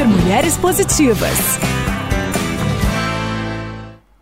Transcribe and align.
Super 0.00 0.06
Mulheres 0.06 0.56
Positivas. 0.56 1.79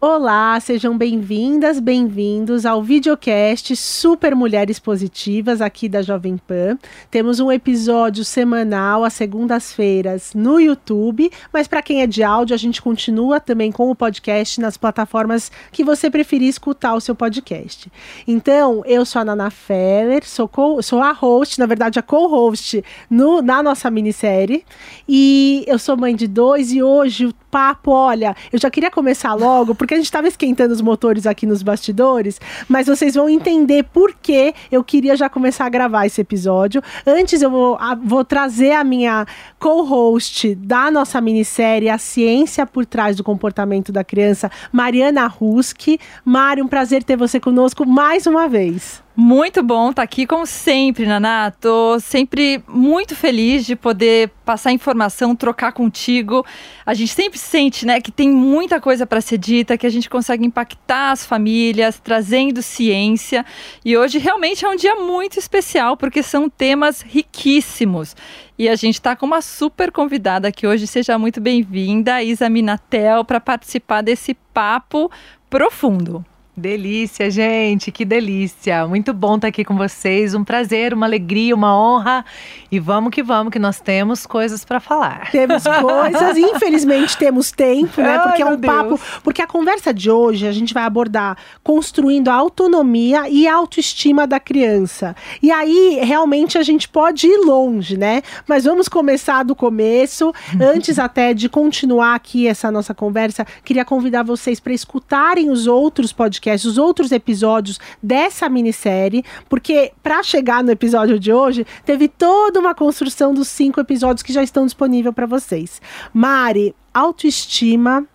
Olá, 0.00 0.60
sejam 0.60 0.96
bem-vindas, 0.96 1.80
bem-vindos 1.80 2.64
ao 2.64 2.80
videocast 2.80 3.74
Super 3.74 4.32
Mulheres 4.32 4.78
Positivas 4.78 5.60
aqui 5.60 5.88
da 5.88 6.02
Jovem 6.02 6.36
Pan. 6.36 6.78
Temos 7.10 7.40
um 7.40 7.50
episódio 7.50 8.24
semanal 8.24 9.02
às 9.02 9.14
segundas-feiras 9.14 10.34
no 10.34 10.60
YouTube, 10.60 11.28
mas 11.52 11.66
para 11.66 11.82
quem 11.82 12.00
é 12.00 12.06
de 12.06 12.22
áudio, 12.22 12.54
a 12.54 12.56
gente 12.56 12.80
continua 12.80 13.40
também 13.40 13.72
com 13.72 13.90
o 13.90 13.94
podcast 13.94 14.60
nas 14.60 14.76
plataformas 14.76 15.50
que 15.72 15.82
você 15.82 16.08
preferir 16.08 16.48
escutar 16.48 16.94
o 16.94 17.00
seu 17.00 17.16
podcast. 17.16 17.90
Então, 18.24 18.84
eu 18.86 19.04
sou 19.04 19.22
a 19.22 19.24
Nana 19.24 19.50
Feller, 19.50 20.24
sou, 20.24 20.46
co 20.46 20.80
sou 20.80 21.02
a 21.02 21.10
host, 21.10 21.58
na 21.58 21.66
verdade 21.66 21.98
a 21.98 22.02
co-host 22.02 22.84
na 23.10 23.64
nossa 23.64 23.90
minissérie, 23.90 24.64
e 25.08 25.64
eu 25.66 25.76
sou 25.76 25.96
mãe 25.96 26.14
de 26.14 26.28
dois 26.28 26.70
e 26.70 26.80
hoje 26.80 27.26
o 27.26 27.32
papo, 27.50 27.90
olha, 27.90 28.36
eu 28.52 28.58
já 28.58 28.70
queria 28.70 28.90
começar 28.90 29.34
logo, 29.34 29.74
porque 29.74 29.94
a 29.94 29.96
gente 29.96 30.06
estava 30.06 30.28
esquentando 30.28 30.72
os 30.72 30.80
motores 30.80 31.26
aqui 31.26 31.46
nos 31.46 31.62
bastidores, 31.62 32.40
mas 32.68 32.86
vocês 32.86 33.14
vão 33.14 33.28
entender 33.28 33.84
por 33.84 34.14
que 34.14 34.54
eu 34.70 34.84
queria 34.84 35.16
já 35.16 35.28
começar 35.28 35.66
a 35.66 35.68
gravar 35.68 36.06
esse 36.06 36.20
episódio. 36.20 36.82
Antes 37.06 37.42
eu 37.42 37.50
vou, 37.50 37.76
a, 37.76 37.94
vou 37.94 38.24
trazer 38.24 38.72
a 38.72 38.84
minha 38.84 39.26
co-host 39.58 40.54
da 40.54 40.90
nossa 40.90 41.20
minissérie 41.20 41.88
A 41.88 41.98
Ciência 41.98 42.66
por 42.66 42.84
Trás 42.84 43.16
do 43.16 43.24
Comportamento 43.24 43.92
da 43.92 44.04
Criança, 44.04 44.50
Mariana 44.72 45.26
Ruski. 45.26 45.98
Mari, 46.24 46.62
um 46.62 46.68
prazer 46.68 47.02
ter 47.02 47.16
você 47.16 47.40
conosco 47.40 47.86
mais 47.86 48.26
uma 48.26 48.48
vez. 48.48 49.07
Muito 49.20 49.64
bom 49.64 49.90
estar 49.90 50.02
tá 50.02 50.02
aqui, 50.04 50.24
como 50.24 50.46
sempre, 50.46 51.04
Naná. 51.04 51.50
Tô 51.50 51.98
sempre 51.98 52.62
muito 52.68 53.16
feliz 53.16 53.66
de 53.66 53.74
poder 53.74 54.30
passar 54.44 54.70
informação, 54.70 55.34
trocar 55.34 55.72
contigo. 55.72 56.46
A 56.86 56.94
gente 56.94 57.12
sempre 57.12 57.36
sente, 57.36 57.84
né, 57.84 58.00
que 58.00 58.12
tem 58.12 58.30
muita 58.30 58.80
coisa 58.80 59.04
para 59.04 59.20
ser 59.20 59.38
dita, 59.38 59.76
que 59.76 59.88
a 59.88 59.90
gente 59.90 60.08
consegue 60.08 60.46
impactar 60.46 61.10
as 61.10 61.26
famílias, 61.26 61.98
trazendo 61.98 62.62
ciência. 62.62 63.44
E 63.84 63.96
hoje 63.96 64.18
realmente 64.18 64.64
é 64.64 64.68
um 64.68 64.76
dia 64.76 64.94
muito 64.94 65.36
especial, 65.36 65.96
porque 65.96 66.22
são 66.22 66.48
temas 66.48 67.00
riquíssimos. 67.00 68.14
E 68.56 68.68
a 68.68 68.76
gente 68.76 68.94
está 68.94 69.16
com 69.16 69.26
uma 69.26 69.42
super 69.42 69.90
convidada 69.90 70.46
aqui 70.46 70.64
hoje. 70.64 70.86
Seja 70.86 71.18
muito 71.18 71.40
bem-vinda, 71.40 72.22
Isa 72.22 72.48
Minatel, 72.48 73.24
para 73.24 73.40
participar 73.40 74.00
desse 74.00 74.34
papo 74.54 75.10
profundo. 75.50 76.24
Delícia, 76.58 77.30
gente, 77.30 77.92
que 77.92 78.04
delícia. 78.04 78.84
Muito 78.84 79.14
bom 79.14 79.36
estar 79.36 79.46
aqui 79.46 79.64
com 79.64 79.76
vocês. 79.76 80.34
Um 80.34 80.42
prazer, 80.42 80.92
uma 80.92 81.06
alegria, 81.06 81.54
uma 81.54 81.72
honra. 81.72 82.24
E 82.70 82.80
vamos 82.80 83.12
que 83.12 83.22
vamos, 83.22 83.52
que 83.52 83.60
nós 83.60 83.78
temos 83.78 84.26
coisas 84.26 84.64
para 84.64 84.80
falar. 84.80 85.30
Temos 85.30 85.62
coisas, 85.62 86.36
infelizmente 86.36 87.16
temos 87.16 87.52
tempo, 87.52 88.00
né? 88.02 88.18
Porque 88.18 88.42
Ai, 88.42 88.48
é 88.48 88.52
um 88.52 88.60
papo. 88.60 89.00
Porque 89.22 89.40
a 89.40 89.46
conversa 89.46 89.94
de 89.94 90.10
hoje 90.10 90.48
a 90.48 90.52
gente 90.52 90.74
vai 90.74 90.82
abordar 90.82 91.38
construindo 91.62 92.26
a 92.26 92.34
autonomia 92.34 93.28
e 93.28 93.46
a 93.46 93.54
autoestima 93.54 94.26
da 94.26 94.40
criança. 94.40 95.14
E 95.40 95.52
aí, 95.52 96.00
realmente, 96.02 96.58
a 96.58 96.62
gente 96.64 96.88
pode 96.88 97.28
ir 97.28 97.38
longe, 97.38 97.96
né? 97.96 98.20
Mas 98.48 98.64
vamos 98.64 98.88
começar 98.88 99.44
do 99.44 99.54
começo. 99.54 100.34
Antes 100.60 100.98
até 100.98 101.32
de 101.32 101.48
continuar 101.48 102.16
aqui 102.16 102.48
essa 102.48 102.68
nossa 102.72 102.92
conversa, 102.92 103.46
queria 103.64 103.84
convidar 103.84 104.24
vocês 104.24 104.58
para 104.58 104.72
escutarem 104.72 105.50
os 105.50 105.68
outros 105.68 106.12
podcasts 106.12 106.47
podcast, 106.48 106.66
os 106.66 106.78
outros 106.78 107.12
episódios 107.12 107.78
dessa 108.02 108.48
minissérie, 108.48 109.24
porque 109.48 109.92
para 110.02 110.22
chegar 110.22 110.64
no 110.64 110.70
episódio 110.70 111.18
de 111.18 111.32
hoje, 111.32 111.66
teve 111.84 112.08
toda 112.08 112.58
uma 112.58 112.74
construção 112.74 113.34
dos 113.34 113.48
cinco 113.48 113.80
episódios 113.80 114.22
que 114.22 114.32
já 114.32 114.42
estão 114.42 114.64
disponíveis 114.64 115.14
para 115.14 115.26
vocês. 115.26 115.80
Mari, 116.12 116.74
autoestima 116.94 118.06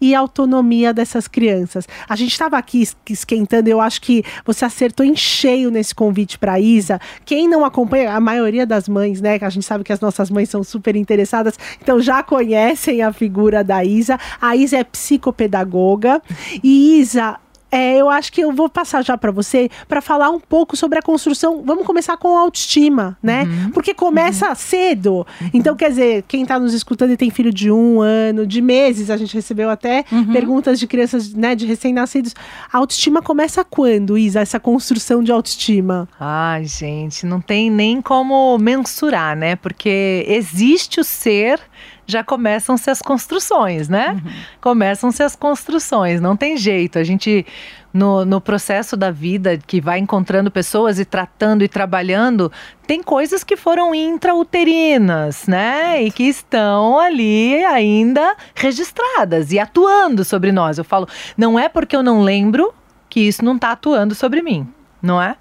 e 0.00 0.14
autonomia 0.14 0.92
dessas 0.94 1.26
crianças. 1.26 1.86
A 2.08 2.14
gente 2.14 2.30
estava 2.30 2.56
aqui 2.56 2.86
esquentando, 3.08 3.68
eu 3.68 3.80
acho 3.80 4.00
que 4.00 4.24
você 4.44 4.64
acertou 4.64 5.04
em 5.04 5.16
cheio 5.16 5.70
nesse 5.70 5.94
convite 5.94 6.38
para 6.38 6.60
Isa. 6.60 7.00
Quem 7.24 7.48
não 7.48 7.64
acompanha, 7.64 8.12
a 8.12 8.20
maioria 8.20 8.64
das 8.64 8.88
mães, 8.88 9.20
né, 9.20 9.38
que 9.38 9.44
a 9.44 9.50
gente 9.50 9.66
sabe 9.66 9.82
que 9.82 9.92
as 9.92 10.00
nossas 10.00 10.30
mães 10.30 10.48
são 10.48 10.62
super 10.62 10.94
interessadas, 10.94 11.58
então 11.82 12.00
já 12.00 12.22
conhecem 12.22 13.02
a 13.02 13.12
figura 13.12 13.64
da 13.64 13.84
Isa. 13.84 14.18
A 14.40 14.54
Isa 14.54 14.78
é 14.78 14.84
psicopedagoga 14.84 16.22
e 16.62 17.00
Isa 17.00 17.36
é, 17.70 17.96
eu 17.96 18.08
acho 18.08 18.32
que 18.32 18.40
eu 18.40 18.52
vou 18.52 18.68
passar 18.68 19.04
já 19.04 19.16
para 19.18 19.30
você 19.30 19.70
para 19.86 20.00
falar 20.00 20.30
um 20.30 20.40
pouco 20.40 20.76
sobre 20.76 20.98
a 20.98 21.02
construção. 21.02 21.62
Vamos 21.64 21.84
começar 21.86 22.16
com 22.16 22.36
a 22.36 22.40
autoestima, 22.40 23.16
né? 23.22 23.44
Uhum. 23.44 23.70
Porque 23.70 23.92
começa 23.92 24.48
uhum. 24.48 24.54
cedo. 24.54 25.26
Uhum. 25.40 25.50
Então, 25.52 25.76
quer 25.76 25.90
dizer, 25.90 26.24
quem 26.26 26.42
está 26.42 26.58
nos 26.58 26.72
escutando 26.72 27.12
e 27.12 27.16
tem 27.16 27.30
filho 27.30 27.52
de 27.52 27.70
um 27.70 28.00
ano, 28.00 28.46
de 28.46 28.60
meses, 28.60 29.10
a 29.10 29.16
gente 29.16 29.34
recebeu 29.34 29.68
até 29.68 30.04
uhum. 30.10 30.32
perguntas 30.32 30.78
de 30.78 30.86
crianças, 30.86 31.32
né, 31.34 31.54
de 31.54 31.66
recém-nascidos. 31.66 32.34
A 32.72 32.78
autoestima 32.78 33.20
começa 33.20 33.64
quando, 33.64 34.16
Isa, 34.16 34.40
essa 34.40 34.58
construção 34.58 35.22
de 35.22 35.30
autoestima? 35.30 36.08
Ai, 36.18 36.64
gente, 36.64 37.26
não 37.26 37.40
tem 37.40 37.70
nem 37.70 38.00
como 38.00 38.56
mensurar, 38.58 39.36
né? 39.36 39.56
Porque 39.56 40.24
existe 40.26 41.00
o 41.00 41.04
ser 41.04 41.60
já 42.08 42.24
começam-se 42.24 42.90
as 42.90 43.02
construções, 43.02 43.86
né? 43.86 44.12
Uhum. 44.12 44.32
Começam-se 44.62 45.22
as 45.22 45.36
construções, 45.36 46.22
não 46.22 46.34
tem 46.34 46.56
jeito. 46.56 46.98
A 46.98 47.04
gente, 47.04 47.44
no, 47.92 48.24
no 48.24 48.40
processo 48.40 48.96
da 48.96 49.10
vida, 49.10 49.58
que 49.58 49.78
vai 49.78 49.98
encontrando 49.98 50.50
pessoas 50.50 50.98
e 50.98 51.04
tratando 51.04 51.62
e 51.62 51.68
trabalhando, 51.68 52.50
tem 52.86 53.02
coisas 53.02 53.44
que 53.44 53.58
foram 53.58 53.94
intrauterinas, 53.94 55.46
né? 55.46 56.02
E 56.02 56.10
que 56.10 56.22
estão 56.22 56.98
ali 56.98 57.62
ainda 57.66 58.34
registradas 58.54 59.52
e 59.52 59.58
atuando 59.58 60.24
sobre 60.24 60.50
nós. 60.50 60.78
Eu 60.78 60.84
falo, 60.84 61.06
não 61.36 61.58
é 61.58 61.68
porque 61.68 61.94
eu 61.94 62.02
não 62.02 62.22
lembro 62.22 62.72
que 63.10 63.20
isso 63.20 63.44
não 63.44 63.56
está 63.56 63.72
atuando 63.72 64.14
sobre 64.14 64.40
mim, 64.40 64.66
não 65.02 65.20
é? 65.20 65.36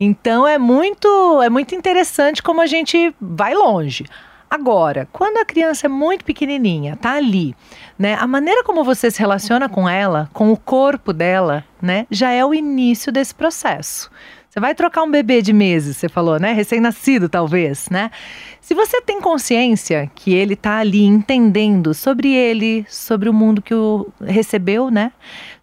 Então 0.00 0.48
é 0.48 0.56
muito, 0.56 1.42
é 1.42 1.50
muito 1.50 1.74
interessante 1.74 2.42
como 2.42 2.62
a 2.62 2.66
gente 2.66 3.14
vai 3.20 3.52
longe. 3.52 4.06
Agora, 4.50 5.08
quando 5.12 5.36
a 5.36 5.44
criança 5.44 5.86
é 5.86 5.88
muito 5.88 6.24
pequenininha, 6.24 6.96
tá 6.96 7.12
ali, 7.12 7.54
né? 7.96 8.16
A 8.18 8.26
maneira 8.26 8.64
como 8.64 8.82
você 8.82 9.08
se 9.08 9.20
relaciona 9.20 9.68
com 9.68 9.88
ela, 9.88 10.28
com 10.32 10.50
o 10.50 10.56
corpo 10.56 11.12
dela, 11.12 11.64
né, 11.80 12.04
já 12.10 12.32
é 12.32 12.44
o 12.44 12.52
início 12.52 13.12
desse 13.12 13.32
processo. 13.32 14.10
Você 14.48 14.58
vai 14.58 14.74
trocar 14.74 15.04
um 15.04 15.10
bebê 15.10 15.40
de 15.40 15.52
meses, 15.52 15.96
você 15.96 16.08
falou, 16.08 16.40
né? 16.40 16.52
Recém-nascido, 16.52 17.28
talvez, 17.28 17.88
né? 17.88 18.10
Se 18.60 18.74
você 18.74 19.00
tem 19.00 19.20
consciência 19.20 20.10
que 20.12 20.34
ele 20.34 20.54
está 20.54 20.78
ali 20.78 21.04
entendendo 21.04 21.94
sobre 21.94 22.34
ele, 22.34 22.84
sobre 22.88 23.28
o 23.28 23.32
mundo 23.32 23.62
que 23.62 23.72
o 23.72 24.08
recebeu, 24.20 24.90
né? 24.90 25.12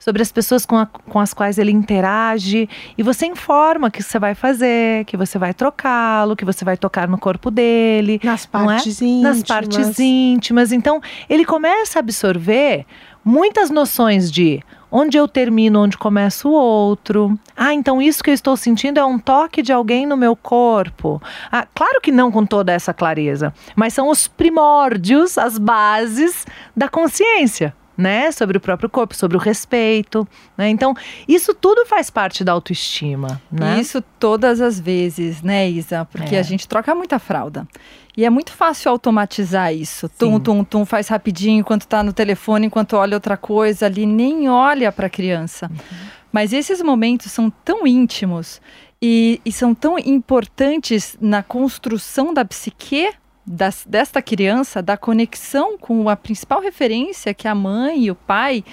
Sobre 0.07 0.22
as 0.22 0.31
pessoas 0.31 0.66
com, 0.66 0.78
a, 0.78 0.85
com 0.85 1.19
as 1.19 1.34
quais 1.34 1.57
ele 1.57 1.69
interage, 1.69 2.69
e 2.97 3.03
você 3.03 3.25
informa 3.25 3.90
o 3.90 3.91
que 3.91 4.01
você 4.01 4.18
vai 4.18 4.34
fazer, 4.34 5.03
que 5.03 5.18
você 5.18 5.38
vai 5.38 5.53
trocá-lo, 5.53 6.34
que 6.34 6.45
você 6.45 6.63
vai 6.63 6.78
tocar 6.78 7.09
no 7.09 7.18
corpo 7.18 7.51
dele. 7.51 8.17
Nas 8.23 8.46
partes 8.46 9.01
é? 9.01 9.06
íntimas. 9.06 9.38
Nas 9.38 9.44
partes 9.44 10.00
íntimas. 10.00 10.72
Então, 10.72 11.01
ele 11.29 11.44
começa 11.44 12.00
a 12.00 12.01
absorver 12.01 12.85
muitas 13.22 13.69
noções 13.69 14.31
de 14.31 14.63
onde 14.90 15.17
eu 15.17 15.28
termino, 15.28 15.81
onde 15.81 15.97
começa 15.97 16.47
o 16.47 16.51
outro. 16.53 17.38
Ah, 17.53 17.73
então 17.73 18.01
isso 18.01 18.23
que 18.23 18.29
eu 18.29 18.34
estou 18.34 18.56
sentindo 18.56 19.01
é 19.01 19.03
um 19.03 19.19
toque 19.19 19.62
de 19.62 19.73
alguém 19.73 20.06
no 20.06 20.16
meu 20.16 20.38
corpo. 20.38 21.22
Ah, 21.51 21.67
claro 21.75 22.00
que 22.00 22.13
não 22.13 22.31
com 22.31 22.46
toda 22.46 22.72
essa 22.72 22.94
clareza, 22.94 23.53
mas 23.75 23.94
são 23.94 24.07
os 24.07 24.25
primórdios, 24.25 25.38
as 25.38 25.57
bases 25.57 26.46
da 26.73 26.88
consciência 26.88 27.75
né? 27.97 28.31
Sobre 28.31 28.58
o 28.58 28.62
próprio 28.62 28.90
corpo, 28.90 29.16
sobre 29.16 29.35
o 29.35 29.40
respeito, 29.40 30.28
né? 30.58 30.69
Então, 30.69 30.94
isso 31.28 31.53
tudo 31.53 31.85
faz 31.85 32.09
parte 32.09 32.44
da 32.44 32.52
autoestima, 32.52 33.41
né? 33.52 33.80
Isso 33.80 34.02
todas 34.19 34.62
as 34.62 34.80
vezes, 34.80 35.41
né, 35.41 35.70
Isa? 35.70 36.05
Porque 36.05 36.35
é. 36.35 36.40
a 36.40 36.44
gente 36.44 36.67
troca 36.67 36.94
muita 36.94 37.17
fralda. 37.17 37.67
E 38.16 38.26
é 38.26 38.29
muito 38.29 38.52
fácil 38.52 38.91
automatizar 38.91 39.73
isso. 39.73 40.08
Sim. 40.08 40.14
Tum, 40.17 40.40
tum, 40.40 40.64
tum, 40.64 40.85
faz 40.85 41.08
rapidinho 41.08 41.59
enquanto 41.59 41.82
está 41.82 42.02
no 42.02 42.11
telefone, 42.11 42.67
enquanto 42.67 42.94
olha 42.94 43.16
outra 43.16 43.38
coisa 43.38 43.85
ali, 43.85 44.05
nem 44.05 44.49
olha 44.49 44.91
para 44.91 45.08
a 45.08 45.09
criança. 45.09 45.70
Uhum. 45.70 46.08
Mas 46.32 46.52
esses 46.52 46.82
momentos 46.82 47.32
são 47.32 47.49
tão 47.49 47.85
íntimos 47.85 48.59
e, 49.02 49.40
e 49.46 49.52
são 49.52 49.73
tão 49.73 49.97
importantes 49.99 51.16
na 51.22 51.44
construção 51.44 52.34
da 52.34 52.44
psique 52.44 53.09
das, 53.47 53.85
desta 53.88 54.22
criança, 54.22 54.82
da 54.82 54.97
conexão 54.97 55.78
com 55.78 56.09
a 56.09 56.17
principal 56.17 56.59
referência, 56.59 57.34
que 57.34 57.47
é 57.47 57.52
a 57.52 57.55
mãe 57.55 58.03
e 58.03 58.11
o 58.11 58.16
pai, 58.16 58.64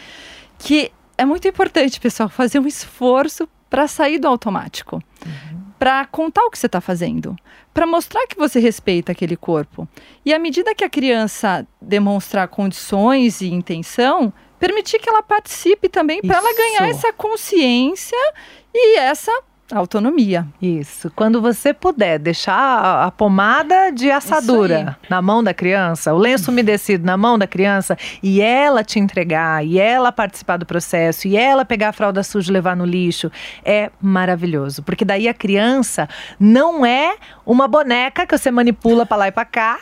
que 0.59 0.91
é 1.17 1.25
muito 1.25 1.47
importante, 1.47 2.01
pessoal, 2.01 2.29
fazer 2.29 2.59
um 2.59 2.67
esforço 2.67 3.49
para 3.71 3.87
sair 3.87 4.19
do 4.19 4.27
automático. 4.27 4.97
Uhum. 5.25 5.65
Para 5.79 6.05
contar 6.07 6.43
o 6.45 6.51
que 6.51 6.59
você 6.59 6.67
está 6.67 6.81
fazendo, 6.81 7.37
para 7.73 7.87
mostrar 7.87 8.27
que 8.27 8.37
você 8.37 8.59
respeita 8.59 9.13
aquele 9.13 9.37
corpo. 9.37 9.89
E 10.25 10.33
à 10.33 10.39
medida 10.39 10.75
que 10.75 10.85
a 10.85 10.91
criança 10.91 11.67
demonstrar 11.81 12.49
condições 12.49 13.41
e 13.41 13.53
intenção, 13.53 14.33
permitir 14.59 14.99
que 14.99 15.09
ela 15.09 15.23
participe 15.23 15.89
também 15.89 16.21
para 16.21 16.39
ela 16.39 16.57
ganhar 16.57 16.89
essa 16.89 17.13
consciência 17.13 18.19
e 18.73 18.99
essa 18.99 19.33
Autonomia. 19.73 20.47
Isso. 20.61 21.11
Quando 21.17 21.41
você 21.41 21.73
puder 21.73 22.19
deixar 22.19 23.07
a 23.07 23.11
pomada 23.11 23.91
de 23.91 24.11
assadura 24.11 24.97
na 25.09 25.23
mão 25.23 25.43
da 25.43 25.55
criança, 25.55 26.13
o 26.13 26.19
lenço 26.19 26.51
umedecido 26.51 27.07
na 27.07 27.17
mão 27.17 27.39
da 27.39 27.47
criança 27.47 27.97
e 28.23 28.43
ela 28.43 28.85
te 28.85 28.99
entregar, 28.99 29.65
e 29.65 29.79
ela 29.79 30.13
participar 30.13 30.59
do 30.59 30.67
processo, 30.67 31.27
e 31.27 31.35
ela 31.35 31.65
pegar 31.65 31.89
a 31.89 31.93
fralda 31.93 32.23
suja 32.23 32.51
e 32.51 32.53
levar 32.53 32.77
no 32.77 32.85
lixo, 32.85 33.33
é 33.65 33.91
maravilhoso. 34.03 34.83
Porque 34.83 35.05
daí 35.05 35.29
a 35.29 35.35
criança 35.35 36.09
não 36.39 36.85
é 36.85 37.17
uma 37.47 37.67
boneca 37.67 38.27
que 38.27 38.37
você 38.37 38.51
manipula 38.51 39.07
para 39.07 39.17
lá 39.17 39.29
e 39.29 39.33
para 39.33 39.47
cá 39.47 39.81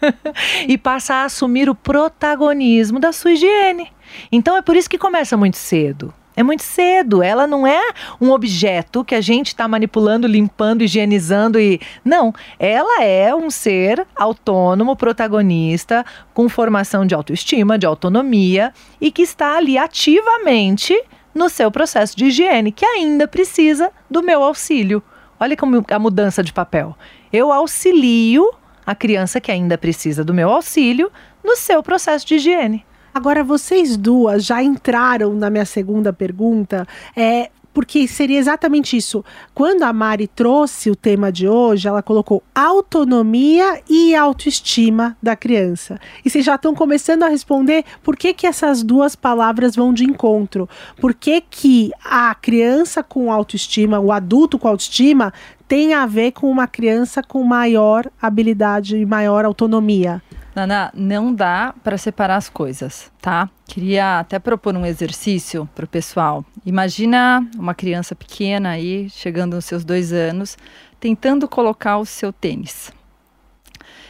e 0.68 0.76
passa 0.76 1.14
a 1.14 1.24
assumir 1.24 1.70
o 1.70 1.74
protagonismo 1.74 3.00
da 3.00 3.12
sua 3.12 3.32
higiene. 3.32 3.90
Então 4.30 4.58
é 4.58 4.62
por 4.62 4.76
isso 4.76 4.90
que 4.90 4.98
começa 4.98 5.38
muito 5.38 5.56
cedo. 5.56 6.12
É 6.36 6.42
muito 6.42 6.62
cedo. 6.62 7.22
Ela 7.22 7.46
não 7.46 7.66
é 7.66 7.80
um 8.20 8.30
objeto 8.30 9.02
que 9.02 9.14
a 9.14 9.20
gente 9.22 9.48
está 9.48 9.66
manipulando, 9.66 10.26
limpando, 10.26 10.82
higienizando 10.82 11.58
e. 11.58 11.80
Não. 12.04 12.32
Ela 12.58 13.02
é 13.02 13.34
um 13.34 13.50
ser 13.50 14.06
autônomo, 14.14 14.94
protagonista, 14.94 16.04
com 16.34 16.48
formação 16.48 17.06
de 17.06 17.14
autoestima, 17.14 17.78
de 17.78 17.86
autonomia 17.86 18.72
e 19.00 19.10
que 19.10 19.22
está 19.22 19.56
ali 19.56 19.78
ativamente 19.78 20.94
no 21.34 21.48
seu 21.48 21.70
processo 21.70 22.16
de 22.16 22.26
higiene, 22.26 22.72
que 22.72 22.84
ainda 22.84 23.26
precisa 23.26 23.90
do 24.10 24.22
meu 24.22 24.42
auxílio. 24.42 25.02
Olha 25.40 25.56
como 25.56 25.84
a 25.90 25.98
mudança 25.98 26.42
de 26.42 26.52
papel. 26.52 26.96
Eu 27.32 27.52
auxilio 27.52 28.50
a 28.86 28.94
criança 28.94 29.40
que 29.40 29.50
ainda 29.50 29.76
precisa 29.76 30.24
do 30.24 30.32
meu 30.32 30.50
auxílio 30.50 31.10
no 31.42 31.56
seu 31.56 31.82
processo 31.82 32.26
de 32.26 32.36
higiene. 32.36 32.84
Agora, 33.16 33.42
vocês 33.42 33.96
duas 33.96 34.44
já 34.44 34.62
entraram 34.62 35.32
na 35.32 35.48
minha 35.48 35.64
segunda 35.64 36.12
pergunta. 36.12 36.86
É, 37.16 37.48
porque 37.72 38.06
seria 38.06 38.38
exatamente 38.38 38.94
isso. 38.94 39.24
Quando 39.54 39.84
a 39.84 39.92
Mari 39.92 40.26
trouxe 40.26 40.90
o 40.90 40.94
tema 40.94 41.32
de 41.32 41.48
hoje, 41.48 41.88
ela 41.88 42.02
colocou 42.02 42.42
autonomia 42.54 43.80
e 43.88 44.14
autoestima 44.14 45.16
da 45.22 45.34
criança. 45.34 45.98
E 46.22 46.28
vocês 46.28 46.44
já 46.44 46.56
estão 46.56 46.74
começando 46.74 47.22
a 47.22 47.28
responder 47.28 47.86
por 48.02 48.18
que, 48.18 48.34
que 48.34 48.46
essas 48.46 48.82
duas 48.82 49.16
palavras 49.16 49.74
vão 49.74 49.94
de 49.94 50.04
encontro. 50.04 50.68
Por 51.00 51.14
que, 51.14 51.40
que 51.40 51.92
a 52.04 52.34
criança 52.34 53.02
com 53.02 53.32
autoestima, 53.32 53.98
o 53.98 54.12
adulto 54.12 54.58
com 54.58 54.68
autoestima, 54.68 55.32
tem 55.66 55.94
a 55.94 56.04
ver 56.04 56.32
com 56.32 56.50
uma 56.50 56.66
criança 56.66 57.22
com 57.22 57.42
maior 57.42 58.06
habilidade 58.20 58.94
e 58.94 59.06
maior 59.06 59.46
autonomia? 59.46 60.20
Nana, 60.56 60.90
não 60.94 61.34
dá 61.34 61.74
para 61.84 61.98
separar 61.98 62.36
as 62.36 62.48
coisas, 62.48 63.12
tá? 63.20 63.50
Queria 63.66 64.20
até 64.20 64.38
propor 64.38 64.74
um 64.74 64.86
exercício 64.86 65.68
para 65.74 65.84
o 65.84 65.88
pessoal. 65.88 66.42
Imagina 66.64 67.46
uma 67.58 67.74
criança 67.74 68.14
pequena 68.14 68.70
aí, 68.70 69.10
chegando 69.10 69.54
aos 69.54 69.66
seus 69.66 69.84
dois 69.84 70.14
anos, 70.14 70.56
tentando 70.98 71.46
colocar 71.46 71.98
o 71.98 72.06
seu 72.06 72.32
tênis. 72.32 72.90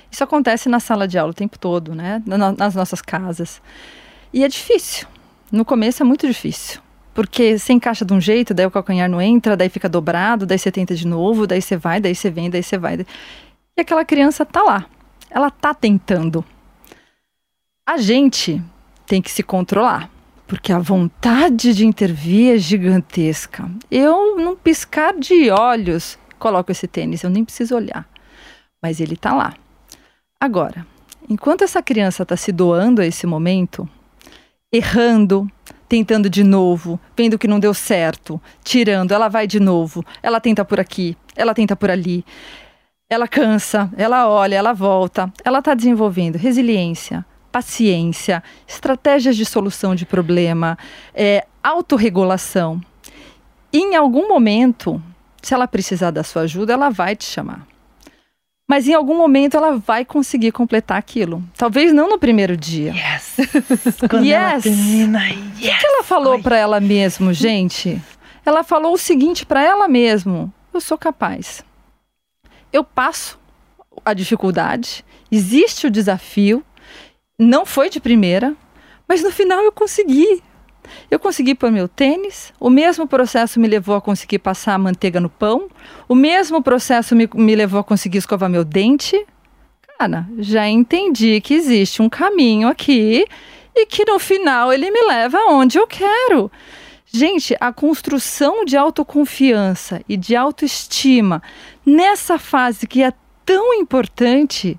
Isso 0.08 0.22
acontece 0.22 0.68
na 0.68 0.78
sala 0.78 1.08
de 1.08 1.18
aula 1.18 1.32
o 1.32 1.34
tempo 1.34 1.58
todo, 1.58 1.96
né? 1.96 2.22
Nas 2.24 2.76
nossas 2.76 3.02
casas. 3.02 3.60
E 4.32 4.44
é 4.44 4.48
difícil. 4.48 5.08
No 5.50 5.64
começo 5.64 6.00
é 6.00 6.06
muito 6.06 6.28
difícil. 6.28 6.80
Porque 7.12 7.58
você 7.58 7.72
encaixa 7.72 8.04
de 8.04 8.14
um 8.14 8.20
jeito, 8.20 8.54
daí 8.54 8.66
o 8.66 8.70
calcanhar 8.70 9.10
não 9.10 9.20
entra, 9.20 9.56
daí 9.56 9.68
fica 9.68 9.88
dobrado, 9.88 10.46
daí 10.46 10.60
você 10.60 10.70
tenta 10.70 10.94
de 10.94 11.08
novo, 11.08 11.44
daí 11.44 11.60
você 11.60 11.76
vai, 11.76 12.00
daí 12.00 12.14
você 12.14 12.30
vem, 12.30 12.48
daí 12.48 12.62
você 12.62 12.78
vai. 12.78 13.04
E 13.76 13.80
aquela 13.80 14.04
criança 14.04 14.44
tá 14.46 14.62
lá, 14.62 14.86
ela 15.36 15.50
tá 15.50 15.74
tentando. 15.74 16.42
A 17.84 17.98
gente 17.98 18.62
tem 19.06 19.20
que 19.20 19.30
se 19.30 19.42
controlar, 19.42 20.10
porque 20.46 20.72
a 20.72 20.78
vontade 20.78 21.74
de 21.74 21.86
intervir 21.86 22.54
é 22.54 22.58
gigantesca. 22.58 23.70
Eu, 23.90 24.38
num 24.38 24.56
piscar 24.56 25.12
de 25.12 25.50
olhos, 25.50 26.18
coloco 26.38 26.72
esse 26.72 26.88
tênis, 26.88 27.22
eu 27.22 27.28
nem 27.28 27.44
preciso 27.44 27.76
olhar. 27.76 28.08
Mas 28.80 28.98
ele 28.98 29.14
tá 29.14 29.34
lá. 29.34 29.52
Agora, 30.40 30.86
enquanto 31.28 31.64
essa 31.64 31.82
criança 31.82 32.22
está 32.22 32.34
se 32.34 32.50
doando 32.50 33.02
a 33.02 33.06
esse 33.06 33.26
momento, 33.26 33.86
errando, 34.72 35.46
tentando 35.86 36.30
de 36.30 36.42
novo, 36.42 36.98
vendo 37.14 37.38
que 37.38 37.46
não 37.46 37.60
deu 37.60 37.74
certo, 37.74 38.40
tirando, 38.64 39.12
ela 39.12 39.28
vai 39.28 39.46
de 39.46 39.60
novo, 39.60 40.02
ela 40.22 40.40
tenta 40.40 40.64
por 40.64 40.80
aqui, 40.80 41.14
ela 41.36 41.52
tenta 41.52 41.76
por 41.76 41.90
ali 41.90 42.24
ela 43.08 43.28
cansa, 43.28 43.90
ela 43.96 44.28
olha, 44.28 44.56
ela 44.56 44.72
volta, 44.72 45.32
ela 45.44 45.60
está 45.60 45.74
desenvolvendo 45.74 46.36
resiliência, 46.36 47.24
paciência, 47.52 48.42
estratégias 48.66 49.36
de 49.36 49.44
solução 49.44 49.94
de 49.94 50.04
problema, 50.04 50.76
é, 51.14 51.46
autorregulação. 51.62 52.80
Em 53.72 53.94
algum 53.94 54.28
momento, 54.28 55.00
se 55.40 55.54
ela 55.54 55.68
precisar 55.68 56.10
da 56.10 56.24
sua 56.24 56.42
ajuda, 56.42 56.72
ela 56.72 56.90
vai 56.90 57.14
te 57.14 57.24
chamar. 57.24 57.64
Mas 58.68 58.88
em 58.88 58.94
algum 58.94 59.16
momento 59.16 59.56
ela 59.56 59.76
vai 59.76 60.04
conseguir 60.04 60.50
completar 60.50 60.98
aquilo. 60.98 61.40
Talvez 61.56 61.92
não 61.92 62.08
no 62.08 62.18
primeiro 62.18 62.56
dia. 62.56 62.92
Yes! 62.92 63.36
Quando 64.10 64.24
yes! 64.24 64.34
Ela 64.34 64.60
termina, 64.62 65.28
yes! 65.28 65.76
O 65.76 65.78
que 65.78 65.86
ela 65.86 66.02
falou 66.02 66.42
para 66.42 66.56
ela 66.56 66.80
mesmo, 66.80 67.32
gente? 67.32 68.02
Ela 68.44 68.64
falou 68.64 68.94
o 68.94 68.98
seguinte 68.98 69.46
para 69.46 69.62
ela 69.62 69.86
mesmo: 69.86 70.52
eu 70.74 70.80
sou 70.80 70.98
capaz 70.98 71.64
eu 72.76 72.84
passo 72.84 73.38
a 74.04 74.12
dificuldade, 74.12 75.04
existe 75.30 75.86
o 75.86 75.90
desafio, 75.90 76.62
não 77.38 77.64
foi 77.64 77.88
de 77.88 78.00
primeira, 78.00 78.54
mas 79.08 79.22
no 79.22 79.30
final 79.30 79.60
eu 79.60 79.72
consegui. 79.72 80.42
Eu 81.10 81.18
consegui 81.18 81.54
pôr 81.54 81.72
meu 81.72 81.88
tênis, 81.88 82.52
o 82.60 82.70
mesmo 82.70 83.08
processo 83.08 83.58
me 83.58 83.66
levou 83.66 83.96
a 83.96 84.00
conseguir 84.00 84.38
passar 84.38 84.74
a 84.74 84.78
manteiga 84.78 85.20
no 85.20 85.28
pão, 85.28 85.68
o 86.08 86.14
mesmo 86.14 86.62
processo 86.62 87.16
me, 87.16 87.28
me 87.34 87.56
levou 87.56 87.80
a 87.80 87.84
conseguir 87.84 88.18
escovar 88.18 88.48
meu 88.48 88.64
dente. 88.64 89.26
Cara, 89.98 90.28
já 90.38 90.68
entendi 90.68 91.40
que 91.40 91.54
existe 91.54 92.02
um 92.02 92.08
caminho 92.08 92.68
aqui 92.68 93.24
e 93.74 93.86
que 93.86 94.04
no 94.04 94.18
final 94.18 94.72
ele 94.72 94.90
me 94.90 95.02
leva 95.02 95.38
aonde 95.38 95.78
eu 95.78 95.86
quero. 95.86 96.50
Gente, 97.06 97.56
a 97.58 97.72
construção 97.72 98.64
de 98.64 98.76
autoconfiança 98.76 100.02
e 100.08 100.16
de 100.16 100.36
autoestima 100.36 101.42
nessa 101.86 102.38
fase 102.38 102.86
que 102.86 103.02
é 103.02 103.12
tão 103.44 103.72
importante 103.74 104.76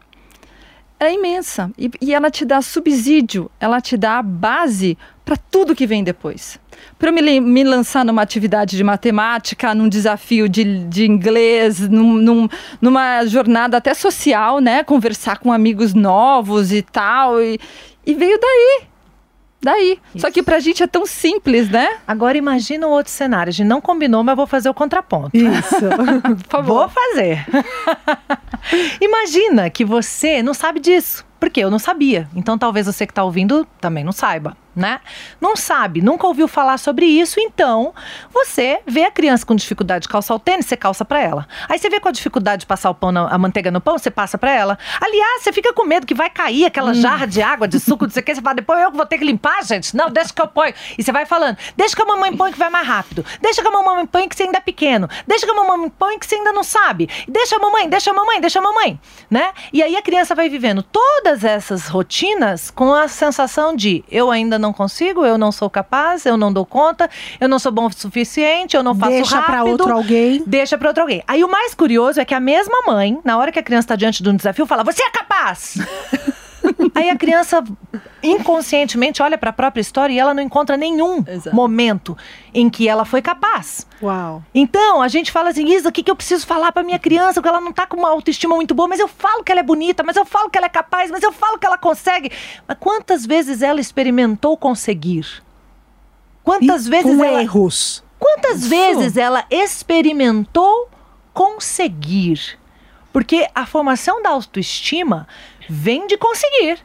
é 1.00 1.13
imensa. 1.13 1.71
E, 1.77 1.89
e 2.01 2.13
ela 2.13 2.30
te 2.30 2.44
dá 2.44 2.62
subsídio, 2.62 3.50
ela 3.59 3.80
te 3.80 3.95
dá 3.95 4.18
a 4.18 4.24
base 4.24 4.98
para 5.24 5.38
tudo 5.38 5.75
que 5.75 5.86
vem 5.86 6.04
depois. 6.04 6.59
Para 6.98 7.12
me, 7.12 7.39
me 7.39 7.63
lançar 7.63 8.04
numa 8.06 8.21
atividade 8.21 8.75
de 8.75 8.83
matemática, 8.83 9.75
num 9.75 9.89
desafio 9.89 10.48
de, 10.50 10.86
de 10.86 11.06
inglês, 11.06 11.88
num, 11.88 12.13
num, 12.13 12.50
numa 12.81 13.25
jornada 13.25 13.77
até 13.77 13.93
social, 13.93 14.60
né? 14.60 14.84
Conversar 14.84 15.39
com 15.39 15.51
amigos 15.51 15.93
novos 15.93 16.72
e 16.72 16.82
tal. 16.82 17.41
E, 17.41 17.60
e 18.05 18.13
veio 18.13 18.39
daí. 18.39 18.88
Daí. 19.62 20.00
Isso. 20.14 20.22
Só 20.22 20.32
que 20.32 20.44
pra 20.44 20.60
gente 20.60 20.84
é 20.84 20.88
tão 20.88 21.06
simples, 21.06 21.70
né? 21.70 21.98
Agora 22.08 22.38
imagina 22.38 22.88
um 22.88 22.92
outro 22.92 23.12
cenário. 23.12 23.50
A 23.50 23.54
gente 23.54 23.68
não 23.68 23.82
combinou, 23.82 24.24
mas 24.24 24.36
vou 24.36 24.48
fazer 24.48 24.70
o 24.70 24.74
contraponto. 24.74 25.36
Isso. 25.36 25.76
Por 26.44 26.50
favor. 26.50 26.74
Vou 26.76 26.90
fazer. 26.90 27.46
imagina 29.02 29.70
que 29.70 29.84
você 29.84 30.44
não 30.44 30.54
sabe 30.54 30.80
disso. 30.80 31.26
Porque 31.40 31.60
eu 31.60 31.70
não 31.70 31.80
sabia. 31.80 32.28
Então 32.36 32.58
talvez 32.58 32.86
você 32.86 33.06
que 33.06 33.12
está 33.12 33.24
ouvindo 33.24 33.68
também 33.80 34.04
não 34.04 34.12
saiba 34.12 34.56
né? 34.77 35.01
Não 35.41 35.55
sabe, 35.55 36.01
nunca 36.01 36.27
ouviu 36.27 36.48
falar 36.48 36.77
sobre 36.77 37.05
isso, 37.05 37.39
então 37.39 37.93
você 38.31 38.79
vê 38.86 39.03
a 39.03 39.12
criança 39.12 39.46
com 39.46 39.55
dificuldade 39.55 40.03
de 40.03 40.10
calçar 40.10 40.36
o 40.36 40.39
tênis, 40.39 40.67
você 40.67 40.77
calça 40.77 41.03
para 41.03 41.19
ela. 41.19 41.48
Aí 41.67 41.79
você 41.79 41.89
vê 41.89 42.00
com 42.00 42.10
a 42.10 42.12
dificuldade 42.12 42.62
de 42.62 42.65
passar 42.65 42.89
o 42.89 42.96
pão 42.96 43.12
na, 43.12 43.27
a 43.27 43.38
manteiga 43.38 43.72
no 43.72 43.81
pão, 43.81 43.98
você 43.98 44.12
passa 44.12 44.38
para 44.38 44.51
ela. 44.51 44.77
Aliás, 45.01 45.43
você 45.43 45.51
fica 45.51 45.74
com 45.74 45.84
medo 45.86 46.05
que 46.05 46.13
vai 46.13 46.29
cair 46.29 46.65
aquela 46.65 46.91
hum. 46.91 46.96
jarra 46.96 47.25
de 47.25 47.41
água, 47.41 47.67
de 47.67 47.79
suco, 47.79 48.05
de 48.05 48.13
sei 48.13 48.22
o 48.22 48.25
que, 48.25 48.36
você 48.36 48.41
fala, 48.41 48.55
depois 48.55 48.81
eu 48.81 48.91
vou 48.91 49.05
ter 49.05 49.17
que 49.17 49.25
limpar, 49.25 49.63
gente. 49.63 49.96
Não, 49.96 50.10
deixa 50.10 50.34
que 50.34 50.41
eu 50.41 50.48
ponho. 50.48 50.74
E 50.98 51.03
você 51.03 51.12
vai 51.12 51.25
falando, 51.25 51.57
deixa 51.75 51.96
que 51.96 52.01
a 52.01 52.05
mamãe 52.05 52.36
põe 52.36 52.51
que 52.51 52.60
vai 52.60 52.69
mais 52.69 52.88
rápido. 52.88 53.25
Deixa 53.41 53.62
que 53.62 53.67
a 53.67 53.72
mamãe 53.72 54.05
põe 54.05 54.27
que 54.27 54.36
você 54.36 54.43
ainda 54.43 54.57
é 54.57 54.62
pequeno. 54.62 55.10
Deixa 55.25 55.46
que 55.46 55.51
a 55.51 55.55
mamãe 55.55 55.89
põe 55.89 56.19
que 56.19 56.25
você 56.25 56.36
ainda 56.36 56.51
não 56.51 56.63
sabe. 56.63 57.10
Deixa 57.27 57.55
a 57.55 57.60
mamãe, 57.60 57.89
deixa 57.89 58.12
a 58.12 58.13
mamãe, 58.13 58.39
deixa 58.39 58.60
a 58.60 58.62
mamãe, 58.62 59.00
né? 59.29 59.51
E 59.74 59.81
aí 59.81 59.96
a 59.96 60.01
criança 60.01 60.36
vai 60.36 60.50
vivendo 60.50 60.84
todas 60.84 61.43
essas 61.43 61.88
rotinas 61.88 62.69
com 62.69 62.93
a 62.93 63.07
sensação 63.07 63.75
de 63.75 64.03
eu 64.10 64.29
ainda 64.29 64.60
não 64.60 64.66
consigo, 64.74 65.25
eu 65.25 65.38
não 65.38 65.51
sou 65.51 65.69
capaz, 65.69 66.25
eu 66.25 66.38
não 66.38 66.51
dou 66.51 66.65
conta, 66.65 67.09
eu 67.39 67.47
não 67.47 67.59
sou 67.59 67.71
bom 67.71 67.88
o 67.88 67.91
suficiente, 67.93 68.75
eu 68.75 68.83
não 68.83 68.95
faço 68.95 69.12
deixa 69.12 69.36
rápido. 69.36 69.47
Deixa 69.47 69.63
para 69.63 69.71
outro 69.71 69.93
alguém. 69.93 70.43
Deixa 70.45 70.77
para 70.77 70.88
outro 70.89 71.01
alguém. 71.03 71.24
Aí 71.27 71.43
o 71.43 71.50
mais 71.50 71.74
curioso 71.74 72.19
é 72.19 72.25
que 72.25 72.33
a 72.33 72.39
mesma 72.39 72.81
mãe, 72.86 73.19
na 73.24 73.38
hora 73.38 73.51
que 73.51 73.59
a 73.59 73.63
criança 73.63 73.86
está 73.86 73.95
diante 73.95 74.21
de 74.21 74.29
um 74.29 74.36
desafio, 74.36 74.65
fala: 74.65 74.83
"Você 74.83 75.03
é 75.03 75.09
capaz!" 75.09 75.77
Aí 76.98 77.10
a 77.10 77.16
criança 77.16 77.63
inconscientemente 78.24 79.22
olha 79.22 79.38
para 79.38 79.50
a 79.51 79.54
própria 79.54 79.82
história 79.82 80.13
e 80.13 80.20
ela 80.20 80.34
não 80.34 80.42
encontra 80.42 80.75
nenhum 80.75 81.24
Exato. 81.27 81.56
momento 81.56 82.18
em 82.54 82.70
que 82.70 82.88
ela 82.88 83.06
foi 83.06 83.22
capaz. 83.22 83.88
Uau. 84.01 84.44
Então, 84.54 85.01
a 85.01 85.08
gente 85.08 85.32
fala 85.32 85.50
assim, 85.50 85.68
Isa, 85.74 85.89
o 85.89 85.92
que, 85.92 86.04
que 86.04 86.12
eu 86.12 86.16
preciso 86.16 86.46
falar 86.46 86.72
para 86.72 86.84
minha 86.84 87.00
criança? 87.00 87.36
Porque 87.36 87.50
ela 87.50 87.62
não 87.62 87.72
tá 87.72 87.86
com 87.86 87.98
uma 87.98 88.10
autoestima 88.10 88.56
muito 88.56 88.74
boa, 88.74 88.88
mas 88.88 89.00
eu 89.00 89.08
falo 89.08 89.44
que 89.44 89.51
ela 89.51 89.62
é 89.62 89.63
bonita, 89.63 90.04
mas 90.04 90.16
eu 90.16 90.25
falo 90.25 90.50
que 90.50 90.58
ela 90.58 90.68
é 90.68 90.70
capaz, 90.70 91.12
mas 91.12 91.24
eu 91.24 91.32
falo 91.32 91.58
que 91.58 91.66
ela 91.66 91.77
consegue. 91.77 92.32
Mas 92.68 92.77
quantas 92.80 93.25
vezes 93.25 93.62
ela 93.62 93.80
experimentou 93.80 94.58
conseguir? 94.58 95.25
Quantas 96.44 96.88
e 96.88 96.89
vezes 96.89 97.16
com 97.16 97.24
ela... 97.24 97.42
erros 97.42 98.08
Quantas 98.20 98.62
Isso. 98.62 98.70
vezes 98.70 99.18
ela 99.18 99.46
experimentou 99.50 100.89
conseguir? 101.34 102.60
Porque 103.13 103.48
a 103.54 103.66
formação 103.66 104.22
da 104.22 104.30
autoestima 104.30 105.27
vem 105.70 106.08
de 106.08 106.18
conseguir. 106.18 106.80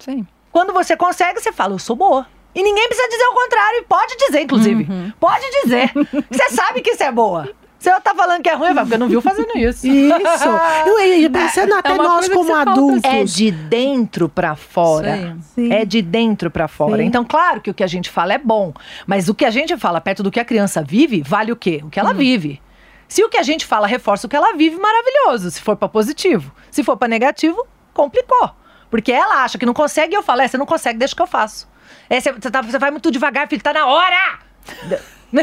Sim. 0.00 0.26
Quando 0.50 0.72
você 0.72 0.96
consegue, 0.96 1.40
você 1.40 1.52
fala, 1.52 1.74
eu 1.74 1.78
sou 1.78 1.94
boa. 1.94 2.26
E 2.54 2.62
ninguém 2.62 2.88
precisa 2.88 3.08
dizer 3.08 3.24
o 3.26 3.34
contrário, 3.34 3.78
e 3.78 3.82
pode 3.82 4.16
dizer, 4.16 4.40
inclusive. 4.40 4.86
Uhum. 4.90 5.12
Pode 5.20 5.44
dizer. 5.62 5.92
Você 6.28 6.50
sabe 6.50 6.80
que 6.80 6.90
isso 6.90 7.02
é 7.04 7.12
boa. 7.12 7.48
Se 7.78 7.88
ela 7.88 8.00
tá 8.00 8.12
falando 8.14 8.42
que 8.42 8.48
é 8.48 8.54
ruim, 8.54 8.68
eu 8.68 8.74
falo, 8.74 8.86
porque 8.86 8.98
não 8.98 9.08
viu 9.08 9.22
fazendo 9.22 9.56
isso. 9.56 9.86
Isso. 9.86 10.48
Eu 10.84 11.00
ia 11.00 11.30
pensando 11.32 11.72
até 11.74 11.92
uma 11.92 12.02
nós 12.02 12.28
como 12.28 12.44
você 12.44 12.52
adultos. 12.52 13.04
É 13.04 13.24
de 13.24 13.50
dentro 13.50 14.28
pra 14.28 14.54
fora. 14.56 15.38
Sim. 15.54 15.72
É 15.72 15.84
de 15.84 16.02
dentro 16.02 16.50
pra 16.50 16.68
fora. 16.68 16.98
Sim. 16.98 17.04
Então, 17.04 17.24
claro 17.24 17.60
que 17.60 17.70
o 17.70 17.74
que 17.74 17.84
a 17.84 17.86
gente 17.86 18.10
fala 18.10 18.34
é 18.34 18.38
bom, 18.38 18.74
mas 19.06 19.28
o 19.30 19.34
que 19.34 19.46
a 19.46 19.50
gente 19.50 19.74
fala 19.78 20.00
perto 20.00 20.22
do 20.22 20.30
que 20.30 20.40
a 20.40 20.44
criança 20.44 20.82
vive, 20.82 21.22
vale 21.24 21.52
o 21.52 21.56
quê? 21.56 21.80
O 21.82 21.88
que 21.88 21.98
ela 21.98 22.12
vive. 22.12 22.60
Se 23.08 23.24
o 23.24 23.30
que 23.30 23.38
a 23.38 23.42
gente 23.42 23.64
fala 23.64 23.86
reforça 23.86 24.26
o 24.26 24.30
que 24.30 24.36
ela 24.36 24.52
vive, 24.52 24.76
maravilhoso. 24.76 25.50
Se 25.50 25.60
for 25.62 25.74
pra 25.74 25.88
positivo. 25.88 26.52
Se 26.70 26.84
for 26.84 26.96
pra 26.96 27.08
negativo, 27.08 27.66
complicou. 27.94 28.50
Porque 28.90 29.12
ela 29.12 29.44
acha 29.44 29.56
que 29.58 29.64
não 29.66 29.72
consegue 29.74 30.14
e 30.14 30.16
eu 30.16 30.22
falo, 30.22 30.40
é, 30.42 30.48
você 30.48 30.58
não 30.58 30.66
consegue, 30.66 30.98
deixa 30.98 31.14
que 31.14 31.22
eu 31.22 31.26
faço. 31.26 31.68
É, 32.08 32.20
você, 32.20 32.32
você 32.32 32.50
tá- 32.50 32.60
você 32.62 32.78
vai 32.78 32.90
muito 32.90 33.10
devagar, 33.10 33.48
filho, 33.48 33.62
tá 33.62 33.72
na 33.72 33.86
hora! 33.86 34.38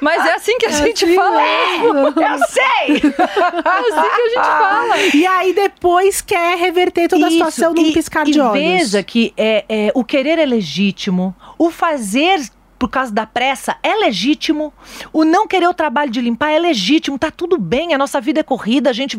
Mas 0.00 0.24
é 0.26 0.34
assim 0.34 0.56
que 0.58 0.66
a 0.66 0.70
gente 0.70 1.04
assim 1.04 1.14
fala. 1.14 1.42
mesmo. 1.42 1.98
Eu 1.98 2.38
sei! 2.48 2.96
É 2.96 3.70
assim 3.78 4.10
que 4.10 4.22
a 4.22 4.28
gente 4.28 4.40
fala. 4.58 4.98
E 5.14 5.26
aí 5.26 5.52
depois 5.52 6.20
quer 6.22 6.56
reverter 6.56 7.08
toda 7.08 7.26
a 7.26 7.28
Isso, 7.28 7.36
situação 7.36 7.74
num 7.74 7.82
e- 7.82 7.92
piscar 7.92 8.26
e 8.26 8.30
de 8.32 8.40
olhos. 8.40 8.52
veja 8.54 9.02
que 9.02 9.34
é, 9.36 9.64
é, 9.68 9.92
o 9.94 10.02
querer 10.02 10.38
é 10.38 10.46
legítimo, 10.46 11.34
o 11.58 11.70
fazer 11.70 12.40
por 12.80 12.88
causa 12.88 13.12
da 13.12 13.26
pressa 13.26 13.76
é 13.82 13.94
legítimo, 13.94 14.72
o 15.12 15.22
não 15.22 15.46
querer 15.46 15.68
o 15.68 15.74
trabalho 15.74 16.10
de 16.10 16.18
limpar 16.18 16.50
é 16.50 16.58
legítimo, 16.58 17.18
tá 17.18 17.30
tudo 17.30 17.58
bem, 17.58 17.92
a 17.92 17.98
nossa 17.98 18.18
vida 18.22 18.40
é 18.40 18.42
corrida, 18.42 18.88
a 18.88 18.92
gente 18.94 19.18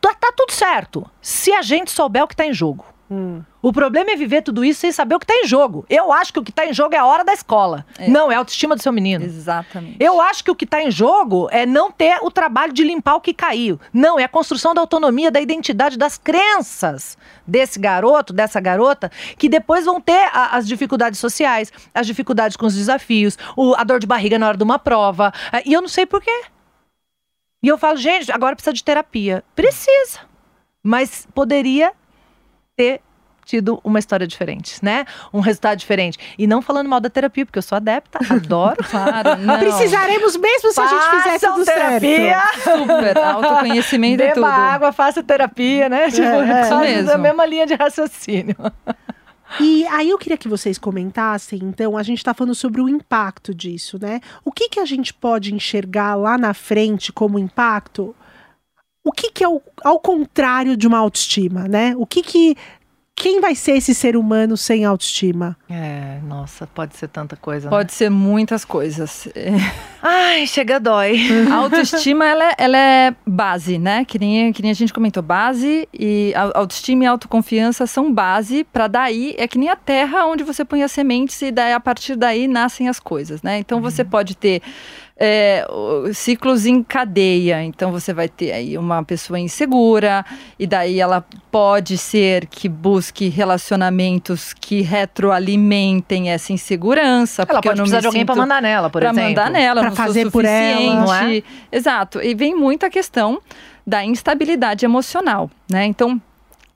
tá, 0.00 0.14
tá 0.14 0.32
tudo 0.34 0.52
certo, 0.52 1.04
se 1.20 1.52
a 1.52 1.60
gente 1.60 1.90
souber 1.90 2.22
o 2.22 2.28
que 2.28 2.36
tá 2.36 2.46
em 2.46 2.54
jogo. 2.54 2.84
Hum. 3.12 3.42
O 3.60 3.72
problema 3.72 4.12
é 4.12 4.16
viver 4.16 4.40
tudo 4.40 4.64
isso 4.64 4.80
sem 4.80 4.92
saber 4.92 5.16
o 5.16 5.18
que 5.18 5.26
tá 5.26 5.34
em 5.34 5.44
jogo. 5.46 5.84
Eu 5.90 6.12
acho 6.12 6.32
que 6.32 6.38
o 6.38 6.44
que 6.44 6.52
tá 6.52 6.64
em 6.64 6.72
jogo 6.72 6.94
é 6.94 6.98
a 6.98 7.04
hora 7.04 7.24
da 7.24 7.32
escola. 7.34 7.84
Não, 8.06 8.30
é 8.30 8.36
a 8.36 8.38
autoestima 8.38 8.76
do 8.76 8.82
seu 8.82 8.92
menino. 8.92 9.24
Exatamente. 9.24 9.96
Eu 9.98 10.20
acho 10.20 10.44
que 10.44 10.50
o 10.50 10.54
que 10.54 10.64
está 10.64 10.80
em 10.80 10.90
jogo 10.92 11.48
é 11.50 11.66
não 11.66 11.90
ter 11.90 12.18
o 12.22 12.30
trabalho 12.30 12.72
de 12.72 12.84
limpar 12.84 13.16
o 13.16 13.20
que 13.20 13.34
caiu. 13.34 13.80
Não, 13.92 14.16
é 14.18 14.22
a 14.24 14.28
construção 14.28 14.72
da 14.74 14.80
autonomia, 14.80 15.28
da 15.30 15.40
identidade, 15.40 15.98
das 15.98 16.16
crenças 16.16 17.18
desse 17.44 17.80
garoto, 17.80 18.32
dessa 18.32 18.60
garota, 18.60 19.10
que 19.36 19.48
depois 19.48 19.84
vão 19.84 20.00
ter 20.00 20.28
a- 20.32 20.56
as 20.56 20.66
dificuldades 20.68 21.18
sociais, 21.18 21.72
as 21.92 22.06
dificuldades 22.06 22.56
com 22.56 22.66
os 22.66 22.76
desafios, 22.76 23.36
o- 23.56 23.74
a 23.76 23.82
dor 23.82 23.98
de 23.98 24.06
barriga 24.06 24.38
na 24.38 24.46
hora 24.46 24.56
de 24.56 24.62
uma 24.62 24.78
prova. 24.78 25.32
eh, 25.52 25.62
E 25.66 25.72
eu 25.72 25.80
não 25.82 25.88
sei 25.88 26.06
por 26.06 26.22
quê. 26.22 26.42
E 27.62 27.66
eu 27.68 27.76
falo, 27.76 27.96
gente, 27.96 28.30
agora 28.32 28.54
precisa 28.54 28.72
de 28.72 28.82
terapia. 28.84 29.42
Precisa. 29.54 30.20
Mas 30.82 31.26
poderia 31.34 31.92
ter 32.80 33.02
tido 33.44 33.78
uma 33.84 33.98
história 33.98 34.26
diferente, 34.26 34.82
né? 34.82 35.04
Um 35.34 35.40
resultado 35.40 35.76
diferente. 35.76 36.16
E 36.38 36.46
não 36.46 36.62
falando 36.62 36.88
mal 36.88 37.00
da 37.00 37.10
terapia, 37.10 37.44
porque 37.44 37.58
eu 37.58 37.62
sou 37.62 37.76
adepta, 37.76 38.18
adoro. 38.32 38.82
Claro, 38.88 39.36
não. 39.36 39.58
Precisaremos 39.58 40.34
mesmo 40.36 40.72
se 40.72 40.80
a 40.80 40.86
gente 40.86 41.22
fizer 41.22 41.46
tudo 41.46 41.64
terapia. 41.64 42.40
certo. 42.62 42.78
Super. 42.78 43.18
Autoconhecimento 43.18 44.22
e 44.22 44.26
Beba 44.28 44.34
tudo. 44.34 44.46
água, 44.46 44.92
faça 44.92 45.22
terapia, 45.22 45.88
né? 45.90 46.10
Tipo, 46.10 46.22
é, 46.22 46.68
quase 46.68 46.80
mesmo. 46.80 47.10
a 47.10 47.18
mesma 47.18 47.44
linha 47.44 47.66
de 47.66 47.74
raciocínio. 47.74 48.56
E 49.58 49.84
aí 49.88 50.08
eu 50.08 50.16
queria 50.16 50.38
que 50.38 50.48
vocês 50.48 50.78
comentassem, 50.78 51.58
então, 51.62 51.98
a 51.98 52.04
gente 52.04 52.18
está 52.18 52.32
falando 52.32 52.54
sobre 52.54 52.80
o 52.80 52.88
impacto 52.88 53.52
disso, 53.52 53.98
né? 54.00 54.20
O 54.44 54.52
que, 54.52 54.68
que 54.68 54.78
a 54.78 54.84
gente 54.84 55.12
pode 55.12 55.52
enxergar 55.52 56.14
lá 56.14 56.38
na 56.38 56.54
frente 56.54 57.12
como 57.12 57.38
impacto? 57.38 58.14
O 59.04 59.12
que, 59.12 59.30
que 59.30 59.42
é 59.44 59.48
o, 59.48 59.60
ao 59.82 59.98
contrário 59.98 60.76
de 60.76 60.86
uma 60.86 60.98
autoestima, 60.98 61.66
né? 61.66 61.94
O 61.96 62.04
que 62.06 62.22
que. 62.22 62.56
Quem 63.16 63.38
vai 63.38 63.54
ser 63.54 63.72
esse 63.72 63.94
ser 63.94 64.16
humano 64.16 64.56
sem 64.56 64.82
autoestima? 64.82 65.54
É, 65.68 66.20
nossa, 66.26 66.66
pode 66.66 66.96
ser 66.96 67.06
tanta 67.06 67.36
coisa. 67.36 67.66
né? 67.66 67.70
Pode 67.70 67.92
ser 67.92 68.08
muitas 68.08 68.64
coisas. 68.64 69.28
É, 69.34 69.50
Ai, 70.02 70.46
chega 70.46 70.80
dói. 70.80 71.18
A 71.52 71.56
autoestima, 71.56 72.24
ela, 72.24 72.44
é- 72.48 72.54
ela 72.56 72.78
é 72.78 73.14
base, 73.26 73.76
né? 73.78 74.06
Que 74.06 74.18
nem, 74.18 74.50
que 74.54 74.62
nem 74.62 74.70
a 74.70 74.74
gente 74.74 74.90
comentou. 74.94 75.22
Base 75.22 75.86
e 75.92 76.32
autoestima 76.54 77.04
e 77.04 77.06
autoconfiança 77.08 77.86
são 77.86 78.10
base 78.10 78.64
para 78.64 78.86
daí, 78.88 79.34
é 79.36 79.46
que 79.46 79.58
nem 79.58 79.68
a 79.68 79.76
terra 79.76 80.24
onde 80.24 80.42
você 80.42 80.64
põe 80.64 80.82
as 80.82 80.90
sementes 80.92 81.42
e 81.42 81.50
daí, 81.50 81.74
a 81.74 81.80
partir 81.80 82.16
daí 82.16 82.48
nascem 82.48 82.88
as 82.88 82.98
coisas, 82.98 83.42
né? 83.42 83.58
Então 83.58 83.82
você 83.82 84.02
pode 84.02 84.34
ter 84.34 84.62
é, 85.22 85.66
ciclos 86.14 86.64
em 86.64 86.82
cadeia. 86.82 87.62
Então 87.62 87.92
você 87.92 88.12
vai 88.14 88.26
ter 88.28 88.52
aí 88.52 88.78
uma 88.78 89.04
pessoa 89.04 89.38
insegura 89.38 90.24
e 90.58 90.66
daí 90.66 90.98
ela 90.98 91.22
pode 91.50 91.98
ser 91.98 92.46
que 92.46 92.68
busque 92.70 93.28
relacionamentos 93.28 94.54
que 94.54 94.80
retroalimentem 94.80 96.30
essa 96.30 96.52
insegurança. 96.52 97.42
Ela 97.48 97.60
pode 97.60 97.76
precisar 97.76 98.00
de 98.00 98.06
alguém 98.06 98.22
sinto- 98.22 98.36
mandar 98.36 98.62
nela, 98.62 98.88
por 98.88 99.00
pra 99.00 99.10
exemplo. 99.10 99.28
mandar 99.28 99.50
nela, 99.50 99.82
sou 99.88 99.92
fazer 99.96 100.30
por 100.30 100.44
ela, 100.44 100.94
não 100.94 101.14
é? 101.14 101.18
suficiente. 101.18 101.44
Exato. 101.70 102.20
E 102.22 102.34
vem 102.34 102.54
muito 102.54 102.86
a 102.86 102.90
questão 102.90 103.40
da 103.86 104.04
instabilidade 104.04 104.84
emocional, 104.84 105.50
né? 105.70 105.84
Então, 105.84 106.20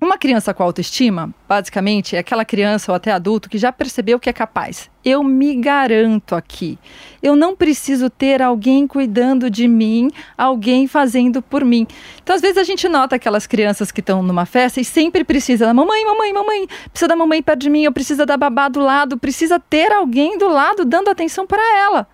uma 0.05 0.19
criança 0.19 0.55
com 0.55 0.63
autoestima, 0.63 1.35
basicamente, 1.49 2.17
é 2.17 2.19
aquela 2.19 2.45
criança 2.45 2.93
ou 2.93 2.97
até 2.97 3.11
adulto 3.11 3.49
que 3.49 3.59
já 3.59 3.73
percebeu 3.73 4.21
que 4.21 4.29
é 4.29 4.33
capaz. 4.33 4.91
Eu 5.05 5.23
me 5.23 5.55
garanto 5.57 6.35
aqui. 6.35 6.79
Eu 7.23 7.35
não 7.37 7.57
preciso 7.57 8.09
ter 8.09 8.41
alguém 8.41 8.87
cuidando 8.87 9.51
de 9.51 9.67
mim, 9.67 10.11
alguém 10.37 10.87
fazendo 10.87 11.43
por 11.43 11.65
mim. 11.65 11.87
Então, 12.23 12.35
às 12.35 12.43
vezes, 12.43 12.59
a 12.59 12.65
gente 12.65 12.89
nota 12.89 13.17
aquelas 13.17 13.47
crianças 13.47 13.91
que 13.91 14.01
estão 14.01 14.23
numa 14.23 14.47
festa 14.47 14.81
e 14.81 14.85
sempre 14.85 15.25
precisa 15.25 15.67
da 15.67 15.75
mamãe, 15.75 16.05
mamãe, 16.05 16.33
mamãe, 16.33 16.67
precisa 16.91 17.09
da 17.09 17.17
mamãe 17.17 17.43
perto 17.43 17.61
de 17.61 17.71
mim, 17.71 17.85
eu 17.85 17.93
preciso 17.93 18.25
da 18.25 18.37
babá 18.37 18.69
do 18.69 18.81
lado, 18.81 19.19
precisa 19.19 19.59
ter 19.59 19.93
alguém 19.93 20.39
do 20.39 20.49
lado 20.49 20.85
dando 20.85 21.11
atenção 21.11 21.47
para 21.47 21.63
ela. 21.79 22.07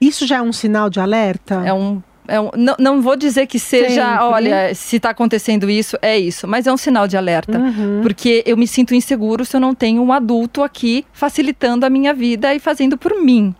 Isso 0.00 0.26
já 0.26 0.36
é 0.36 0.42
um 0.42 0.52
sinal 0.52 0.90
de 0.90 1.00
alerta? 1.00 1.62
É 1.64 1.72
um. 1.72 2.02
É 2.28 2.40
um 2.40 2.50
não, 2.56 2.74
não 2.78 3.02
vou 3.02 3.16
dizer 3.16 3.46
que 3.46 3.58
seja, 3.58 4.04
Sempre. 4.04 4.24
olha, 4.24 4.74
se 4.74 4.96
está 4.96 5.10
acontecendo 5.10 5.68
isso, 5.70 5.96
é 6.02 6.18
isso, 6.18 6.46
mas 6.48 6.66
é 6.66 6.72
um 6.72 6.76
sinal 6.76 7.06
de 7.06 7.16
alerta. 7.16 7.58
Uhum. 7.58 8.00
Porque 8.02 8.42
eu 8.46 8.56
me 8.56 8.66
sinto 8.66 8.94
inseguro 8.94 9.44
se 9.44 9.56
eu 9.56 9.60
não 9.60 9.74
tenho 9.74 10.02
um 10.02 10.12
adulto 10.12 10.62
aqui 10.62 11.04
facilitando 11.12 11.84
a 11.86 11.90
minha 11.90 12.12
vida 12.14 12.54
e 12.54 12.58
fazendo 12.58 12.96
por 12.98 13.14
mim. 13.22 13.54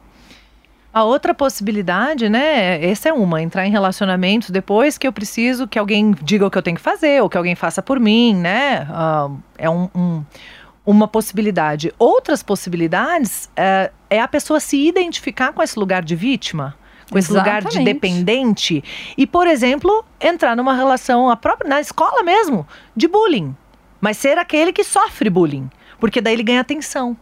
A 0.92 1.04
outra 1.04 1.34
possibilidade, 1.34 2.28
né? 2.30 2.82
Essa 2.82 3.10
é 3.10 3.12
uma, 3.12 3.42
entrar 3.42 3.66
em 3.66 3.70
relacionamentos 3.70 4.48
depois 4.48 4.96
que 4.96 5.06
eu 5.06 5.12
preciso 5.12 5.68
que 5.68 5.78
alguém 5.78 6.14
diga 6.22 6.46
o 6.46 6.50
que 6.50 6.56
eu 6.56 6.62
tenho 6.62 6.76
que 6.76 6.82
fazer, 6.82 7.22
ou 7.22 7.28
que 7.28 7.36
alguém 7.36 7.54
faça 7.54 7.82
por 7.82 8.00
mim, 8.00 8.34
né? 8.34 8.86
Ah, 8.90 9.28
é 9.58 9.68
um- 9.68 9.90
um- 9.94 10.24
uma 10.86 11.06
possibilidade. 11.06 11.92
Outras 11.98 12.42
possibilidades 12.42 13.50
é, 13.54 13.90
é 14.08 14.20
a 14.20 14.26
pessoa 14.28 14.58
se 14.58 14.88
identificar 14.88 15.52
com 15.52 15.62
esse 15.62 15.78
lugar 15.78 16.02
de 16.02 16.16
vítima. 16.16 16.74
Com 17.10 17.18
esse 17.18 17.30
lugar 17.32 17.62
de 17.62 17.68
Exatamente. 17.68 17.94
dependente. 17.94 18.84
E, 19.16 19.26
por 19.26 19.46
exemplo, 19.46 20.04
entrar 20.20 20.56
numa 20.56 20.74
relação, 20.74 21.30
a 21.30 21.36
própria, 21.36 21.68
na 21.68 21.80
escola 21.80 22.22
mesmo, 22.22 22.66
de 22.96 23.06
bullying. 23.06 23.54
Mas 24.00 24.16
ser 24.16 24.38
aquele 24.38 24.72
que 24.72 24.82
sofre 24.82 25.30
bullying. 25.30 25.70
Porque 25.98 26.20
daí 26.20 26.34
ele 26.34 26.42
ganha 26.42 26.60
atenção. 26.60 27.16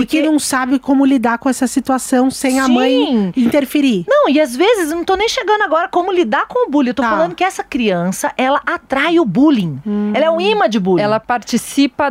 E 0.00 0.06
que 0.06 0.22
não 0.22 0.38
sabe 0.38 0.78
como 0.78 1.04
lidar 1.04 1.38
com 1.38 1.48
essa 1.48 1.66
situação 1.66 2.30
sem 2.30 2.60
a 2.60 2.64
Sim. 2.66 2.72
mãe 2.72 3.32
interferir. 3.36 4.04
Não, 4.08 4.28
e 4.28 4.40
às 4.40 4.54
vezes, 4.56 4.90
não 4.92 5.04
tô 5.04 5.16
nem 5.16 5.28
chegando 5.28 5.62
agora 5.62 5.88
como 5.88 6.12
lidar 6.12 6.46
com 6.46 6.66
o 6.68 6.70
bullying. 6.70 6.88
Eu 6.90 6.94
tô 6.94 7.02
Tá. 7.02 7.10
falando 7.10 7.34
que 7.34 7.42
essa 7.44 7.64
criança, 7.64 8.32
ela 8.36 8.60
atrai 8.66 9.18
o 9.18 9.24
bullying. 9.24 9.80
Ela 10.14 10.26
é 10.26 10.30
um 10.30 10.40
imã 10.40 10.68
de 10.68 10.78
bullying. 10.78 11.02
Ela 11.02 11.18
participa 11.18 12.10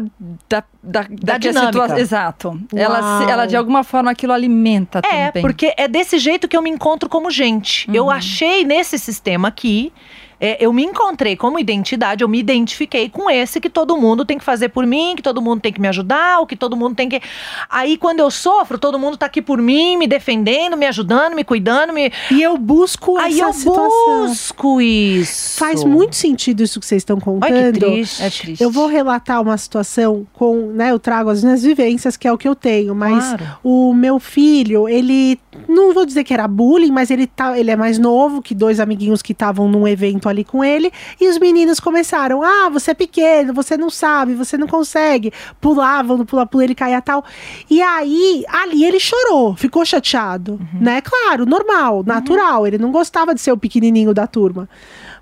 da, 0.49 0.63
da, 0.83 1.01
da, 1.09 1.39
que 1.39 1.47
a 1.47 1.51
dinâmica. 1.51 1.81
situa- 1.83 1.99
Exato. 1.99 2.59
Ela, 2.75 2.99
Uau. 3.01 3.29
ela, 3.29 3.45
de 3.45 3.55
alguma 3.55 3.83
forma, 3.83 4.11
aquilo 4.11 4.33
alimenta 4.33 4.99
É, 5.09 5.27
também. 5.27 5.41
porque 5.41 5.73
é 5.77 5.87
desse 5.87 6.17
jeito 6.17 6.47
que 6.47 6.55
eu 6.57 6.61
me 6.61 6.69
encontro 6.69 7.07
como 7.09 7.31
gente. 7.31 7.87
Eu 7.93 8.09
achei 8.09 8.63
nesse 8.63 8.97
sistema 8.99 9.47
aqui. 9.47 9.91
É, 10.39 10.63
eu 10.63 10.71
me 10.71 10.83
encontrei 10.83 11.35
como 11.35 11.59
identidade, 11.59 12.23
eu 12.23 12.27
me 12.27 12.39
identifiquei 12.39 13.09
com 13.09 13.29
esse 13.29 13.59
que 13.59 13.69
todo 13.69 13.97
mundo 13.97 14.23
tem 14.25 14.37
que 14.37 14.43
fazer 14.43 14.69
por 14.69 14.85
mim, 14.85 15.13
que 15.15 15.21
todo 15.23 15.41
mundo 15.41 15.61
tem 15.61 15.73
que 15.73 15.81
me 15.81 15.87
ajudar, 15.87 16.39
o 16.39 16.47
que 16.47 16.55
todo 16.55 16.75
mundo 16.77 16.95
tem 16.95 17.09
que. 17.09 17.21
Aí, 17.69 17.97
quando 17.97 18.19
eu 18.19 18.29
sofro, 18.29 18.77
todo 18.77 18.99
mundo 18.99 19.17
tá 19.17 19.25
aqui 19.25 19.41
por 19.41 19.61
mim, 19.61 19.97
me 19.97 20.07
defendendo, 20.07 20.77
me 20.77 20.85
ajudando, 20.85 21.33
me 21.35 21.43
cuidando, 21.43 21.91
me. 21.93 22.11
E 22.31 22.41
eu 22.41 22.57
busco 22.57 23.17
Aí 23.17 23.33
essa 23.39 23.49
eu 23.49 23.53
situação. 23.53 24.27
busco 24.27 24.81
isso. 24.81 25.59
Faz 25.59 25.83
muito 25.83 26.15
sentido 26.15 26.61
isso 26.63 26.79
que 26.79 26.85
vocês 26.85 27.01
estão 27.01 27.19
contando. 27.19 27.51
Olha 27.53 27.71
que 27.73 27.79
triste. 27.79 28.23
É 28.23 28.29
triste. 28.29 28.61
Eu 28.63 28.69
vou 28.71 28.87
relatar 28.87 29.41
uma 29.41 29.57
situação 29.57 30.25
com, 30.33 30.67
né, 30.71 30.91
eu 30.91 30.99
trago 30.99 31.29
as 31.29 31.43
minhas 31.43 31.63
vivências, 31.63 32.15
que 32.15 32.27
é 32.27 32.31
o 32.31 32.37
que 32.37 32.47
eu 32.47 32.55
tenho, 32.55 32.93
mas 32.93 33.23
Claro. 33.25 33.45
o 33.63 33.93
meu 33.93 34.19
filho, 34.19 34.87
ele 34.87 35.39
não 35.67 35.93
vou 35.93 36.05
dizer 36.05 36.23
que 36.23 36.33
era 36.33 36.47
bullying, 36.47 36.91
mas 36.91 37.09
ele 37.09 37.25
tá, 37.27 37.57
ele 37.57 37.71
é 37.71 37.75
mais 37.75 37.97
novo 37.97 38.41
que 38.41 38.53
dois 38.53 38.79
amiguinhos 38.79 39.21
que 39.21 39.31
estavam 39.31 39.67
num 39.67 39.87
evento 39.87 40.26
ali 40.27 40.43
com 40.43 40.63
ele. 40.63 40.91
E 41.19 41.27
os 41.27 41.37
meninos 41.37 41.79
começaram: 41.79 42.43
ah, 42.43 42.69
você 42.69 42.91
é 42.91 42.93
pequeno, 42.93 43.53
você 43.53 43.77
não 43.77 43.89
sabe, 43.89 44.33
você 44.33 44.57
não 44.57 44.67
consegue. 44.67 45.31
Pulavam 45.59 46.17
no 46.17 46.25
pula-pula, 46.25 46.63
ele 46.63 46.75
caía 46.75 47.01
tal. 47.01 47.23
E 47.69 47.81
aí, 47.81 48.43
ali 48.47 48.83
ele 48.83 48.99
chorou, 48.99 49.55
ficou 49.55 49.85
chateado, 49.85 50.53
uhum. 50.53 50.79
né? 50.81 51.01
Claro, 51.01 51.45
normal, 51.45 52.03
natural. 52.05 52.61
Uhum. 52.61 52.67
Ele 52.67 52.77
não 52.77 52.91
gostava 52.91 53.33
de 53.33 53.41
ser 53.41 53.51
o 53.51 53.57
pequenininho 53.57 54.13
da 54.13 54.27
turma. 54.27 54.69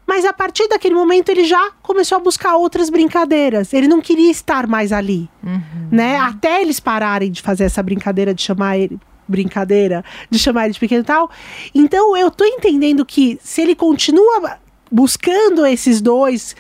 Mas 0.08 0.24
a 0.24 0.32
partir 0.32 0.68
daquele 0.68 0.94
momento 0.94 1.30
ele 1.30 1.46
já 1.46 1.72
começou 1.82 2.18
a 2.18 2.20
buscar 2.20 2.56
outras 2.56 2.90
brincadeiras. 2.90 3.74
Ele 3.74 3.88
não 3.88 4.02
queria 4.02 4.30
estar 4.30 4.68
mais 4.68 4.92
ali, 4.92 5.28
uhum. 5.44 5.62
né? 5.92 6.18
Até 6.18 6.62
eles 6.62 6.80
pararem 6.80 7.32
de 7.32 7.42
fazer 7.42 7.64
essa 7.64 7.82
brincadeira 7.82 8.34
de 8.34 8.42
chamar 8.42 8.78
ele 8.78 9.00
brincadeira, 9.28 10.04
de 10.30 10.38
chamar 10.38 10.66
ele 10.66 10.74
de 10.74 10.80
pequeno 10.80 11.02
e 11.02 11.06
tal. 11.06 11.30
Então 11.74 12.16
eu 12.16 12.30
tô 12.30 12.46
entendendo 12.46 13.04
que 13.04 13.40
se 13.42 13.62
ele 13.62 13.76
continua 13.76 14.60
buscando 14.92 15.66
esses 15.66 16.02
dois, 16.02 16.56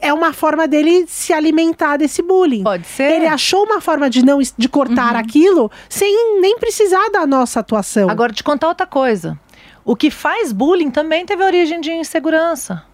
é 0.00 0.12
uma 0.12 0.32
forma 0.32 0.66
dele 0.66 1.04
se 1.06 1.32
alimentar 1.32 1.96
desse 1.96 2.22
bullying. 2.22 2.62
Pode 2.64 2.86
ser. 2.86 3.12
Ele 3.12 3.26
achou 3.26 3.64
uma 3.64 3.80
forma 3.80 4.08
de 4.08 4.24
não 4.24 4.38
de 4.56 4.68
cortar 4.68 5.14
uhum. 5.14 5.20
aquilo 5.20 5.70
sem 5.88 6.40
nem 6.40 6.58
precisar 6.58 7.10
da 7.10 7.26
nossa 7.26 7.60
atuação. 7.60 8.08
Agora 8.08 8.32
te 8.32 8.42
contar 8.42 8.68
outra 8.68 8.86
coisa. 8.86 9.38
O 9.84 9.96
que 9.96 10.10
faz 10.10 10.52
bullying 10.52 10.90
também 10.90 11.24
teve 11.24 11.42
origem 11.42 11.80
de 11.80 11.90
insegurança, 11.92 12.84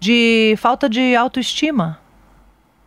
de 0.00 0.56
falta 0.58 0.88
de 0.88 1.14
autoestima. 1.14 2.00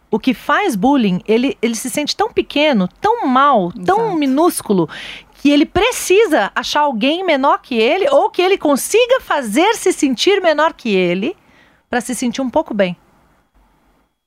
O 0.09 0.19
que 0.19 0.33
faz 0.33 0.75
bullying, 0.75 1.21
ele, 1.27 1.57
ele 1.61 1.75
se 1.75 1.89
sente 1.89 2.15
tão 2.15 2.31
pequeno, 2.31 2.87
tão 3.01 3.27
mal, 3.27 3.73
tão 3.85 3.99
Exato. 3.99 4.17
minúsculo, 4.17 4.89
que 5.37 5.49
ele 5.49 5.65
precisa 5.65 6.51
achar 6.55 6.81
alguém 6.81 7.23
menor 7.23 7.59
que 7.61 7.75
ele 7.75 8.09
ou 8.09 8.29
que 8.29 8.41
ele 8.41 8.57
consiga 8.57 9.21
fazer 9.21 9.75
se 9.75 9.93
sentir 9.93 10.41
menor 10.41 10.73
que 10.73 10.89
ele 10.89 11.35
para 11.89 12.01
se 12.01 12.15
sentir 12.15 12.41
um 12.41 12.49
pouco 12.49 12.73
bem. 12.73 12.97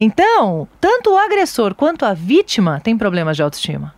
Então, 0.00 0.66
tanto 0.80 1.10
o 1.10 1.18
agressor 1.18 1.74
quanto 1.74 2.06
a 2.06 2.14
vítima 2.14 2.80
têm 2.80 2.96
problemas 2.96 3.36
de 3.36 3.42
autoestima. 3.42 3.94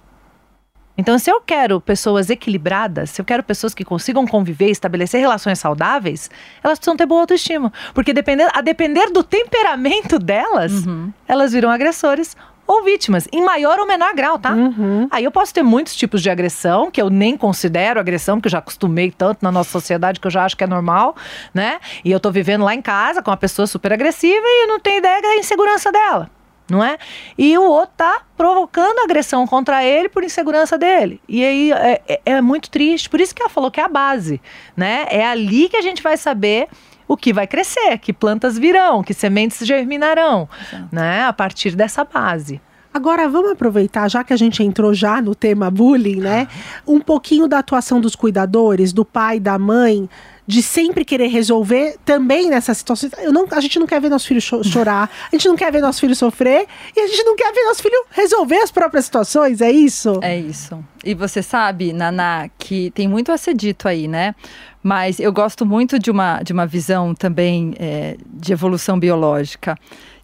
Então, 0.97 1.19
se 1.19 1.31
eu 1.31 1.40
quero 1.40 1.81
pessoas 1.81 2.28
equilibradas, 2.28 3.11
se 3.11 3.21
eu 3.21 3.25
quero 3.25 3.42
pessoas 3.42 3.73
que 3.73 3.85
consigam 3.85 4.26
conviver, 4.26 4.71
estabelecer 4.71 5.21
relações 5.21 5.59
saudáveis, 5.59 6.31
elas 6.62 6.78
precisam 6.78 6.97
ter 6.97 7.07
boa 7.07 7.23
autoestima. 7.23 7.73
Porque 7.95 8.12
depender, 8.12 8.49
a 8.52 8.61
depender 8.61 9.11
do 9.11 9.23
temperamento 9.23 10.19
delas, 10.19 10.85
uhum. 10.85 11.12
elas 11.26 11.52
viram 11.52 11.71
agressores 11.71 12.37
ou 12.66 12.83
vítimas, 12.83 13.28
em 13.33 13.42
maior 13.42 13.78
ou 13.78 13.87
menor 13.87 14.14
grau, 14.14 14.38
tá? 14.38 14.52
Uhum. 14.52 15.09
Aí 15.11 15.25
eu 15.25 15.31
posso 15.31 15.52
ter 15.52 15.62
muitos 15.62 15.95
tipos 15.95 16.23
de 16.23 16.31
agressão, 16.31 16.90
que 16.90 17.00
eu 17.00 17.11
nem 17.11 17.37
considero 17.37 17.99
agressão, 17.99 18.37
porque 18.37 18.49
eu 18.49 18.52
já 18.52 18.59
acostumei 18.59 19.11
tanto 19.11 19.38
na 19.42 19.52
nossa 19.52 19.71
sociedade 19.71 20.21
que 20.21 20.26
eu 20.26 20.31
já 20.31 20.45
acho 20.45 20.57
que 20.57 20.64
é 20.64 20.66
normal, 20.66 21.16
né? 21.52 21.81
E 22.04 22.11
eu 22.11 22.21
tô 22.21 22.31
vivendo 22.31 22.64
lá 22.64 22.75
em 22.75 22.83
casa 22.83 23.23
com 23.23 23.31
uma 23.31 23.37
pessoa 23.37 23.66
super 23.66 23.92
agressiva 23.92 24.45
e 24.45 24.64
eu 24.64 24.69
não 24.69 24.81
tenho 24.81 24.99
ideia 24.99 25.21
da 25.21 25.37
insegurança 25.37 25.90
dela 25.90 26.31
não 26.73 26.83
é? 26.83 26.97
E 27.37 27.57
o 27.59 27.64
outro 27.64 27.95
tá 27.99 28.23
provocando 28.35 29.00
agressão 29.00 29.47
contra 29.47 29.85
ele 29.85 30.09
por 30.09 30.25
insegurança 30.25 30.78
dele. 30.78 31.21
E 31.28 31.45
aí 31.45 31.73
é, 31.73 32.02
é, 32.09 32.21
é, 32.25 32.40
muito 32.40 32.71
triste. 32.71 33.11
Por 33.11 33.21
isso 33.21 33.35
que 33.35 33.42
ela 33.42 33.50
falou 33.50 33.71
que 33.71 33.78
é 33.78 33.85
a 33.85 33.88
base, 33.88 34.40
né? 34.75 35.07
É 35.11 35.26
ali 35.26 35.69
que 35.69 35.76
a 35.76 35.83
gente 35.83 36.02
vai 36.02 36.16
saber 36.16 36.69
o 37.12 37.16
que 37.16 37.33
vai 37.33 37.47
crescer, 37.47 37.99
que 37.99 38.12
plantas 38.12 38.59
virão, 38.59 39.02
que 39.02 39.12
sementes 39.12 39.66
germinarão, 39.66 40.49
Exato. 40.61 40.88
né? 40.90 41.25
A 41.25 41.33
partir 41.33 41.76
dessa 41.76 42.04
base. 42.04 42.61
Agora 42.95 43.28
vamos 43.28 43.52
aproveitar, 43.52 44.09
já 44.09 44.23
que 44.25 44.33
a 44.33 44.37
gente 44.37 44.62
entrou 44.62 44.92
já 44.92 45.21
no 45.21 45.35
tema 45.35 45.71
bullying, 45.71 46.21
né? 46.21 46.49
Um 46.87 47.00
pouquinho 47.00 47.49
da 47.49 47.59
atuação 47.59 48.00
dos 48.00 48.14
cuidadores, 48.14 48.92
do 48.92 49.04
pai, 49.04 49.40
da 49.40 49.59
mãe, 49.59 50.09
de 50.46 50.62
sempre 50.62 51.04
querer 51.04 51.28
resolver 51.28 51.96
também 52.04 52.50
nessa 52.50 52.75
situação. 52.75 53.08
Eu 53.18 53.32
não, 53.32 53.46
a 53.50 53.61
gente 53.61 53.78
não 53.78 53.87
quer 53.87 54.00
ver 54.00 54.08
nosso 54.08 54.26
filho 54.26 54.40
cho 54.40 54.62
chorar, 54.64 55.11
a 55.30 55.37
gente 55.37 55.46
não 55.49 55.56
quer 55.56 55.70
ver 55.70 55.80
nosso 55.80 56.00
filho 56.00 56.14
sofrer 56.16 56.66
e 56.96 57.00
a 57.00 57.06
gente 57.06 57.22
não 57.25 57.37
quer 57.37 57.52
ver 57.52 57.64
nosso 57.64 57.82
filho 57.82 58.04
resolver 58.11 58.56
as 58.56 58.70
próprias 58.70 59.04
situações, 59.04 59.61
é 59.61 59.70
isso? 59.70 60.18
É 60.22 60.37
isso. 60.37 60.82
E 61.04 61.14
você 61.14 61.42
sabe, 61.42 61.92
Naná, 61.92 62.49
que 62.58 62.90
tem 62.90 63.08
muito 63.08 63.30
a 63.30 63.37
ser 63.37 63.54
dito 63.54 63.88
aí, 63.88 64.08
né? 64.08 64.34
Mas 64.82 65.20
eu 65.20 65.32
gosto 65.32 65.64
muito 65.64 65.99
de 65.99 66.11
uma, 66.11 66.42
de 66.42 66.52
uma 66.52 66.66
visão 66.66 67.14
também 67.14 67.75
é, 67.78 68.16
de 68.26 68.52
evolução 68.52 68.99
biológica, 68.99 69.76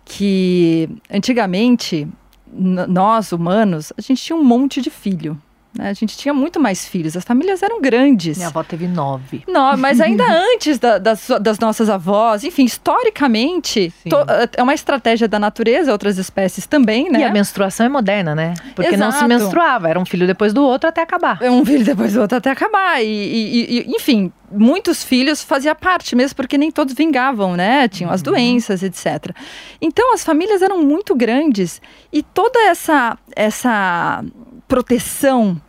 que 0.04 0.88
antigamente 1.10 2.08
nós 2.52 3.30
humanos, 3.30 3.92
a 3.96 4.00
gente 4.00 4.22
tinha 4.22 4.36
um 4.36 4.42
monte 4.42 4.80
de 4.80 4.90
filho. 4.90 5.40
Né? 5.76 5.90
A 5.90 5.92
gente 5.92 6.16
tinha 6.16 6.32
muito 6.32 6.58
mais 6.58 6.86
filhos, 6.86 7.16
as 7.16 7.24
famílias 7.24 7.62
eram 7.62 7.80
grandes. 7.80 8.36
Minha 8.36 8.48
avó 8.48 8.62
teve 8.62 8.86
nove. 8.86 9.42
Não, 9.46 9.76
mas 9.76 10.00
ainda 10.00 10.24
antes 10.28 10.78
da, 10.78 10.98
das, 10.98 11.28
das, 11.40 11.58
nossas 11.58 11.90
avós, 11.90 12.44
enfim, 12.44 12.64
historicamente, 12.64 13.92
to, 14.08 14.16
é 14.56 14.62
uma 14.62 14.74
estratégia 14.74 15.28
da 15.28 15.38
natureza, 15.38 15.92
outras 15.92 16.18
espécies 16.18 16.66
também, 16.66 17.10
né? 17.10 17.20
E 17.20 17.24
a 17.24 17.30
menstruação 17.30 17.86
é 17.86 17.88
moderna, 17.88 18.34
né? 18.34 18.54
Porque 18.74 18.94
Exato. 18.94 19.12
não 19.12 19.18
se 19.18 19.26
menstruava, 19.26 19.88
era 19.88 19.98
um 19.98 20.04
filho 20.04 20.26
depois 20.26 20.52
do 20.52 20.62
outro 20.62 20.88
até 20.88 21.02
acabar. 21.02 21.38
Um 21.42 21.64
filho 21.64 21.84
depois 21.84 22.14
do 22.14 22.20
outro 22.20 22.38
até 22.38 22.50
acabar. 22.50 23.02
E, 23.02 23.06
e, 23.06 23.80
e 23.80 23.96
enfim, 23.96 24.32
muitos 24.50 25.04
filhos 25.04 25.42
fazia 25.42 25.74
parte, 25.74 26.16
mesmo 26.16 26.36
porque 26.36 26.56
nem 26.56 26.70
todos 26.70 26.94
vingavam, 26.94 27.56
né? 27.56 27.88
Tinham 27.88 28.10
as 28.10 28.20
uhum. 28.20 28.32
doenças, 28.32 28.82
etc. 28.82 29.34
Então 29.80 30.14
as 30.14 30.24
famílias 30.24 30.62
eram 30.62 30.82
muito 30.82 31.14
grandes 31.14 31.80
e 32.12 32.22
toda 32.22 32.58
essa 32.60 33.16
essa 33.36 34.24
proteção 34.68 35.60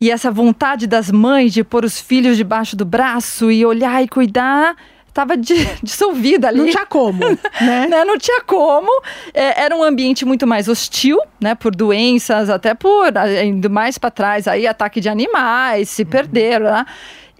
e 0.00 0.12
essa 0.12 0.30
vontade 0.30 0.86
das 0.86 1.10
mães 1.10 1.52
de 1.52 1.64
pôr 1.64 1.84
os 1.84 2.00
filhos 2.00 2.36
debaixo 2.36 2.76
do 2.76 2.84
braço 2.84 3.50
e 3.50 3.66
olhar 3.66 4.00
e 4.02 4.06
cuidar 4.06 4.76
estava 5.08 5.36
dissolvida 5.82 6.48
ali. 6.48 6.58
Não 6.58 6.70
tinha 6.70 6.86
como, 6.86 7.18
né? 7.60 7.88
né? 7.88 8.04
Não 8.04 8.16
tinha 8.16 8.40
como. 8.42 9.02
É, 9.34 9.62
era 9.62 9.74
um 9.74 9.82
ambiente 9.82 10.24
muito 10.24 10.46
mais 10.46 10.68
hostil, 10.68 11.18
né? 11.40 11.56
Por 11.56 11.74
doenças, 11.74 12.48
até 12.48 12.74
por 12.74 13.12
indo 13.44 13.68
mais 13.68 13.98
para 13.98 14.10
trás 14.10 14.46
aí 14.46 14.66
ataque 14.66 15.00
de 15.00 15.08
animais, 15.08 15.88
se 15.88 16.02
uhum. 16.02 16.08
perderam, 16.08 16.70
né? 16.70 16.86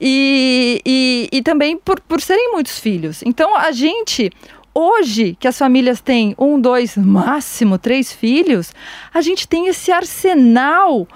E, 0.01 0.81
e, 0.85 1.29
e 1.33 1.42
também 1.42 1.77
por, 1.77 2.01
por 2.01 2.20
serem 2.20 2.53
muitos 2.53 2.79
filhos. 2.79 3.22
Então 3.24 3.57
a 3.57 3.70
gente 3.72 4.31
hoje 4.79 5.37
que 5.41 5.49
as 5.49 5.59
famílias 5.59 6.01
têm 6.01 6.35
um, 6.38 6.61
dois, 6.61 6.97
máximo 6.97 7.79
três 7.79 8.12
filhos, 8.12 8.73
a 9.12 9.21
gente 9.21 9.49
tem 9.49 9.67
esse 9.67 9.91
arsenal 9.91 11.09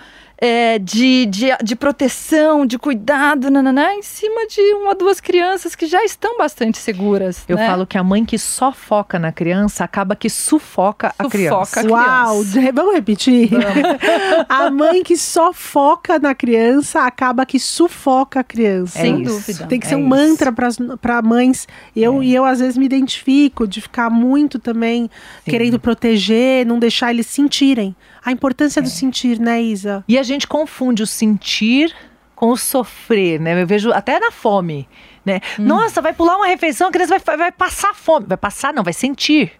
é, 0.44 0.76
de, 0.76 1.24
de, 1.26 1.46
de, 1.62 1.76
proteção, 1.76 2.66
de 2.66 2.76
cuidado, 2.76 3.48
nananá, 3.48 3.94
em 3.94 4.02
cima 4.02 4.44
de 4.48 4.60
uma 4.74 4.92
duas 4.92 5.20
crianças 5.20 5.76
que 5.76 5.86
já 5.86 6.04
estão 6.04 6.36
bastante 6.36 6.78
seguras. 6.78 7.44
Eu 7.46 7.56
né? 7.56 7.64
falo 7.64 7.86
que 7.86 7.96
a 7.96 8.02
mãe 8.02 8.24
que 8.24 8.36
só 8.36 8.72
foca 8.72 9.20
na 9.20 9.30
criança 9.30 9.84
acaba 9.84 10.16
que 10.16 10.28
sufoca, 10.28 11.10
sufoca 11.10 11.28
a 11.28 11.30
criança. 11.30 11.80
A 11.80 11.84
Uau, 11.84 12.44
criança. 12.44 12.72
vamos 12.74 12.94
repetir? 12.94 13.50
Vamos. 13.50 13.66
a 14.48 14.68
mãe 14.68 15.04
que 15.04 15.16
só 15.16 15.52
foca 15.52 16.18
na 16.18 16.34
criança 16.34 17.06
acaba 17.06 17.46
que 17.46 17.60
sufoca 17.60 18.40
a 18.40 18.44
criança. 18.44 18.98
É 18.98 19.02
Sem 19.02 19.22
dúvida. 19.22 19.68
Tem 19.68 19.78
que 19.78 19.86
ser 19.86 19.94
é 19.94 19.96
um 19.96 20.00
isso. 20.00 20.08
mantra 20.08 20.52
para 21.00 21.22
mães. 21.22 21.68
Eu, 21.94 22.20
é. 22.20 22.24
E 22.24 22.34
eu, 22.34 22.44
às 22.44 22.58
vezes, 22.58 22.76
me 22.76 22.84
identifico 22.84 23.64
de 23.64 23.80
ficar 23.80 24.10
muito 24.10 24.58
também 24.58 25.08
Sim. 25.44 25.50
querendo 25.52 25.78
proteger, 25.78 26.66
não 26.66 26.80
deixar 26.80 27.12
eles 27.12 27.28
sentirem. 27.28 27.94
A 28.24 28.30
importância 28.32 28.80
é. 28.80 28.82
do 28.82 28.88
sentir, 28.88 29.38
né, 29.38 29.60
Isa? 29.60 30.04
E 30.06 30.18
a 30.18 30.22
gente 30.22 30.46
confunde 30.46 31.02
o 31.02 31.06
sentir 31.06 31.94
com 32.34 32.50
o 32.50 32.56
sofrer, 32.56 33.40
né? 33.40 33.60
Eu 33.60 33.66
vejo 33.66 33.92
até 33.92 34.18
na 34.18 34.30
fome, 34.30 34.88
né? 35.24 35.40
Hum. 35.58 35.64
Nossa, 35.64 36.00
vai 36.00 36.12
pular 36.12 36.36
uma 36.36 36.46
refeição, 36.46 36.88
a 36.88 36.90
criança 36.90 37.18
vai, 37.18 37.36
vai 37.36 37.52
passar 37.52 37.94
fome. 37.94 38.26
Vai 38.26 38.36
passar, 38.36 38.72
não, 38.72 38.82
vai 38.82 38.92
sentir. 38.92 39.52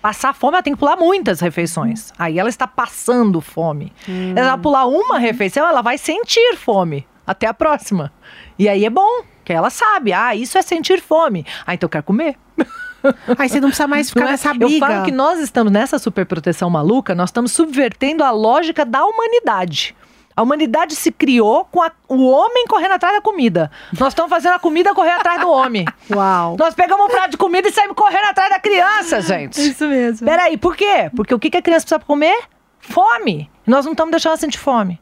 Passar 0.00 0.34
fome, 0.34 0.54
ela 0.54 0.62
tem 0.62 0.72
que 0.72 0.78
pular 0.78 0.96
muitas 0.96 1.40
refeições. 1.40 2.12
Aí 2.18 2.38
ela 2.38 2.48
está 2.48 2.66
passando 2.66 3.40
fome. 3.40 3.92
Hum. 4.08 4.34
Ela 4.36 4.56
pular 4.56 4.86
uma 4.86 5.18
refeição, 5.18 5.66
ela 5.66 5.82
vai 5.82 5.98
sentir 5.98 6.56
fome. 6.56 7.06
Até 7.26 7.46
a 7.46 7.54
próxima. 7.54 8.12
E 8.58 8.68
aí 8.68 8.84
é 8.84 8.90
bom, 8.90 9.22
que 9.44 9.52
ela 9.52 9.70
sabe. 9.70 10.12
Ah, 10.12 10.34
isso 10.34 10.58
é 10.58 10.62
sentir 10.62 11.00
fome. 11.00 11.46
Ah, 11.66 11.74
então 11.74 11.86
eu 11.86 11.90
quero 11.90 12.04
comer. 12.04 12.36
Aí 13.38 13.48
você 13.48 13.60
não 13.60 13.68
precisa 13.68 13.88
mais 13.88 14.10
ficar 14.10 14.26
é? 14.26 14.30
nessa 14.32 14.54
briga. 14.54 14.74
Eu 14.74 14.78
falo 14.78 15.04
que 15.04 15.12
nós 15.12 15.40
estamos 15.40 15.72
nessa 15.72 15.98
superproteção 15.98 16.68
maluca, 16.70 17.14
nós 17.14 17.30
estamos 17.30 17.52
subvertendo 17.52 18.22
a 18.22 18.30
lógica 18.30 18.84
da 18.84 19.04
humanidade. 19.04 19.94
A 20.34 20.42
humanidade 20.42 20.96
se 20.96 21.12
criou 21.12 21.64
com 21.66 21.82
a, 21.82 21.92
o 22.08 22.26
homem 22.26 22.66
correndo 22.66 22.92
atrás 22.92 23.14
da 23.14 23.20
comida. 23.20 23.70
Nós 23.98 24.08
estamos 24.08 24.30
fazendo 24.30 24.54
a 24.54 24.58
comida 24.58 24.94
correr 24.94 25.10
atrás 25.10 25.40
do 25.40 25.50
homem. 25.50 25.84
Uau. 26.10 26.56
Nós 26.58 26.74
pegamos 26.74 27.04
um 27.04 27.08
prato 27.08 27.32
de 27.32 27.36
comida 27.36 27.68
e 27.68 27.72
saímos 27.72 27.94
correndo 27.94 28.24
atrás 28.24 28.48
da 28.48 28.58
criança, 28.58 29.20
gente. 29.22 29.60
Isso 29.60 29.86
mesmo. 29.86 30.26
Peraí, 30.26 30.56
por 30.56 30.74
quê? 30.74 31.10
Porque 31.14 31.34
o 31.34 31.38
que 31.38 31.54
a 31.54 31.62
criança 31.62 31.84
precisa 31.84 32.00
comer? 32.00 32.44
Fome. 32.80 33.50
Nós 33.66 33.84
não 33.84 33.92
estamos 33.92 34.10
deixando 34.10 34.32
ela 34.32 34.40
sentir 34.40 34.58
fome. 34.58 34.98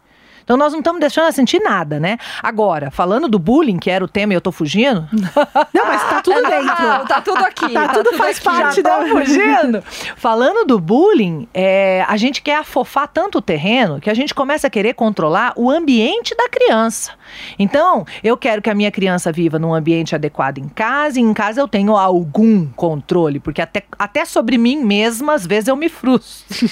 Então 0.51 0.59
nós 0.59 0.73
não 0.73 0.81
estamos 0.81 1.01
deixando 1.01 1.27
ela 1.27 1.33
sentir 1.33 1.61
nada, 1.61 2.01
né? 2.01 2.19
Agora, 2.43 2.91
falando 2.91 3.29
do 3.29 3.39
bullying, 3.39 3.79
que 3.79 3.89
era 3.89 4.05
o 4.05 4.09
tema 4.09 4.33
e 4.33 4.37
eu 4.37 4.41
tô 4.41 4.51
fugindo. 4.51 5.09
Não, 5.73 5.87
mas 5.87 6.03
tá 6.11 6.21
tudo 6.21 6.43
dentro. 6.43 7.07
Tá 7.07 7.21
tudo 7.21 7.39
aqui. 7.39 7.73
Tá, 7.73 7.89
tudo, 7.91 8.17
faz 8.17 8.37
aqui. 8.39 8.45
parte 8.45 8.83
da. 8.83 9.07
fugindo. 9.07 9.81
Falando 10.17 10.67
do 10.67 10.81
bullying, 10.81 11.47
é, 11.55 12.05
a 12.09 12.17
gente 12.17 12.43
quer 12.43 12.57
afofar 12.57 13.07
tanto 13.07 13.39
o 13.39 13.41
terreno 13.41 14.01
que 14.01 14.11
a 14.11 14.15
gente 14.15 14.35
começa 14.35 14.67
a 14.67 14.71
querer 14.71 14.95
controlar 14.95 15.53
o 15.55 15.71
ambiente 15.71 16.35
da 16.35 16.49
criança. 16.49 17.13
Então, 17.57 18.05
eu 18.25 18.37
quero 18.37 18.61
que 18.61 18.69
a 18.69 18.75
minha 18.75 18.91
criança 18.91 19.31
viva 19.31 19.57
num 19.57 19.73
ambiente 19.73 20.17
adequado 20.17 20.59
em 20.59 20.69
casa, 20.69 21.21
e 21.21 21.23
em 21.23 21.33
casa 21.33 21.61
eu 21.61 21.69
tenho 21.69 21.97
algum 21.97 22.67
controle, 22.67 23.39
porque 23.39 23.63
até, 23.63 23.85
até 23.97 24.25
sobre 24.25 24.59
mim 24.59 24.83
mesma, 24.83 25.35
às 25.35 25.47
vezes 25.47 25.69
eu 25.69 25.77
me 25.77 25.89
frustro. 25.89 26.69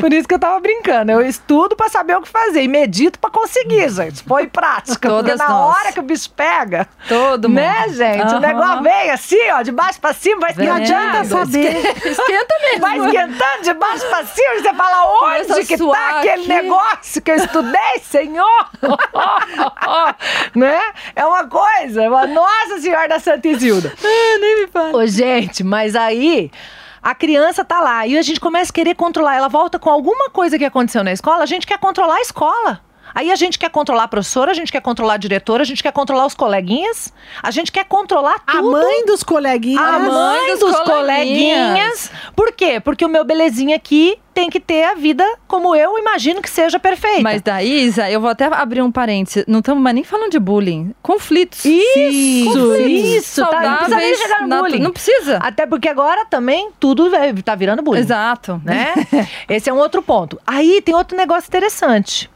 Por 0.00 0.10
isso 0.10 0.26
que 0.26 0.34
eu 0.34 0.38
tava 0.38 0.58
brincando. 0.58 1.12
Eu 1.12 1.20
estudo 1.20 1.76
pra 1.76 1.90
saber 1.90 2.16
o 2.16 2.22
que 2.22 2.28
fazer 2.28 2.62
e 2.62 2.68
medito 3.10 3.18
pra 3.18 3.30
conseguir, 3.30 3.88
gente. 3.90 4.22
Põe 4.24 4.44
em 4.44 4.48
prática. 4.48 5.08
Todas 5.08 5.32
porque 5.36 5.42
na 5.42 5.48
nós. 5.58 5.76
hora 5.76 5.92
que 5.92 6.00
o 6.00 6.02
bicho 6.02 6.30
pega, 6.30 6.86
Todo 7.08 7.48
mundo. 7.48 7.56
né, 7.58 7.86
gente? 7.88 8.22
O 8.22 8.36
Aham. 8.36 8.40
negócio 8.40 8.82
vem 8.82 9.10
assim, 9.10 9.50
ó, 9.50 9.62
de 9.62 9.72
baixo 9.72 10.00
pra 10.00 10.12
cima, 10.12 10.40
vai 10.40 10.52
Vem. 10.54 10.68
Não 10.68 10.76
adianta 10.76 11.22
esquentando. 11.22 11.46
saber. 11.46 11.76
Esquenta 12.06 12.54
mesmo. 12.62 12.80
Vai 12.80 12.98
esquentando 12.98 13.62
de 13.62 13.74
baixo 13.74 14.06
pra 14.08 14.24
cima 14.26 14.54
e 14.54 14.62
você 14.62 14.74
fala 14.74 15.20
onde 15.22 15.66
que 15.66 15.76
tá 15.78 16.18
aquele 16.18 16.32
aqui. 16.42 16.48
negócio 16.48 17.22
que 17.22 17.30
eu 17.30 17.34
estudei, 17.36 17.98
senhor? 18.02 18.70
né? 20.54 20.80
É 21.16 21.24
uma 21.26 21.44
coisa, 21.46 22.02
uma 22.08 22.26
Nossa 22.26 22.80
Senhora 22.80 23.08
da 23.08 23.18
Santa 23.18 23.48
Isilda. 23.48 23.92
Ah, 24.02 24.38
nem 24.40 24.60
me 24.62 24.66
fala. 24.68 24.96
Ô, 24.98 25.06
gente, 25.06 25.62
mas 25.64 25.94
aí 25.96 26.50
a 27.02 27.14
criança 27.14 27.64
tá 27.64 27.80
lá 27.80 28.06
e 28.06 28.16
a 28.18 28.22
gente 28.22 28.40
começa 28.40 28.70
a 28.70 28.74
querer 28.74 28.94
controlar. 28.94 29.36
Ela 29.36 29.48
volta 29.48 29.78
com 29.78 29.90
alguma 29.90 30.30
coisa 30.30 30.58
que 30.58 30.64
aconteceu 30.64 31.02
na 31.04 31.12
escola, 31.12 31.42
a 31.42 31.46
gente 31.46 31.66
quer 31.66 31.78
controlar 31.78 32.16
a 32.16 32.20
escola. 32.20 32.80
Aí 33.14 33.30
a 33.30 33.36
gente 33.36 33.58
quer 33.58 33.70
controlar 33.70 34.04
a 34.04 34.08
professora, 34.08 34.50
a 34.50 34.54
gente 34.54 34.70
quer 34.72 34.80
controlar 34.80 35.14
a 35.14 35.16
diretora, 35.16 35.62
a 35.62 35.66
gente 35.66 35.82
quer 35.82 35.92
controlar 35.92 36.26
os 36.26 36.34
coleguinhas, 36.34 37.12
a 37.42 37.50
gente 37.50 37.70
quer 37.72 37.84
controlar 37.84 38.36
A 38.46 38.52
tudo. 38.52 38.72
mãe 38.72 39.04
dos 39.06 39.22
coleguinhas. 39.22 39.82
A 39.84 39.98
mãe 39.98 40.50
dos 40.50 40.60
dos 40.60 40.76
coleguinhas. 40.80 41.68
coleguinhas. 41.68 42.10
Por 42.36 42.52
quê? 42.52 42.80
Porque 42.80 43.04
o 43.04 43.08
meu 43.08 43.24
belezinha 43.24 43.76
aqui 43.76 44.18
tem 44.32 44.48
que 44.48 44.60
ter 44.60 44.84
a 44.84 44.94
vida 44.94 45.24
como 45.48 45.74
eu 45.74 45.98
imagino 45.98 46.40
que 46.40 46.48
seja 46.48 46.78
perfeita. 46.78 47.20
Mas 47.22 47.42
daí, 47.42 47.84
Isa, 47.86 48.08
eu 48.10 48.20
vou 48.20 48.30
até 48.30 48.46
abrir 48.46 48.80
um 48.80 48.90
parênteses. 48.90 49.44
Não 49.46 49.58
estamos 49.58 49.82
mais 49.82 49.94
nem 49.94 50.04
falando 50.04 50.30
de 50.30 50.38
bullying. 50.38 50.94
Conflitos. 51.02 51.64
Isso, 51.64 52.44
Conflitos 52.50 53.08
isso, 53.26 53.46
tá, 53.46 53.60
não 53.60 53.76
precisa 53.76 53.96
nem 53.96 54.14
chegar 54.16 54.46
no 54.46 54.58
bullying. 54.60 54.78
Não 54.78 54.92
precisa. 54.92 55.38
Até 55.38 55.66
porque 55.66 55.88
agora 55.88 56.24
também 56.26 56.70
tudo 56.78 57.14
é- 57.14 57.32
tá 57.34 57.54
virando 57.54 57.82
bullying. 57.82 58.00
Exato. 58.00 58.60
né? 58.64 58.94
Esse 59.48 59.68
é 59.68 59.72
um 59.72 59.78
outro 59.78 60.00
ponto. 60.02 60.40
Aí 60.46 60.80
tem 60.80 60.94
outro 60.94 61.16
negócio 61.16 61.48
interessante. 61.48 62.30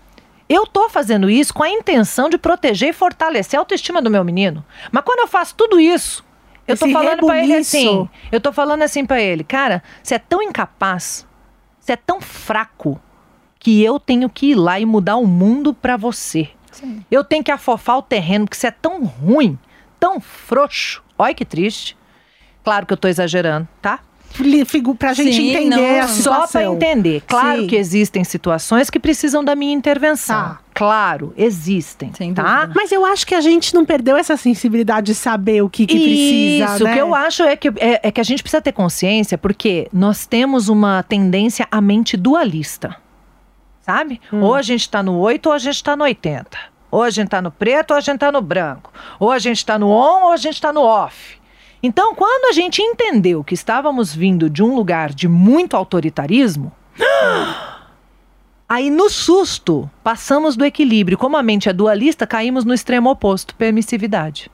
Eu 0.48 0.66
tô 0.66 0.88
fazendo 0.88 1.30
isso 1.30 1.54
com 1.54 1.62
a 1.62 1.70
intenção 1.70 2.28
de 2.28 2.36
proteger 2.36 2.90
e 2.90 2.92
fortalecer 2.92 3.58
a 3.58 3.62
autoestima 3.62 4.02
do 4.02 4.10
meu 4.10 4.24
menino. 4.24 4.64
Mas 4.92 5.04
quando 5.04 5.20
eu 5.20 5.26
faço 5.26 5.54
tudo 5.54 5.80
isso, 5.80 6.24
eu 6.66 6.76
tô 6.76 6.88
falando 6.90 7.26
pra 7.26 7.42
ele 7.42 7.54
assim, 7.54 8.08
eu 8.30 8.40
tô 8.40 8.52
falando 8.52 8.82
assim 8.82 9.04
pra 9.04 9.20
ele, 9.20 9.44
cara, 9.44 9.82
você 10.02 10.14
é 10.16 10.18
tão 10.18 10.42
incapaz, 10.42 11.26
você 11.78 11.92
é 11.92 11.96
tão 11.96 12.20
fraco 12.20 13.00
que 13.58 13.82
eu 13.82 13.98
tenho 13.98 14.28
que 14.28 14.50
ir 14.50 14.54
lá 14.54 14.78
e 14.78 14.84
mudar 14.84 15.16
o 15.16 15.26
mundo 15.26 15.72
pra 15.72 15.96
você. 15.96 16.50
Sim. 16.70 17.04
Eu 17.10 17.24
tenho 17.24 17.42
que 17.42 17.50
afofar 17.50 17.96
o 17.96 18.02
terreno 18.02 18.44
porque 18.44 18.56
você 18.56 18.66
é 18.66 18.70
tão 18.70 19.04
ruim, 19.04 19.58
tão 19.98 20.20
frouxo. 20.20 21.02
Olha 21.16 21.34
que 21.34 21.44
triste. 21.44 21.96
Claro 22.62 22.84
que 22.84 22.92
eu 22.92 22.96
tô 22.96 23.08
exagerando, 23.08 23.68
tá? 23.80 24.00
Figu- 24.66 24.94
Pra 24.94 25.12
gente 25.12 25.32
Sim, 25.34 25.50
entender 25.50 25.98
não. 25.98 26.04
a 26.04 26.08
Só 26.08 26.46
para 26.46 26.64
entender. 26.64 27.22
Claro 27.26 27.62
Sim. 27.62 27.66
que 27.68 27.76
existem 27.76 28.24
situações 28.24 28.90
que 28.90 28.98
precisam 28.98 29.44
da 29.44 29.54
minha 29.54 29.72
intervenção. 29.72 30.36
Tá. 30.36 30.58
Claro, 30.74 31.32
existem. 31.36 32.12
Sem 32.14 32.34
tá? 32.34 32.42
dúvida. 32.62 32.72
Mas 32.74 32.90
eu 32.90 33.04
acho 33.04 33.24
que 33.26 33.34
a 33.34 33.40
gente 33.40 33.72
não 33.72 33.84
perdeu 33.84 34.16
essa 34.16 34.36
sensibilidade 34.36 35.06
de 35.06 35.14
saber 35.14 35.62
o 35.62 35.70
que, 35.70 35.86
que 35.86 35.94
precisa, 35.94 36.74
Isso, 36.74 36.84
né? 36.84 36.90
o 36.90 36.94
que 36.94 37.00
eu 37.00 37.14
acho 37.14 37.42
é 37.44 37.54
que, 37.56 37.68
é, 37.78 38.00
é 38.02 38.10
que 38.10 38.20
a 38.20 38.24
gente 38.24 38.42
precisa 38.42 38.60
ter 38.60 38.72
consciência, 38.72 39.38
porque 39.38 39.88
nós 39.92 40.26
temos 40.26 40.68
uma 40.68 41.04
tendência 41.04 41.68
à 41.70 41.80
mente 41.80 42.16
dualista. 42.16 42.96
Sabe? 43.82 44.20
Hum. 44.32 44.42
Ou 44.42 44.54
a 44.54 44.62
gente 44.62 44.88
tá 44.90 45.02
no 45.02 45.18
8 45.18 45.46
ou 45.46 45.52
a 45.52 45.58
gente 45.58 45.84
tá 45.84 45.94
no 45.94 46.02
80. 46.04 46.48
Ou 46.90 47.02
a 47.02 47.10
gente 47.10 47.28
tá 47.28 47.40
no 47.42 47.50
preto 47.50 47.90
ou 47.92 47.96
a 47.96 48.00
gente 48.00 48.18
tá 48.18 48.32
no 48.32 48.40
branco. 48.40 48.90
Ou 49.20 49.30
a 49.30 49.38
gente 49.38 49.64
tá 49.64 49.78
no 49.78 49.88
on 49.88 50.24
ou 50.24 50.32
a 50.32 50.36
gente 50.36 50.60
tá 50.60 50.72
no 50.72 50.80
off. 50.80 51.38
Então, 51.86 52.14
quando 52.14 52.46
a 52.46 52.52
gente 52.52 52.80
entendeu 52.80 53.44
que 53.44 53.52
estávamos 53.52 54.14
vindo 54.14 54.48
de 54.48 54.62
um 54.62 54.74
lugar 54.74 55.12
de 55.12 55.28
muito 55.28 55.76
autoritarismo, 55.76 56.72
aí 58.66 58.88
no 58.88 59.10
susto 59.10 59.90
passamos 60.02 60.56
do 60.56 60.64
equilíbrio. 60.64 61.18
Como 61.18 61.36
a 61.36 61.42
mente 61.42 61.68
é 61.68 61.74
dualista, 61.74 62.26
caímos 62.26 62.64
no 62.64 62.72
extremo 62.72 63.10
oposto, 63.10 63.54
permissividade. 63.54 64.50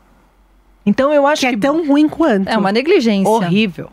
Então 0.84 1.12
eu 1.12 1.24
acho 1.24 1.42
Que 1.42 1.50
que, 1.50 1.54
é 1.54 1.58
tão 1.58 1.86
ruim 1.86 2.08
quanto. 2.08 2.48
É 2.48 2.58
uma 2.58 2.72
negligência. 2.72 3.30
horrível. 3.30 3.90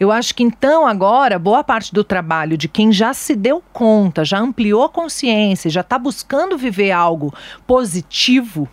Eu 0.00 0.10
acho 0.10 0.34
que 0.34 0.42
então 0.42 0.86
agora 0.86 1.38
boa 1.38 1.62
parte 1.62 1.92
do 1.92 2.02
trabalho 2.02 2.56
de 2.56 2.66
quem 2.66 2.90
já 2.90 3.12
se 3.12 3.36
deu 3.36 3.62
conta, 3.74 4.24
já 4.24 4.38
ampliou 4.38 4.84
a 4.84 4.88
consciência, 4.88 5.68
já 5.68 5.82
está 5.82 5.98
buscando 5.98 6.56
viver 6.56 6.92
algo 6.92 7.30
positivo, 7.66 8.66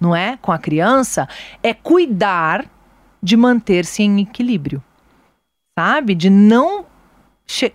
não 0.00 0.14
é, 0.14 0.36
com 0.42 0.50
a 0.50 0.58
criança, 0.58 1.28
é 1.62 1.72
cuidar 1.72 2.73
de 3.24 3.36
manter-se 3.36 4.02
em 4.02 4.20
equilíbrio, 4.20 4.82
sabe? 5.78 6.14
De 6.14 6.28
não 6.28 6.84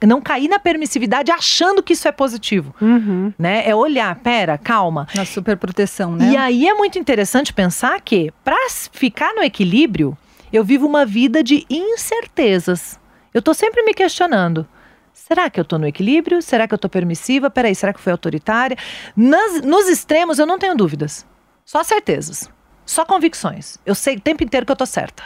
não 0.05 0.19
cair 0.19 0.47
na 0.47 0.57
permissividade 0.57 1.31
achando 1.31 1.83
que 1.83 1.93
isso 1.93 2.07
é 2.07 2.11
positivo, 2.11 2.73
Uhum. 2.81 3.31
né? 3.37 3.69
É 3.69 3.75
olhar, 3.75 4.15
pera, 4.15 4.57
calma, 4.57 5.07
Na 5.13 5.23
superproteção, 5.25 6.15
né? 6.15 6.31
e 6.31 6.35
aí 6.37 6.67
é 6.67 6.73
muito 6.73 6.97
interessante 6.97 7.53
pensar 7.53 8.01
que, 8.01 8.33
para 8.43 8.55
ficar 8.91 9.31
no 9.35 9.43
equilíbrio, 9.43 10.17
eu 10.51 10.63
vivo 10.63 10.87
uma 10.87 11.05
vida 11.05 11.43
de 11.43 11.65
incertezas. 11.69 12.99
Eu 13.31 13.43
tô 13.43 13.53
sempre 13.53 13.83
me 13.83 13.93
questionando. 13.93 14.67
Será 15.13 15.49
que 15.51 15.59
eu 15.59 15.65
tô 15.65 15.77
no 15.77 15.85
equilíbrio? 15.85 16.41
Será 16.41 16.67
que 16.67 16.73
eu 16.73 16.77
tô 16.79 16.89
permissiva? 16.89 17.51
Peraí, 17.51 17.75
será 17.75 17.93
que 17.93 17.99
foi 18.01 18.11
autoritária? 18.11 18.75
Nas- 19.15 19.61
nos 19.61 19.87
extremos, 19.87 20.39
eu 20.39 20.47
não 20.47 20.57
tenho 20.57 20.75
dúvidas. 20.75 21.27
Só 21.63 21.83
certezas. 21.83 22.49
Só 22.87 23.05
convicções. 23.05 23.77
Eu 23.85 23.93
sei 23.93 24.15
o 24.15 24.19
tempo 24.19 24.43
inteiro 24.43 24.65
que 24.65 24.71
eu 24.71 24.75
tô 24.75 24.85
certa. 24.87 25.21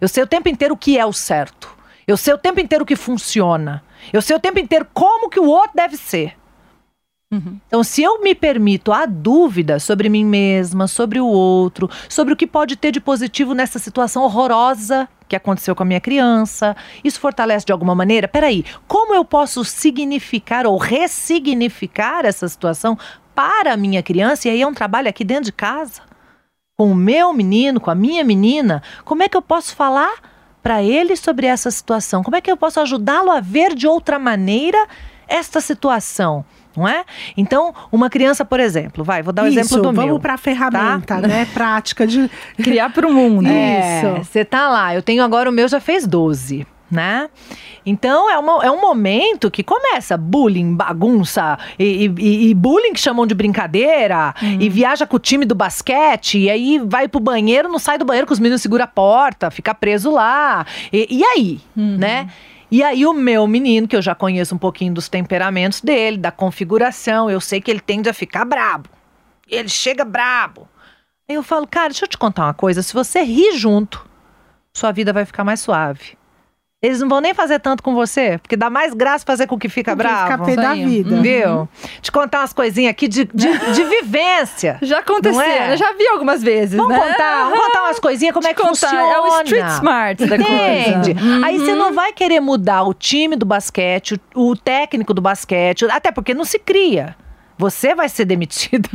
Eu 0.00 0.08
sei 0.08 0.22
o 0.22 0.26
tempo 0.26 0.48
inteiro 0.48 0.74
o 0.74 0.76
que 0.76 0.98
é 0.98 1.04
o 1.04 1.12
certo. 1.12 1.76
Eu 2.06 2.16
sei 2.16 2.32
o 2.32 2.38
tempo 2.38 2.60
inteiro 2.60 2.84
o 2.84 2.86
que 2.86 2.96
funciona. 2.96 3.82
Eu 4.12 4.22
sei 4.22 4.34
o 4.36 4.40
tempo 4.40 4.58
inteiro 4.58 4.86
como 4.94 5.28
que 5.28 5.40
o 5.40 5.46
outro 5.46 5.72
deve 5.74 5.96
ser. 5.96 6.36
Uhum. 7.30 7.60
Então, 7.66 7.84
se 7.84 8.02
eu 8.02 8.22
me 8.22 8.34
permito 8.34 8.90
a 8.90 9.04
dúvida 9.04 9.78
sobre 9.78 10.08
mim 10.08 10.24
mesma, 10.24 10.86
sobre 10.86 11.20
o 11.20 11.26
outro, 11.26 11.90
sobre 12.08 12.32
o 12.32 12.36
que 12.36 12.46
pode 12.46 12.74
ter 12.74 12.90
de 12.90 13.00
positivo 13.00 13.52
nessa 13.52 13.78
situação 13.78 14.22
horrorosa 14.22 15.06
que 15.28 15.36
aconteceu 15.36 15.76
com 15.76 15.82
a 15.82 15.86
minha 15.86 16.00
criança, 16.00 16.74
isso 17.04 17.20
fortalece 17.20 17.66
de 17.66 17.72
alguma 17.72 17.94
maneira? 17.94 18.26
Peraí, 18.26 18.64
como 18.86 19.14
eu 19.14 19.26
posso 19.26 19.62
significar 19.62 20.66
ou 20.66 20.78
ressignificar 20.78 22.24
essa 22.24 22.48
situação 22.48 22.96
para 23.34 23.74
a 23.74 23.76
minha 23.76 24.02
criança? 24.02 24.48
E 24.48 24.52
aí 24.52 24.62
é 24.62 24.66
um 24.66 24.72
trabalho 24.72 25.10
aqui 25.10 25.22
dentro 25.22 25.44
de 25.44 25.52
casa, 25.52 26.00
com 26.78 26.92
o 26.92 26.94
meu 26.94 27.32
menino, 27.32 27.80
com 27.80 27.90
a 27.90 27.94
minha 27.94 28.22
menina. 28.22 28.80
Como 29.04 29.20
é 29.24 29.28
que 29.28 29.36
eu 29.36 29.42
posso 29.42 29.74
falar 29.74 30.14
para 30.62 30.80
ele 30.80 31.16
sobre 31.16 31.48
essa 31.48 31.72
situação? 31.72 32.22
Como 32.22 32.36
é 32.36 32.40
que 32.40 32.48
eu 32.48 32.56
posso 32.56 32.78
ajudá-lo 32.78 33.32
a 33.32 33.40
ver 33.40 33.74
de 33.74 33.88
outra 33.88 34.16
maneira 34.16 34.86
esta 35.26 35.60
situação? 35.60 36.44
Não 36.76 36.86
é? 36.86 37.04
Então, 37.36 37.74
uma 37.90 38.08
criança, 38.08 38.44
por 38.44 38.60
exemplo, 38.60 39.02
vai, 39.02 39.24
vou 39.24 39.32
dar 39.32 39.42
o 39.42 39.48
Isso, 39.48 39.58
exemplo 39.58 39.78
do 39.78 39.92
vamos 39.92 40.12
meu. 40.12 40.20
pra 40.20 40.38
ferramenta, 40.38 41.20
né? 41.20 41.48
Prática 41.52 42.06
de. 42.06 42.30
Criar 42.56 42.90
para 42.92 43.08
o 43.08 43.12
mundo. 43.12 43.48
É, 43.50 43.98
Isso. 43.98 44.24
Você 44.24 44.44
tá 44.44 44.68
lá, 44.68 44.94
eu 44.94 45.02
tenho 45.02 45.24
agora 45.24 45.50
o 45.50 45.52
meu 45.52 45.66
já 45.66 45.80
fez 45.80 46.06
12, 46.06 46.64
né? 46.90 47.28
Então 47.84 48.30
é, 48.30 48.38
uma, 48.38 48.64
é 48.64 48.70
um 48.70 48.80
momento 48.80 49.50
que 49.50 49.62
começa 49.62 50.16
bullying, 50.16 50.74
bagunça, 50.74 51.58
e, 51.78 52.06
e- 52.18 52.48
e 52.50 52.54
bullying 52.54 52.92
que 52.92 53.00
chamam 53.00 53.26
de 53.26 53.34
brincadeira, 53.34 54.34
e 54.58 54.68
viaja 54.68 55.06
com 55.06 55.16
o 55.16 55.20
time 55.20 55.44
do 55.44 55.54
basquete, 55.54 56.38
e 56.38 56.50
aí 56.50 56.78
vai 56.78 57.08
pro 57.08 57.20
banheiro, 57.20 57.68
não 57.68 57.78
sai 57.78 57.98
do 57.98 58.04
banheiro, 58.04 58.26
que 58.26 58.32
os 58.32 58.38
meninos 58.38 58.62
seguram 58.62 58.84
a 58.84 58.88
porta, 58.88 59.50
fica 59.50 59.74
preso 59.74 60.10
lá. 60.10 60.66
E, 60.92 61.18
e 61.18 61.24
aí, 61.24 61.60
né? 61.98 62.28
E 62.70 62.82
aí 62.82 63.06
o 63.06 63.14
meu 63.14 63.46
menino, 63.46 63.88
que 63.88 63.96
eu 63.96 64.02
já 64.02 64.14
conheço 64.14 64.54
um 64.54 64.58
pouquinho 64.58 64.92
dos 64.92 65.08
temperamentos 65.08 65.80
dele, 65.80 66.18
da 66.18 66.30
configuração, 66.30 67.30
eu 67.30 67.40
sei 67.40 67.60
que 67.62 67.70
ele 67.70 67.80
tende 67.80 68.10
a 68.10 68.12
ficar 68.14 68.44
brabo. 68.44 68.90
Ele 69.48 69.68
chega 69.70 70.04
brabo. 70.04 70.68
Eu 71.26 71.42
falo, 71.42 71.66
cara, 71.66 71.88
deixa 71.88 72.04
eu 72.04 72.08
te 72.08 72.18
contar 72.18 72.44
uma 72.44 72.54
coisa. 72.54 72.82
Se 72.82 72.92
você 72.92 73.22
rir 73.22 73.56
junto, 73.56 74.06
sua 74.74 74.92
vida 74.92 75.12
vai 75.14 75.24
ficar 75.24 75.44
mais 75.44 75.60
suave. 75.60 76.16
Eles 76.80 77.00
não 77.00 77.08
vão 77.08 77.20
nem 77.20 77.34
fazer 77.34 77.58
tanto 77.58 77.82
com 77.82 77.92
você, 77.92 78.38
porque 78.38 78.56
dá 78.56 78.70
mais 78.70 78.94
graça 78.94 79.24
fazer 79.26 79.48
com 79.48 79.56
o 79.56 79.58
que 79.58 79.68
fica 79.68 79.96
Porque 79.96 80.08
bravo. 80.08 80.44
Fica 80.44 80.62
da 80.62 80.74
vida. 80.74 81.16
Uhum. 81.16 81.22
Viu? 81.22 81.68
Te 82.00 82.12
contar 82.12 82.38
umas 82.38 82.52
coisinhas 82.52 82.92
aqui 82.92 83.08
de, 83.08 83.24
de, 83.34 83.48
de 83.74 83.82
vivência. 83.84 84.78
Já 84.82 85.00
aconteceu, 85.00 85.40
é? 85.40 85.72
eu 85.72 85.76
já 85.76 85.92
vi 85.94 86.06
algumas 86.06 86.40
vezes, 86.40 86.76
Vamos 86.76 86.92
né? 86.96 87.00
contar, 87.04 87.44
vamos 87.50 87.58
contar 87.66 87.82
umas 87.82 87.98
coisinhas, 87.98 88.32
como 88.32 88.46
Te 88.46 88.50
é 88.50 88.54
que 88.54 88.62
contar, 88.62 88.74
funciona. 88.90 89.12
É 89.12 89.18
o 89.20 89.42
street 89.42 89.66
smart 89.70 90.24
da 90.24 90.36
Entende? 90.36 91.14
coisa. 91.14 91.46
Aí 91.46 91.58
você 91.58 91.72
Uhum. 91.72 91.78
não 91.78 91.92
vai 91.92 92.12
querer 92.12 92.38
mudar 92.38 92.84
o 92.84 92.94
time 92.94 93.34
do 93.34 93.44
basquete, 93.44 94.14
o, 94.36 94.50
o 94.50 94.56
técnico 94.56 95.12
do 95.12 95.20
basquete, 95.20 95.84
até 95.90 96.12
porque 96.12 96.32
não 96.32 96.44
se 96.44 96.60
cria. 96.60 97.16
Você 97.58 97.92
vai 97.92 98.08
ser 98.08 98.24
demitida. 98.24 98.88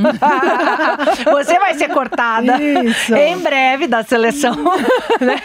você 1.30 1.60
vai 1.60 1.74
ser 1.74 1.90
cortada 1.90 2.58
Isso. 2.64 3.14
em 3.14 3.38
breve 3.38 3.88
da 3.88 4.04
seleção. 4.04 4.56
né? 5.20 5.36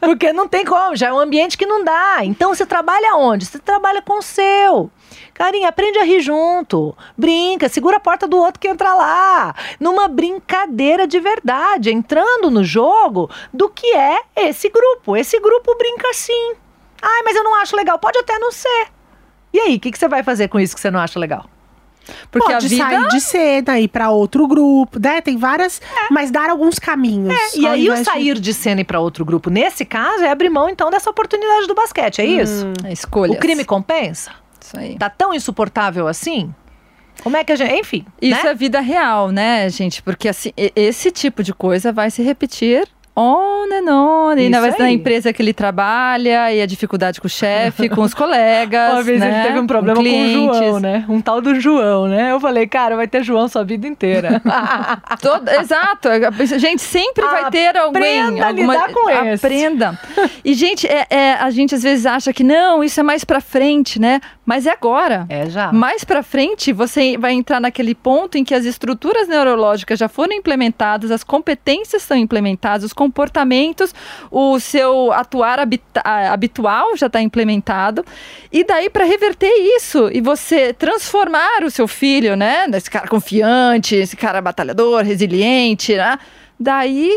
Porque 0.00 0.32
não 0.32 0.48
tem 0.48 0.64
como, 0.64 0.96
já 0.96 1.08
é 1.08 1.12
um 1.12 1.18
ambiente 1.18 1.58
que 1.58 1.66
não 1.66 1.84
dá. 1.84 2.20
Então 2.22 2.54
você 2.54 2.64
trabalha 2.64 3.14
onde? 3.14 3.44
Você 3.44 3.58
trabalha 3.58 4.00
com 4.00 4.18
o 4.18 4.22
seu. 4.22 4.90
Carinha, 5.34 5.68
aprende 5.68 5.98
a 5.98 6.02
rir 6.04 6.20
junto. 6.22 6.96
Brinca, 7.16 7.68
segura 7.68 7.98
a 7.98 8.00
porta 8.00 8.26
do 8.26 8.38
outro 8.38 8.58
que 8.58 8.68
entra 8.68 8.94
lá. 8.94 9.54
Numa 9.78 10.08
brincadeira 10.08 11.06
de 11.06 11.20
verdade, 11.20 11.92
entrando 11.92 12.50
no 12.50 12.64
jogo 12.64 13.30
do 13.52 13.68
que 13.68 13.94
é 13.94 14.20
esse 14.34 14.70
grupo. 14.70 15.14
Esse 15.14 15.38
grupo 15.38 15.76
brinca 15.76 16.08
assim. 16.08 16.54
Ai, 17.02 17.22
mas 17.22 17.36
eu 17.36 17.44
não 17.44 17.54
acho 17.56 17.76
legal. 17.76 17.98
Pode 17.98 18.18
até 18.18 18.38
não 18.38 18.50
ser. 18.50 18.86
E 19.52 19.60
aí, 19.60 19.76
o 19.76 19.80
que, 19.80 19.90
que 19.90 19.98
você 19.98 20.08
vai 20.08 20.22
fazer 20.22 20.48
com 20.48 20.58
isso 20.58 20.74
que 20.74 20.80
você 20.80 20.90
não 20.90 21.00
acha 21.00 21.18
legal? 21.18 21.44
Porque 22.30 22.52
Pode 22.52 22.66
a 22.66 22.68
vida 22.68 22.84
sair 22.84 23.08
de 23.08 23.20
cena, 23.20 23.80
ir 23.80 23.88
pra 23.88 24.10
outro 24.10 24.46
grupo, 24.46 24.98
né? 24.98 25.20
Tem 25.20 25.36
várias, 25.36 25.80
mas 26.10 26.30
dar 26.30 26.50
alguns 26.50 26.78
caminhos. 26.78 27.34
É, 27.34 27.58
e 27.58 27.66
aí 27.66 27.82
o 27.88 27.92
invés 27.92 27.98
de- 28.00 28.04
sair 28.04 28.38
de 28.38 28.54
cena 28.54 28.80
e 28.80 28.84
para 28.84 29.00
outro 29.00 29.24
grupo, 29.24 29.50
nesse 29.50 29.84
caso, 29.84 30.22
é 30.22 30.30
abrir 30.30 30.50
mão 30.50 30.68
então 30.68 30.90
dessa 30.90 31.10
oportunidade 31.10 31.66
do 31.66 31.74
basquete, 31.74 32.20
é 32.20 32.24
isso? 32.24 32.66
é 32.84 32.92
escolha. 32.92 33.32
O 33.32 33.36
crime 33.38 33.64
compensa? 33.64 34.30
Isso 34.60 34.78
aí. 34.78 34.96
Tá 34.98 35.08
tão 35.08 35.32
insuportável 35.32 36.08
assim? 36.08 36.52
Como 37.22 37.36
é 37.36 37.44
que 37.44 37.52
a 37.52 37.56
gente. 37.56 37.72
Enfim. 37.74 38.04
Isso 38.20 38.44
né? 38.44 38.50
é 38.50 38.54
vida 38.54 38.80
real, 38.80 39.30
né, 39.30 39.68
gente? 39.70 40.02
Porque 40.02 40.28
assim, 40.28 40.52
esse 40.56 41.10
tipo 41.10 41.42
de 41.42 41.54
coisa 41.54 41.92
vai 41.92 42.10
se 42.10 42.22
repetir 42.22 42.86
on 43.16 43.66
and 43.72 43.90
on. 43.90 44.36
E 44.36 44.48
na, 44.48 44.68
Isso 44.68 44.78
na 44.78 44.90
empresa 44.90 45.32
que 45.32 45.40
ele 45.40 45.54
trabalha, 45.54 46.52
e 46.52 46.60
a 46.60 46.66
dificuldade 46.66 47.20
com 47.20 47.26
o 47.26 47.30
chefe, 47.30 47.88
com 47.88 48.02
os 48.02 48.12
colegas. 48.14 48.92
Uma 48.92 49.02
vez 49.02 49.18
né? 49.20 49.28
ele 49.40 49.48
teve 49.48 49.58
um 49.58 49.66
problema 49.66 49.96
com, 49.96 50.02
o 50.02 50.04
clientes. 50.04 50.58
João, 50.58 50.80
né? 50.80 51.04
Um 51.08 51.20
tal 51.20 51.40
do 51.40 51.58
João, 51.58 52.06
né? 52.06 52.32
Eu 52.32 52.38
falei, 52.38 52.66
cara, 52.66 52.94
vai 52.94 53.08
ter 53.08 53.22
João 53.22 53.48
sua 53.48 53.64
vida 53.64 53.86
inteira. 53.86 54.42
Todo- 55.20 55.48
exato. 55.48 56.08
Gente, 56.58 56.82
sempre 56.82 57.24
vai 57.24 57.50
ter 57.50 57.76
alguém. 57.76 58.20
Aprenda 58.20 58.44
a 58.44 58.48
alguma, 58.48 58.74
lidar 58.74 58.92
com 58.92 59.10
esse. 59.10 59.46
Aprenda. 59.46 59.98
E, 60.44 60.52
gente, 60.54 60.86
é, 60.86 61.06
é, 61.08 61.32
a 61.34 61.50
gente 61.50 61.74
às 61.74 61.82
vezes 61.82 62.04
acha 62.04 62.32
que 62.32 62.44
não, 62.44 62.84
isso 62.84 63.00
é 63.00 63.02
mais 63.02 63.24
pra 63.24 63.40
frente, 63.40 63.98
né? 63.98 64.20
Mas 64.46 64.64
é 64.64 64.70
agora. 64.70 65.26
é 65.28 65.50
já. 65.50 65.72
Mais 65.72 66.04
pra 66.04 66.22
frente, 66.22 66.72
você 66.72 67.18
vai 67.18 67.32
entrar 67.32 67.60
naquele 67.60 67.96
ponto 67.96 68.38
em 68.38 68.44
que 68.44 68.54
as 68.54 68.64
estruturas 68.64 69.26
neurológicas 69.26 69.98
já 69.98 70.08
foram 70.08 70.34
implementadas, 70.34 71.10
as 71.10 71.24
competências 71.24 72.02
são 72.02 72.16
implementadas, 72.16 72.84
os 72.84 72.92
comportamentos, 72.92 73.92
o 74.30 74.60
seu 74.60 75.12
atuar 75.12 75.58
habitual 76.30 76.96
já 76.96 77.08
está 77.08 77.20
implementado. 77.20 78.04
E 78.52 78.62
daí, 78.62 78.88
para 78.88 79.04
reverter 79.04 79.50
isso 79.76 80.08
e 80.12 80.20
você 80.20 80.72
transformar 80.72 81.64
o 81.64 81.70
seu 81.70 81.88
filho, 81.88 82.36
né, 82.36 82.68
nesse 82.68 82.88
cara 82.88 83.08
confiante, 83.08 83.96
esse 83.96 84.16
cara 84.16 84.40
batalhador, 84.40 85.02
resiliente, 85.02 85.96
né? 85.96 86.18
Daí. 86.58 87.10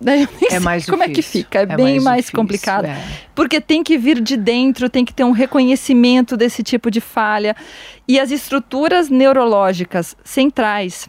Daí 0.00 0.22
eu 0.22 0.28
nem 0.40 0.50
É 0.50 0.60
sei 0.60 0.60
mais 0.60 0.86
como 0.86 1.02
é 1.02 1.06
que 1.08 1.14
difícil. 1.14 1.42
fica, 1.42 1.60
é, 1.60 1.66
bem 1.66 2.00
mais, 2.00 2.26
difícil, 2.26 2.36
complicado. 2.38 2.84
é. 2.86 3.00
Porque 3.34 3.60
tem 3.60 3.82
que 3.82 3.96
vir 3.96 4.20
de 4.20 4.36
dentro, 4.36 4.88
tem 4.90 5.04
que 5.04 5.14
ter 5.14 5.24
um 5.24 5.30
reconhecimento 5.30 6.36
desse 6.36 6.62
tipo 6.62 6.90
de 6.90 7.00
falha. 7.00 7.54
E 8.06 8.18
as 8.20 8.30
estruturas 8.30 9.08
neurológicas 9.08 10.16
centrais, 10.24 11.08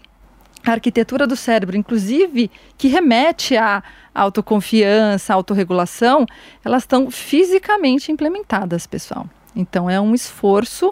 a 0.66 0.72
arquitetura 0.72 1.28
do 1.28 1.36
cérebro, 1.36 1.76
inclusive, 1.76 2.50
que 2.78 2.88
remete 2.88 3.58
à 3.58 3.84
autoconfiança, 4.14 5.34
à 5.34 5.36
autorregulação, 5.36 6.26
elas 6.64 6.84
estão 6.84 7.10
fisicamente 7.12 8.12
implementadas, 8.12 8.86
pessoal. 8.88 9.28
Então 9.56 9.90
é 9.90 10.00
um 10.00 10.14
esforço 10.14 10.92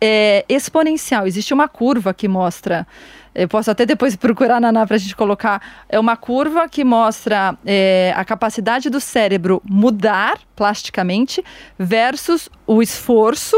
é, 0.00 0.44
exponencial. 0.48 1.26
Existe 1.26 1.52
uma 1.54 1.68
curva 1.68 2.12
que 2.14 2.28
mostra. 2.28 2.86
Eu 3.38 3.48
posso 3.48 3.70
até 3.70 3.84
depois 3.86 4.14
procurar 4.16 4.60
na 4.60 4.72
Naná 4.72 4.86
para 4.86 4.96
a 4.96 4.98
gente 4.98 5.14
colocar. 5.14 5.60
É 5.88 5.98
uma 6.00 6.16
curva 6.16 6.68
que 6.68 6.82
mostra 6.84 7.56
é, 7.64 8.12
a 8.16 8.24
capacidade 8.24 8.88
do 8.90 9.00
cérebro 9.00 9.62
mudar 9.68 10.38
plasticamente 10.56 11.44
versus 11.78 12.48
o 12.66 12.80
esforço 12.82 13.56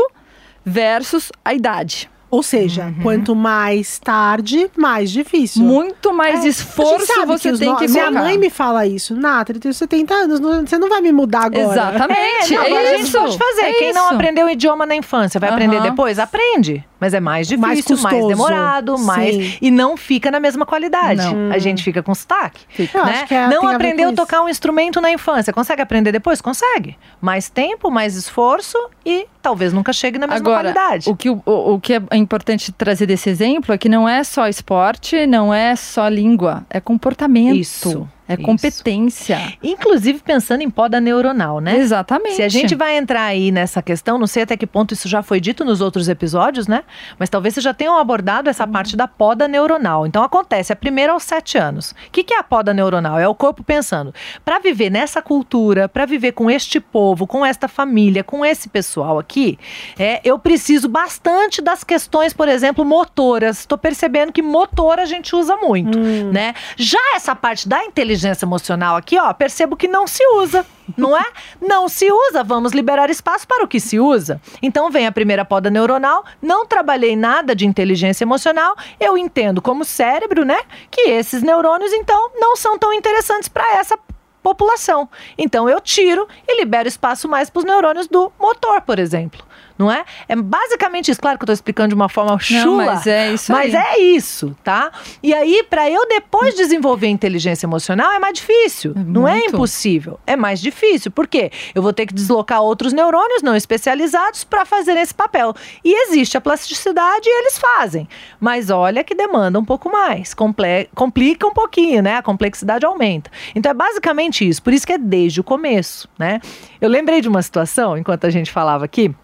versus 0.65 1.31
a 1.45 1.55
idade. 1.55 2.11
Ou 2.31 2.43
seja, 2.43 2.93
quanto 3.03 3.35
mais 3.35 3.99
tarde, 3.99 4.71
mais 4.77 5.11
difícil. 5.11 5.63
Muito 5.63 6.13
mais 6.13 6.45
É, 6.45 6.49
esforço 6.49 7.07
você 7.27 7.51
os 7.53 7.59
tem 7.59 7.71
no- 7.71 7.77
que 7.79 7.89
Minha 7.89 8.05
colocar. 8.05 8.23
mãe 8.23 8.37
me 8.37 8.51
fala 8.51 8.87
isso. 8.87 9.17
Nathalie, 9.17 9.57
eu 9.57 9.61
tenho 9.63 9.73
70 9.73 10.13
anos, 10.13 10.39
não- 10.39 10.67
você 10.67 10.77
não 10.77 10.91
vai 10.91 11.01
me 11.01 11.11
mudar 11.11 11.47
agora. 11.47 11.63
Exatamente. 11.73 12.53
Não, 12.53 12.63
é 12.63 12.67
agora 12.67 12.83
a 12.83 12.97
gente 12.99 13.05
isso. 13.05 13.19
pode 13.19 13.39
fazer. 13.39 13.63
é 13.63 13.73
Quem 13.73 13.93
não 13.95 14.05
isso. 14.07 14.15
aprendeu 14.15 14.47
o 14.47 14.51
idioma 14.51 14.85
na 14.85 14.95
infância 14.95 15.41
vai 15.41 15.49
aprender 15.49 15.77
Aham. 15.79 15.89
depois? 15.89 16.19
Aprende. 16.19 16.85
Mas 17.01 17.15
é 17.15 17.21
mais 17.21 17.47
difícil, 17.47 17.67
Mais 17.69 17.79
mais, 18.03 18.15
custoso. 18.15 18.29
demorado, 18.29 18.99
mais. 18.99 19.35
Sim. 19.35 19.59
E 19.61 19.71
não 19.71 19.97
fica 19.97 20.31
na 20.31 20.41
mesma 20.41 20.67
qualidade. 20.67 21.23
Não. 21.35 21.53
A 21.53 21.59
gente 21.59 21.83
fica 21.83 22.03
com 22.03 22.15
sotaque. 22.15 22.61
Fica. 22.69 23.05
Né? 23.05 23.25
é- 23.31 23.49
não 23.49 23.67
aprendeu 23.69 24.11
a 24.11 24.13
tocar 24.13 24.43
um 24.43 24.49
instrumento 24.49 25.01
na 25.01 25.11
infância. 25.11 25.53
Consegue 25.53 25.81
aprender 25.83 26.11
depois? 26.13 26.41
Consegue. 26.41 26.97
Mais 27.21 27.49
tempo, 27.49 27.91
mais 27.91 28.17
esforço 28.17 28.77
e 29.07 29.27
talvez 29.41 29.73
nunca 29.73 29.93
chegue 29.93 30.19
na 30.19 30.27
mesma 30.27 30.41
Agora, 30.41 30.73
qualidade. 30.73 31.09
o 31.09 31.17
que, 31.17 31.31
o, 31.31 31.43
o 31.47 31.81
que 31.81 31.95
é 31.95 32.17
importante 32.17 32.73
trazer 32.73 33.07
desse 33.07 33.31
exemplo 33.31 33.73
é 33.75 33.79
que 33.79 33.89
não 33.89 34.09
é 34.09 34.25
só 34.25 34.49
esporte, 34.49 35.27
não 35.27 35.55
é 35.55 35.77
só 35.77 36.09
língua, 36.09 36.67
é 36.69 36.81
comportamento. 36.81 37.57
Isso, 37.57 38.09
É 38.29 38.35
isso. 38.35 38.43
competência. 38.43 39.55
Inclusive 39.63 40.21
pensando 40.21 40.61
em 40.61 40.69
poda 40.69 41.01
neuronal, 41.01 41.61
né? 41.61 41.79
Exatamente. 41.79 42.37
Se 42.37 42.43
a 42.43 42.49
gente 42.49 42.75
vai 42.75 42.99
entrar 42.99 43.23
aí 43.23 43.51
nessa 43.51 43.81
questão, 43.81 44.19
não 44.19 44.27
sei 44.27 44.43
até 44.43 44.55
que 44.55 44.67
ponto 44.67 44.93
isso 44.93 45.09
já 45.09 45.23
foi 45.23 45.41
dito 45.41 45.65
nos 45.65 45.81
outros 45.81 46.11
episódios, 46.11 46.69
né? 46.69 46.85
Mas 47.19 47.31
talvez 47.31 47.55
vocês 47.55 47.65
já 47.65 47.73
tenham 47.73 47.97
abordado 47.97 48.51
essa 48.51 48.67
parte 48.67 48.97
da 48.97 49.09
poda 49.09 49.49
neuronal. 49.49 50.07
Então 50.07 50.23
acontece, 50.23 50.73
é 50.73 50.75
primeiro 50.75 51.15
aos 51.15 51.23
sete 51.23 51.57
anos. 51.57 51.93
O 51.93 52.11
que, 52.13 52.23
que 52.23 52.35
é 52.35 52.39
a 52.39 52.43
poda 52.43 52.75
neuronal? 52.75 53.19
É 53.19 53.27
o 53.27 53.35
corpo 53.35 53.65
pensando. 53.65 54.13
Para 54.45 54.59
viver 54.59 54.91
nessa 54.91 55.23
cultura, 55.23 55.89
para 55.89 56.05
viver 56.05 56.33
com 56.33 56.51
este 56.51 56.81
povo, 56.81 57.27
com 57.27 57.47
esta 57.47 57.67
família, 57.67 58.23
com 58.23 58.45
esse 58.45 58.69
pessoal 58.69 59.19
aqui, 59.19 59.59
é, 59.99 60.21
eu 60.23 60.39
preciso 60.39 60.87
bastante 60.87 61.63
das 61.63 61.83
questões, 61.83 62.35
por 62.35 62.47
exemplo, 62.47 62.85
motoras. 62.85 63.61
Estou 63.61 63.79
percebendo 63.79 64.33
que 64.33 64.43
motor 64.43 65.01
a 65.01 65.07
gente 65.07 65.35
usa 65.35 65.57
muito, 65.57 65.99
né? 65.99 66.55
Já 66.77 67.17
essa 67.17 67.35
parte 67.35 67.67
da 67.67 67.83
inteligência 67.85 68.18
emocional 68.45 68.97
aqui, 68.97 69.19
ó, 69.19 69.33
percebo 69.33 69.77
que 69.77 69.89
não 69.89 70.07
se 70.07 70.25
usa, 70.35 70.65
não 70.97 71.17
é? 71.17 71.25
Não 71.61 71.89
se 71.89 72.11
usa, 72.11 72.43
vamos 72.43 72.73
liberar 72.73 73.11
espaço 73.11 73.47
para 73.47 73.65
o 73.65 73.69
que 73.69 73.81
se 73.81 73.99
usa. 73.99 74.41
Então 74.63 74.91
vem 74.91 75.07
a 75.07 75.13
primeira 75.13 75.45
poda 75.45 75.71
neuronal, 75.71 76.25
não 76.41 76.67
trabalhei 76.67 77.17
nada 77.17 77.55
de 77.55 77.67
inteligência 77.67 78.25
emocional, 78.25 78.77
eu 78.99 79.17
entendo 79.17 79.63
como 79.63 79.85
cérebro, 79.85 80.45
né, 80.45 80.59
que 80.91 81.03
esses 81.03 81.43
neurônios 81.43 81.93
então 81.93 82.31
não 82.35 82.57
são 82.57 82.79
tão 82.79 82.93
interessantes 82.93 83.49
para 83.49 83.77
essa 83.77 83.99
população. 84.43 85.09
Então 85.37 85.69
eu 85.69 85.81
tiro 85.81 86.27
e 86.47 86.59
libero 86.59 86.89
espaço 86.89 87.29
mais 87.29 87.51
para 87.51 87.59
os 87.61 87.65
neurônios 87.65 88.09
do 88.09 88.33
motor, 88.39 88.81
por 88.83 88.99
exemplo. 88.99 89.48
Não 89.79 89.91
é? 89.91 90.05
É 90.29 90.35
basicamente 90.35 91.11
isso. 91.11 91.21
Claro 91.21 91.39
que 91.39 91.43
eu 91.43 91.47
estou 91.47 91.55
explicando 91.55 91.89
de 91.91 91.95
uma 91.95 92.09
forma 92.09 92.39
chula. 92.41 92.85
mas 92.85 93.07
é 93.07 93.33
isso 93.33 93.53
Mas 93.53 93.75
aí. 93.75 93.81
é 93.83 94.01
isso, 94.01 94.57
tá? 94.65 94.91
E 95.23 95.33
aí, 95.33 95.63
para 95.71 95.89
eu 95.89 96.07
depois 96.09 96.55
desenvolver 96.55 97.07
inteligência 97.07 97.65
emocional, 97.67 98.11
é 98.13 98.19
mais 98.19 98.35
difícil. 98.35 98.93
Não 98.97 99.27
é 99.29 99.39
impossível. 99.47 100.19
É 100.27 100.35
mais 100.37 100.61
difícil. 100.61 101.11
Por 101.11 101.27
quê? 101.29 101.51
Eu 101.75 101.83
vou 101.83 101.93
ter 101.93 102.07
que 102.07 102.15
deslocar 102.15 102.61
outros 102.61 102.93
neurônios 102.93 103.43
não 103.43 103.55
especializados 103.55 104.43
para 104.45 104.65
fazer 104.65 104.97
esse 104.97 105.15
papel. 105.15 105.55
E 105.85 106.09
existe 106.09 106.37
a 106.37 106.41
plasticidade 106.41 107.29
e 107.29 107.39
eles 107.41 107.59
fazem. 107.59 108.09
Mas 108.41 108.71
olha 108.71 109.05
que 109.05 109.15
demanda 109.15 109.59
um 109.59 109.65
pouco 109.65 109.91
mais. 109.91 110.35
Comple 110.35 110.89
complica 110.95 111.47
um 111.47 111.53
pouquinho, 111.53 112.03
né? 112.03 112.17
A 112.17 112.23
complexidade 112.23 112.85
aumenta. 112.85 113.31
Então 113.55 113.71
é 113.71 113.75
basicamente 113.75 114.47
isso. 114.49 114.63
Por 114.63 114.73
isso 114.73 114.87
que 114.87 114.93
é 114.93 114.99
desde 114.99 115.41
o 115.41 115.45
começo, 115.45 116.09
né? 116.19 116.41
Eu 116.81 116.89
lembrei 116.89 117.21
de 117.21 117.29
uma 117.29 117.43
situação, 117.43 117.97
enquanto 117.97 118.25
a 118.27 118.31
gente 118.31 118.51
falava 118.51 118.85
aqui, 118.85 119.15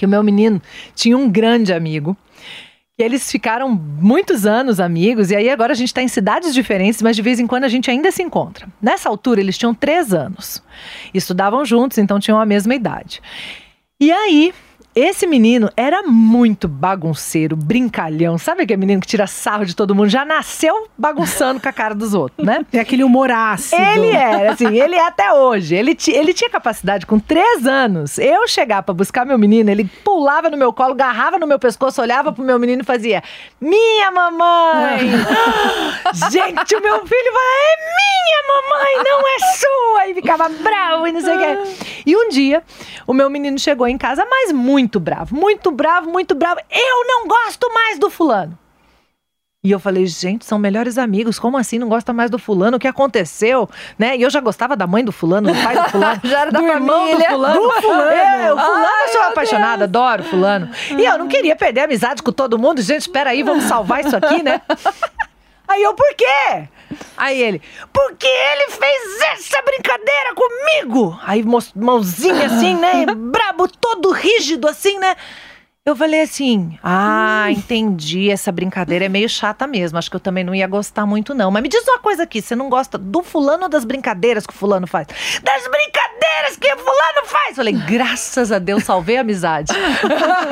que 0.00 0.06
o 0.06 0.08
meu 0.08 0.22
menino 0.22 0.62
tinha 0.94 1.14
um 1.14 1.28
grande 1.30 1.74
amigo. 1.74 2.16
E 2.98 3.02
eles 3.02 3.30
ficaram 3.30 3.68
muitos 3.68 4.46
anos 4.46 4.80
amigos, 4.80 5.30
e 5.30 5.36
aí 5.36 5.50
agora 5.50 5.72
a 5.72 5.76
gente 5.76 5.88
está 5.88 6.02
em 6.02 6.08
cidades 6.08 6.54
diferentes, 6.54 7.02
mas 7.02 7.16
de 7.16 7.20
vez 7.20 7.38
em 7.38 7.46
quando 7.46 7.64
a 7.64 7.68
gente 7.68 7.90
ainda 7.90 8.10
se 8.10 8.22
encontra. 8.22 8.66
Nessa 8.80 9.10
altura, 9.10 9.42
eles 9.42 9.58
tinham 9.58 9.74
três 9.74 10.14
anos. 10.14 10.62
Estudavam 11.12 11.66
juntos, 11.66 11.98
então 11.98 12.18
tinham 12.18 12.40
a 12.40 12.46
mesma 12.46 12.74
idade. 12.74 13.20
E 14.00 14.10
aí, 14.10 14.54
esse 14.94 15.24
menino 15.24 15.70
era 15.76 16.02
muito 16.02 16.66
bagunceiro, 16.66 17.54
brincalhão. 17.54 18.36
Sabe 18.36 18.64
aquele 18.64 18.80
menino 18.80 19.00
que 19.00 19.06
tira 19.06 19.26
sarro 19.26 19.64
de 19.64 19.74
todo 19.74 19.94
mundo? 19.94 20.08
Já 20.08 20.24
nasceu 20.24 20.88
bagunçando 20.98 21.60
com 21.60 21.68
a 21.68 21.72
cara 21.72 21.94
dos 21.94 22.12
outros, 22.12 22.44
né? 22.44 22.66
Tem 22.70 22.80
aquele 22.80 23.04
humor 23.04 23.30
ácido. 23.30 23.80
Ele 23.80 24.10
era, 24.10 24.52
assim, 24.52 24.80
ele 24.80 24.96
é 24.96 25.06
até 25.06 25.32
hoje. 25.32 25.76
Ele, 25.76 25.96
ele 26.08 26.34
tinha 26.34 26.50
capacidade, 26.50 27.06
com 27.06 27.20
três 27.20 27.66
anos, 27.66 28.18
eu 28.18 28.48
chegar 28.48 28.82
pra 28.82 28.92
buscar 28.92 29.24
meu 29.24 29.38
menino, 29.38 29.70
ele 29.70 29.84
pulava 30.04 30.50
no 30.50 30.56
meu 30.56 30.72
colo, 30.72 30.92
agarrava 30.92 31.38
no 31.38 31.46
meu 31.46 31.58
pescoço, 31.58 32.02
olhava 32.02 32.32
pro 32.32 32.42
meu 32.42 32.58
menino 32.58 32.82
e 32.82 32.84
fazia: 32.84 33.22
Minha 33.60 34.10
mamãe! 34.10 35.08
Gente, 36.30 36.74
o 36.74 36.82
meu 36.82 37.06
filho 37.06 37.32
fala: 37.32 37.44
É 37.62 37.76
minha 37.96 38.40
mamãe, 38.48 39.04
não 39.04 39.20
é 39.20 39.38
sua! 39.56 40.08
E 40.08 40.14
ficava 40.14 40.48
bravo 40.48 41.06
e 41.06 41.12
não 41.12 41.20
sei 41.20 41.36
o 41.36 41.38
quê. 41.38 41.58
E 42.04 42.16
um 42.16 42.28
dia, 42.28 42.62
o 43.06 43.12
meu 43.12 43.30
menino 43.30 43.58
chegou 43.58 43.86
em 43.86 43.96
casa, 43.96 44.26
mas 44.28 44.50
muito 44.52 44.79
bravo, 44.88 45.34
muito 45.34 45.70
bravo, 45.70 46.10
muito 46.10 46.34
bravo. 46.34 46.60
Eu 46.70 47.06
não 47.06 47.26
gosto 47.26 47.68
mais 47.74 47.98
do 47.98 48.08
fulano. 48.08 48.56
E 49.62 49.70
eu 49.70 49.78
falei, 49.78 50.06
gente, 50.06 50.46
são 50.46 50.58
melhores 50.58 50.96
amigos. 50.96 51.38
Como 51.38 51.58
assim 51.58 51.78
não 51.78 51.86
gosta 51.86 52.14
mais 52.14 52.30
do 52.30 52.38
fulano? 52.38 52.78
O 52.78 52.80
que 52.80 52.88
aconteceu? 52.88 53.68
Né? 53.98 54.16
E 54.16 54.22
eu 54.22 54.30
já 54.30 54.40
gostava 54.40 54.74
da 54.74 54.86
mãe 54.86 55.04
do 55.04 55.12
fulano, 55.12 55.52
do 55.52 55.62
pai 55.62 55.76
do 55.76 55.88
fulano, 55.90 56.20
já 56.24 56.40
era 56.40 56.50
da 56.50 56.60
do 56.60 56.66
irmão 56.66 57.00
família. 57.08 57.28
do 57.28 57.34
fulano. 57.34 57.54
Do 57.60 57.70
fulano. 57.82 58.54
O 58.54 58.58
fulano 58.58 58.86
Ai, 58.88 59.04
eu 59.04 59.12
sou 59.12 59.22
apaixonada, 59.22 59.84
adoro 59.84 60.22
fulano. 60.24 60.70
E 60.98 61.04
eu 61.04 61.18
não 61.18 61.28
queria 61.28 61.54
perder 61.54 61.80
a 61.80 61.84
amizade 61.84 62.22
com 62.22 62.32
todo 62.32 62.58
mundo. 62.58 62.80
Gente, 62.80 63.02
espera 63.02 63.30
aí, 63.30 63.42
vamos 63.42 63.64
salvar 63.64 64.00
isso 64.00 64.16
aqui, 64.16 64.42
né? 64.42 64.62
Aí 65.70 65.84
eu, 65.84 65.94
por 65.94 66.14
quê? 66.16 66.68
Aí 67.16 67.40
ele, 67.40 67.62
porque 67.92 68.26
ele 68.26 68.70
fez 68.72 69.20
essa 69.34 69.62
brincadeira 69.62 70.34
comigo. 70.34 71.16
Aí 71.22 71.44
mãozinha 71.76 72.46
assim, 72.46 72.74
né? 72.74 73.06
Brabo, 73.14 73.68
todo 73.68 74.10
rígido 74.10 74.66
assim, 74.66 74.98
né? 74.98 75.14
Eu 75.86 75.96
falei 75.96 76.20
assim: 76.20 76.78
ah, 76.82 77.46
entendi. 77.50 78.30
Essa 78.30 78.52
brincadeira 78.52 79.06
é 79.06 79.08
meio 79.08 79.28
chata 79.30 79.66
mesmo. 79.66 79.96
Acho 79.96 80.10
que 80.10 80.16
eu 80.16 80.20
também 80.20 80.44
não 80.44 80.54
ia 80.54 80.66
gostar 80.66 81.06
muito, 81.06 81.32
não. 81.32 81.50
Mas 81.50 81.62
me 81.62 81.70
diz 81.70 81.82
uma 81.88 81.98
coisa 81.98 82.24
aqui: 82.24 82.42
você 82.42 82.54
não 82.54 82.68
gosta 82.68 82.98
do 82.98 83.22
fulano 83.22 83.62
ou 83.62 83.68
das 83.68 83.84
brincadeiras 83.86 84.46
que 84.46 84.52
o 84.52 84.56
fulano 84.56 84.86
faz? 84.86 85.06
Das 85.42 85.62
brincadeiras 85.66 86.56
que 86.60 86.70
o 86.74 86.76
fulano 86.76 87.26
faz! 87.26 87.56
Falei, 87.56 87.72
graças 87.72 88.52
a 88.52 88.58
Deus, 88.58 88.84
salvei 88.84 89.16
a 89.16 89.22
amizade. 89.22 89.72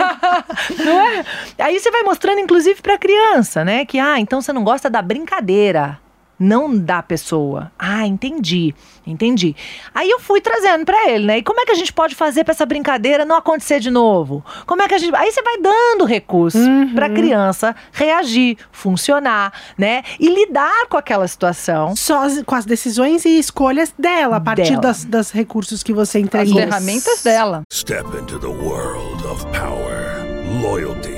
não 0.83 1.01
é? 1.07 1.25
Aí 1.59 1.79
você 1.79 1.91
vai 1.91 2.03
mostrando, 2.05 2.41
inclusive, 2.41 2.81
pra 2.81 2.97
criança, 2.97 3.63
né? 3.67 3.85
Que, 3.85 3.99
ah, 3.99 4.19
então 4.19 4.41
você 4.41 4.53
não 4.53 4.65
gosta 4.65 4.89
da 4.89 5.03
brincadeira. 5.03 6.01
Não 6.39 6.77
da 6.79 7.03
pessoa. 7.03 7.73
Ah, 7.79 8.07
entendi, 8.07 8.75
entendi. 9.07 9.57
Aí 9.95 10.09
eu 10.09 10.21
fui 10.21 10.41
trazendo 10.41 10.85
pra 10.85 11.11
ele, 11.11 11.27
né? 11.27 11.39
E 11.39 11.43
como 11.43 11.61
é 11.61 11.65
que 11.67 11.73
a 11.73 11.75
gente 11.75 11.93
pode 11.93 12.15
fazer 12.15 12.45
pra 12.45 12.53
essa 12.53 12.65
brincadeira 12.65 13.25
não 13.25 13.37
acontecer 13.37 13.81
de 13.81 13.91
novo? 13.91 14.45
Como 14.67 14.81
é 14.81 14.87
que 14.89 14.95
a 14.95 14.99
gente. 14.99 15.15
Aí 15.17 15.33
você 15.33 15.43
vai 15.43 15.59
dando 15.59 16.05
recursos 16.05 16.61
pra 16.95 17.09
criança 17.11 17.75
reagir, 17.93 18.57
funcionar, 18.71 19.53
né? 19.77 20.03
E 20.21 20.29
lidar 20.29 20.87
com 20.89 20.97
aquela 20.97 21.27
situação. 21.27 21.97
Só 21.97 22.25
as- 22.25 22.43
com 22.43 22.55
as 22.55 22.65
decisões 22.65 23.25
e 23.25 23.39
escolhas 23.39 23.93
dela, 23.99 24.37
a 24.37 24.41
partir 24.41 24.71
Dela. 24.71 24.81
das, 24.83 25.05
das 25.05 25.31
recursos 25.33 25.83
que 25.83 25.93
você 25.93 26.19
As 26.19 26.25
entregou. 26.25 26.55
ferramentas 26.57 27.23
dela. 27.23 27.63
Step 27.73 28.05
into 28.17 28.39
the 28.39 28.47
world 28.47 29.27
of 29.27 29.45
power, 29.47 30.25
loyalty, 30.63 31.18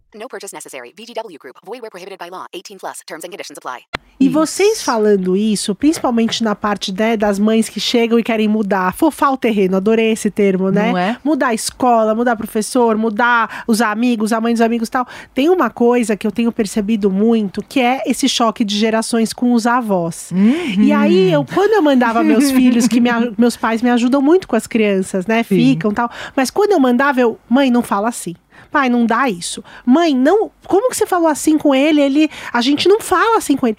No 0.13 0.27
purchase 0.27 0.53
necessary. 0.53 0.93
VGW 0.97 1.37
Group. 1.39 1.57
Void 1.65 1.81
where 1.81 1.89
prohibited 1.89 2.19
by 2.19 2.29
law. 2.29 2.45
18 2.53 2.79
plus. 2.79 2.99
Terms 3.07 3.23
and 3.23 3.29
conditions 3.29 3.57
apply. 3.57 3.85
E 4.19 4.29
vocês 4.29 4.83
falando 4.83 5.35
isso, 5.35 5.73
principalmente 5.73 6.43
na 6.43 6.53
parte 6.53 6.93
né, 6.93 7.17
das 7.17 7.39
mães 7.39 7.67
que 7.67 7.79
chegam 7.79 8.19
e 8.19 8.23
querem 8.23 8.47
mudar, 8.47 8.93
fofar 8.93 9.33
o 9.33 9.37
terreno, 9.37 9.77
adorei 9.77 10.11
esse 10.11 10.29
termo, 10.29 10.69
né? 10.69 10.91
Não 10.91 10.97
é? 10.97 11.17
Mudar 11.23 11.47
a 11.47 11.53
escola, 11.55 12.13
mudar 12.13 12.35
professor, 12.35 12.95
mudar 12.97 13.63
os 13.65 13.81
amigos, 13.81 14.31
a 14.31 14.39
mãe 14.39 14.53
dos 14.53 14.61
amigos 14.61 14.89
e 14.89 14.91
tal. 14.91 15.07
Tem 15.33 15.49
uma 15.49 15.71
coisa 15.71 16.15
que 16.15 16.27
eu 16.27 16.31
tenho 16.31 16.51
percebido 16.51 17.09
muito, 17.09 17.63
que 17.67 17.79
é 17.79 18.03
esse 18.05 18.29
choque 18.29 18.63
de 18.63 18.77
gerações 18.77 19.33
com 19.33 19.53
os 19.53 19.65
avós. 19.65 20.31
E 20.77 20.91
aí, 20.91 21.31
eu, 21.31 21.43
quando 21.43 21.71
eu 21.71 21.81
mandava 21.81 22.21
meus 22.21 22.51
filhos, 22.51 22.87
que 22.87 22.99
me 22.99 23.09
meus 23.37 23.57
pais 23.57 23.81
me 23.81 23.89
ajudam 23.89 24.21
muito 24.21 24.47
com 24.47 24.55
as 24.55 24.67
crianças, 24.67 25.25
né? 25.25 25.41
Ficam 25.41 25.91
e 25.91 25.95
tal. 25.95 26.11
Mas 26.35 26.51
quando 26.51 26.73
eu 26.73 26.79
mandava, 26.79 27.19
eu, 27.19 27.39
mãe, 27.49 27.71
não 27.71 27.81
fala 27.81 28.09
assim. 28.09 28.35
Pai, 28.71 28.89
não 28.89 29.05
dá 29.05 29.29
isso. 29.29 29.63
Mãe, 29.85 30.15
não. 30.15 30.49
Como 30.65 30.89
que 30.89 30.95
você 30.95 31.05
falou 31.05 31.27
assim 31.27 31.57
com 31.57 31.75
ele? 31.75 32.01
Ele, 32.01 32.31
a 32.53 32.61
gente 32.61 32.87
não 32.87 33.01
fala 33.01 33.37
assim 33.37 33.57
com 33.57 33.67
ele. 33.67 33.77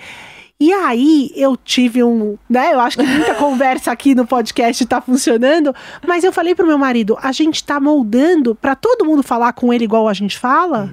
E 0.60 0.72
aí 0.72 1.32
eu 1.34 1.56
tive 1.56 2.04
um, 2.04 2.38
né? 2.48 2.72
Eu 2.72 2.78
acho 2.78 2.96
que 2.96 3.02
muita 3.02 3.34
conversa 3.34 3.90
aqui 3.90 4.14
no 4.14 4.24
podcast 4.24 4.86
tá 4.86 5.00
funcionando, 5.00 5.74
mas 6.06 6.22
eu 6.22 6.32
falei 6.32 6.54
pro 6.54 6.64
meu 6.64 6.78
marido, 6.78 7.18
a 7.20 7.32
gente 7.32 7.64
tá 7.64 7.80
moldando 7.80 8.54
pra 8.54 8.76
todo 8.76 9.04
mundo 9.04 9.24
falar 9.24 9.54
com 9.54 9.72
ele 9.72 9.82
igual 9.82 10.06
a 10.06 10.14
gente 10.14 10.38
fala. 10.38 10.92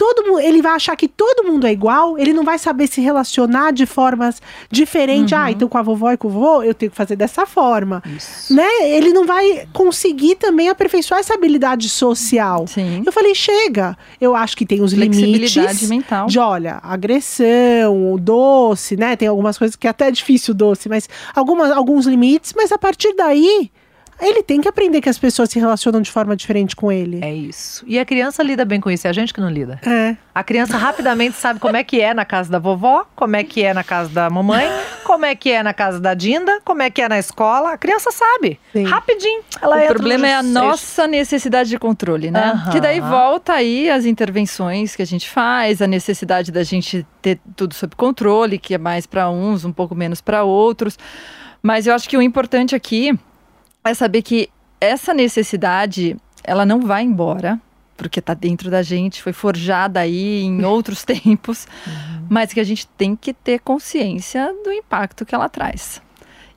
Todo 0.00 0.40
ele 0.40 0.62
vai 0.62 0.72
achar 0.72 0.96
que 0.96 1.06
todo 1.06 1.46
mundo 1.46 1.66
é 1.66 1.72
igual, 1.72 2.16
ele 2.16 2.32
não 2.32 2.42
vai 2.42 2.58
saber 2.58 2.86
se 2.86 3.02
relacionar 3.02 3.70
de 3.70 3.84
formas 3.84 4.40
diferentes. 4.70 5.34
Ah, 5.34 5.50
então 5.50 5.68
com 5.68 5.76
a 5.76 5.82
vovó 5.82 6.10
e 6.10 6.16
com 6.16 6.28
o 6.28 6.30
vovô, 6.30 6.62
eu 6.62 6.72
tenho 6.72 6.90
que 6.90 6.96
fazer 6.96 7.16
dessa 7.16 7.44
forma. 7.44 8.02
Né? 8.48 8.68
Ele 8.96 9.12
não 9.12 9.26
vai 9.26 9.68
conseguir 9.74 10.36
também 10.36 10.70
aperfeiçoar 10.70 11.20
essa 11.20 11.34
habilidade 11.34 11.90
social. 11.90 12.66
Sim. 12.66 13.02
Eu 13.04 13.12
falei, 13.12 13.34
chega. 13.34 13.94
Eu 14.18 14.34
acho 14.34 14.56
que 14.56 14.64
tem 14.64 14.80
os 14.80 14.94
limites 14.94 15.86
mental. 15.86 16.28
de, 16.28 16.38
olha, 16.38 16.80
agressão, 16.82 18.16
doce, 18.18 18.96
né? 18.96 19.16
Tem 19.16 19.28
algumas 19.28 19.58
coisas 19.58 19.76
que 19.76 19.86
é 19.86 19.90
até 19.90 20.10
difícil 20.10 20.52
o 20.52 20.56
doce, 20.56 20.88
mas 20.88 21.10
algumas, 21.34 21.70
alguns 21.70 22.06
limites, 22.06 22.54
mas 22.56 22.72
a 22.72 22.78
partir 22.78 23.12
daí, 23.14 23.70
ele 24.20 24.42
tem 24.42 24.60
que 24.60 24.68
aprender 24.68 25.00
que 25.00 25.08
as 25.08 25.18
pessoas 25.18 25.50
se 25.50 25.58
relacionam 25.58 26.00
de 26.00 26.10
forma 26.10 26.36
diferente 26.36 26.76
com 26.76 26.92
ele. 26.92 27.20
É 27.22 27.32
isso. 27.32 27.84
E 27.86 27.98
a 27.98 28.04
criança 28.04 28.42
lida 28.42 28.64
bem 28.64 28.80
com 28.80 28.90
isso, 28.90 29.06
é 29.06 29.10
a 29.10 29.12
gente 29.12 29.32
que 29.32 29.40
não 29.40 29.50
lida. 29.50 29.80
É. 29.86 30.16
A 30.34 30.44
criança 30.44 30.76
rapidamente 30.76 31.36
sabe 31.36 31.58
como 31.58 31.76
é 31.76 31.82
que 31.82 32.00
é 32.00 32.14
na 32.14 32.24
casa 32.24 32.50
da 32.50 32.58
vovó, 32.58 33.06
como 33.16 33.36
é 33.36 33.42
que 33.42 33.62
é 33.62 33.74
na 33.74 33.82
casa 33.82 34.10
da 34.10 34.30
mamãe, 34.30 34.66
como 35.04 35.24
é 35.24 35.34
que 35.34 35.50
é 35.50 35.62
na 35.62 35.74
casa 35.74 35.98
da 35.98 36.14
Dinda, 36.14 36.60
como 36.64 36.82
é 36.82 36.90
que 36.90 37.02
é 37.02 37.08
na 37.08 37.18
escola. 37.18 37.72
A 37.72 37.78
criança 37.78 38.10
sabe. 38.12 38.60
Sim. 38.72 38.84
Rapidinho. 38.84 39.42
Ela 39.60 39.84
O 39.84 39.88
problema 39.88 40.26
é 40.26 40.34
a 40.34 40.42
nossa 40.42 41.06
necessidade 41.06 41.70
de 41.70 41.78
controle, 41.78 42.30
né? 42.30 42.52
Aham. 42.54 42.70
Que 42.70 42.80
daí 42.80 43.00
volta 43.00 43.54
aí 43.54 43.90
as 43.90 44.04
intervenções 44.04 44.94
que 44.94 45.02
a 45.02 45.06
gente 45.06 45.28
faz, 45.28 45.82
a 45.82 45.86
necessidade 45.86 46.52
da 46.52 46.62
gente 46.62 47.06
ter 47.20 47.40
tudo 47.56 47.74
sob 47.74 47.96
controle, 47.96 48.58
que 48.58 48.74
é 48.74 48.78
mais 48.78 49.06
para 49.06 49.30
uns, 49.30 49.64
um 49.64 49.72
pouco 49.72 49.94
menos 49.94 50.20
para 50.20 50.44
outros. 50.44 50.98
Mas 51.62 51.86
eu 51.86 51.94
acho 51.94 52.08
que 52.08 52.16
o 52.16 52.22
importante 52.22 52.74
aqui 52.74 53.18
é 53.84 53.94
saber 53.94 54.22
que 54.22 54.48
essa 54.80 55.12
necessidade, 55.14 56.16
ela 56.42 56.64
não 56.64 56.80
vai 56.80 57.02
embora, 57.02 57.60
porque 57.96 58.18
está 58.18 58.32
dentro 58.34 58.70
da 58.70 58.82
gente, 58.82 59.22
foi 59.22 59.32
forjada 59.32 60.00
aí 60.00 60.42
em 60.42 60.64
outros 60.64 61.04
tempos, 61.04 61.66
mas 62.28 62.52
que 62.52 62.60
a 62.60 62.64
gente 62.64 62.86
tem 62.88 63.14
que 63.14 63.32
ter 63.32 63.60
consciência 63.60 64.52
do 64.64 64.72
impacto 64.72 65.26
que 65.26 65.34
ela 65.34 65.48
traz. 65.48 66.00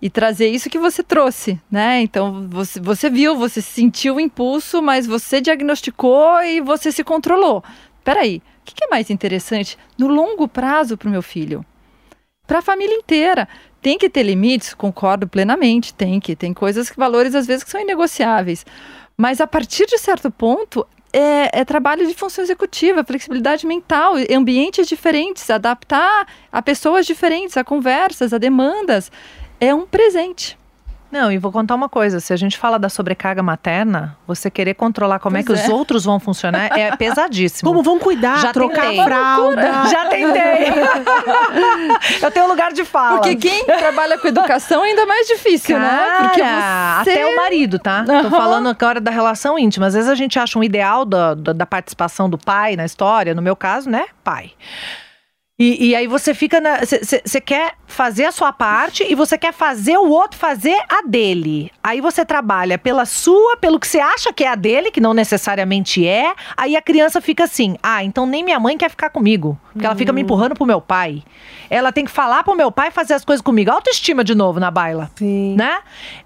E 0.02 0.10
trazer 0.10 0.50
isso 0.50 0.70
que 0.70 0.78
você 0.78 1.02
trouxe, 1.02 1.60
né? 1.72 2.02
Então, 2.02 2.48
você, 2.50 2.80
você 2.80 3.10
viu, 3.10 3.38
você 3.38 3.62
sentiu 3.62 4.16
o 4.16 4.20
impulso, 4.20 4.82
mas 4.82 5.08
você 5.08 5.40
diagnosticou 5.40 6.42
e 6.44 6.60
você 6.60 6.92
se 6.92 7.06
controlou. 7.06 7.64
Peraí, 8.04 8.42
o 8.60 8.66
que, 8.66 8.76
que 8.76 8.84
é 8.84 8.90
mais 8.90 9.10
interessante 9.10 9.78
no 9.98 10.08
longo 10.08 10.46
prazo 10.46 10.98
para 10.98 11.08
o 11.08 11.12
meu 11.12 11.22
filho? 11.22 11.66
Para 12.46 12.60
a 12.60 12.62
família 12.62 12.96
inteira. 12.96 13.48
Tem 13.84 13.98
que 13.98 14.10
ter 14.10 14.24
limites, 14.24 14.74
concordo 14.74 15.28
plenamente, 15.28 15.94
tem 15.94 16.18
que. 16.18 16.38
Tem 16.38 16.54
coisas, 16.54 16.90
que 16.90 16.98
valores 16.98 17.36
às 17.36 17.46
vezes 17.46 17.66
que 17.66 17.70
são 17.70 17.82
inegociáveis. 17.82 18.66
Mas 19.18 19.42
a 19.42 19.46
partir 19.46 19.86
de 19.86 19.98
certo 19.98 20.32
ponto, 20.32 20.88
é, 21.12 21.60
é 21.60 21.66
trabalho 21.66 22.08
de 22.08 22.14
função 22.14 22.44
executiva, 22.46 23.04
flexibilidade 23.04 23.68
mental, 23.68 24.14
ambientes 24.34 24.88
diferentes, 24.88 25.50
adaptar 25.50 26.26
a 26.50 26.62
pessoas 26.62 27.06
diferentes, 27.06 27.58
a 27.58 27.64
conversas, 27.64 28.32
a 28.32 28.38
demandas. 28.38 29.12
É 29.60 29.76
um 29.76 29.86
presente. 29.86 30.58
Não, 31.14 31.32
e 31.32 31.38
vou 31.38 31.52
contar 31.52 31.76
uma 31.76 31.88
coisa: 31.88 32.20
se 32.20 32.34
a 32.34 32.36
gente 32.36 32.58
fala 32.58 32.80
da 32.80 32.90
sobrecarga 32.90 33.44
materna, 33.44 34.18
você 34.26 34.50
querer 34.50 34.74
controlar 34.74 35.20
como 35.20 35.38
é 35.38 35.44
Pois 35.44 35.60
que 35.60 35.66
os 35.66 35.72
é. 35.72 35.72
outros 35.72 36.04
vão 36.06 36.20
funcionar 36.20 36.76
é 36.76 36.90
pesadíssimo. 36.98 37.70
Como 37.70 37.84
vão 37.84 38.00
cuidar, 38.00 38.40
Já 38.40 38.52
trocar 38.52 38.88
tentei. 38.88 39.00
a 39.00 39.04
fralda. 39.06 39.62
Já 39.92 40.06
tentei. 40.08 40.74
Eu 42.20 42.32
tenho 42.32 42.48
lugar 42.48 42.74
de 42.74 42.84
fala. 42.84 43.20
Porque 43.22 43.36
quem 43.36 43.64
trabalha 43.64 44.18
com 44.18 44.28
educação 44.28 44.84
é 44.84 44.90
ainda 44.90 45.06
mais 45.06 45.28
difícil, 45.28 45.78
né? 45.78 46.18
Porque 46.22 46.42
Cara, 46.42 47.04
você... 47.04 47.12
até 47.12 47.26
o 47.28 47.36
marido, 47.36 47.78
tá? 47.78 48.04
Tô 48.04 48.12
Aham. 48.12 48.30
falando 48.32 48.70
agora 48.70 49.00
da 49.00 49.12
relação 49.12 49.60
íntima. 49.60 49.86
Às 49.86 49.94
vezes 49.94 50.10
a 50.10 50.16
gente 50.16 50.40
acha 50.40 50.58
um 50.58 50.64
ideal 50.64 51.06
da, 51.06 51.36
da, 51.36 51.54
da 51.54 51.66
participação 51.68 52.28
do 52.28 52.40
pai 52.40 52.76
na 52.76 52.86
história, 52.86 53.36
no 53.36 53.42
meu 53.44 53.56
caso, 53.56 53.88
né? 53.88 54.06
Pai. 54.24 54.52
E, 55.60 55.90
e 55.90 55.96
aí 55.96 56.08
você 56.08 56.34
fica 56.34 56.60
na. 56.60 56.80
Você 56.80 57.40
quer 57.40 57.76
fazer 57.86 58.26
a 58.26 58.32
sua 58.32 58.52
parte 58.52 59.06
e 59.08 59.14
você 59.14 59.38
quer 59.38 59.54
fazer 59.54 59.98
o 59.98 60.10
outro 60.10 60.38
fazer 60.38 60.76
a 60.90 61.04
dele. 61.08 61.72
Aí 61.84 62.02
você 62.02 62.26
trabalha 62.26 62.76
pela 62.80 63.06
sua, 63.06 63.56
pelo 63.58 63.80
que 63.80 63.88
você 63.88 64.00
acha 64.00 64.34
que 64.34 64.44
é 64.44 64.48
a 64.48 64.56
dele, 64.56 64.90
que 64.90 65.00
não 65.00 65.14
necessariamente 65.14 66.08
é. 66.08 66.34
Aí 66.58 66.76
a 66.76 66.82
criança 66.82 67.22
fica 67.22 67.44
assim: 67.44 67.78
ah, 67.84 68.04
então 68.04 68.26
nem 68.26 68.44
minha 68.44 68.60
mãe 68.60 68.76
quer 68.76 68.90
ficar 68.90 69.12
comigo. 69.12 69.56
Porque 69.72 69.86
ela 69.86 69.96
fica 69.96 70.12
me 70.12 70.22
empurrando 70.22 70.56
pro 70.56 70.66
meu 70.66 70.82
pai. 70.82 71.22
Ela 71.70 71.92
tem 71.92 72.04
que 72.04 72.12
falar 72.12 72.44
pro 72.44 72.56
meu 72.56 72.72
pai 72.72 72.90
fazer 72.90 73.14
as 73.14 73.24
coisas 73.24 73.42
comigo. 73.42 73.70
Autoestima 73.70 74.24
de 74.24 74.34
novo 74.34 74.60
na 74.60 74.72
baila. 74.72 75.12
Sim. 75.16 75.56
Né? 75.56 75.82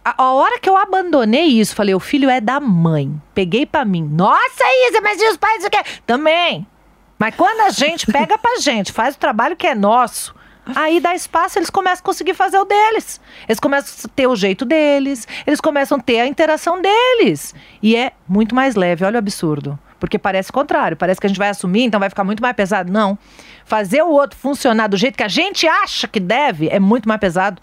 A, 0.05 0.23
a 0.23 0.31
hora 0.31 0.57
que 0.57 0.69
eu 0.69 0.77
abandonei 0.77 1.47
isso, 1.47 1.75
falei: 1.75 1.93
o 1.93 1.99
filho 1.99 2.29
é 2.29 2.39
da 2.39 2.61
mãe. 2.61 3.13
Peguei 3.35 3.65
pra 3.65 3.83
mim. 3.83 4.09
Nossa, 4.09 4.63
Isa, 4.87 5.01
mas 5.01 5.21
e 5.21 5.27
os 5.27 5.35
pais 5.35 5.65
o 5.65 5.69
quê? 5.69 5.83
Também. 6.05 6.65
Mas 7.19 7.35
quando 7.35 7.61
a 7.61 7.69
gente 7.69 8.05
pega 8.11 8.37
pra 8.37 8.57
gente, 8.59 8.91
faz 8.91 9.15
o 9.15 9.17
trabalho 9.17 9.55
que 9.55 9.65
é 9.65 9.73
nosso, 9.73 10.35
aí 10.75 10.99
dá 10.99 11.15
espaço, 11.15 11.57
eles 11.57 11.69
começam 11.69 11.99
a 12.01 12.05
conseguir 12.05 12.33
fazer 12.33 12.57
o 12.59 12.65
deles. 12.65 13.19
Eles 13.47 13.59
começam 13.59 14.09
a 14.09 14.15
ter 14.15 14.27
o 14.27 14.35
jeito 14.35 14.65
deles, 14.65 15.27
eles 15.45 15.59
começam 15.59 15.97
a 15.97 16.01
ter 16.01 16.19
a 16.19 16.27
interação 16.27 16.81
deles. 16.81 17.55
E 17.81 17.95
é 17.95 18.11
muito 18.27 18.53
mais 18.53 18.75
leve, 18.75 19.03
olha 19.03 19.15
o 19.15 19.19
absurdo. 19.19 19.77
Porque 19.99 20.19
parece 20.19 20.51
o 20.51 20.53
contrário, 20.53 20.95
parece 20.95 21.19
que 21.19 21.25
a 21.25 21.29
gente 21.29 21.39
vai 21.39 21.49
assumir, 21.49 21.83
então 21.83 21.99
vai 21.99 22.09
ficar 22.09 22.23
muito 22.23 22.39
mais 22.41 22.55
pesado. 22.55 22.91
Não. 22.91 23.17
Fazer 23.65 24.03
o 24.03 24.09
outro 24.09 24.37
funcionar 24.37 24.87
do 24.87 24.95
jeito 24.95 25.17
que 25.17 25.23
a 25.23 25.27
gente 25.27 25.67
acha 25.67 26.07
que 26.07 26.19
deve 26.19 26.69
é 26.69 26.79
muito 26.79 27.07
mais 27.09 27.19
pesado. 27.19 27.59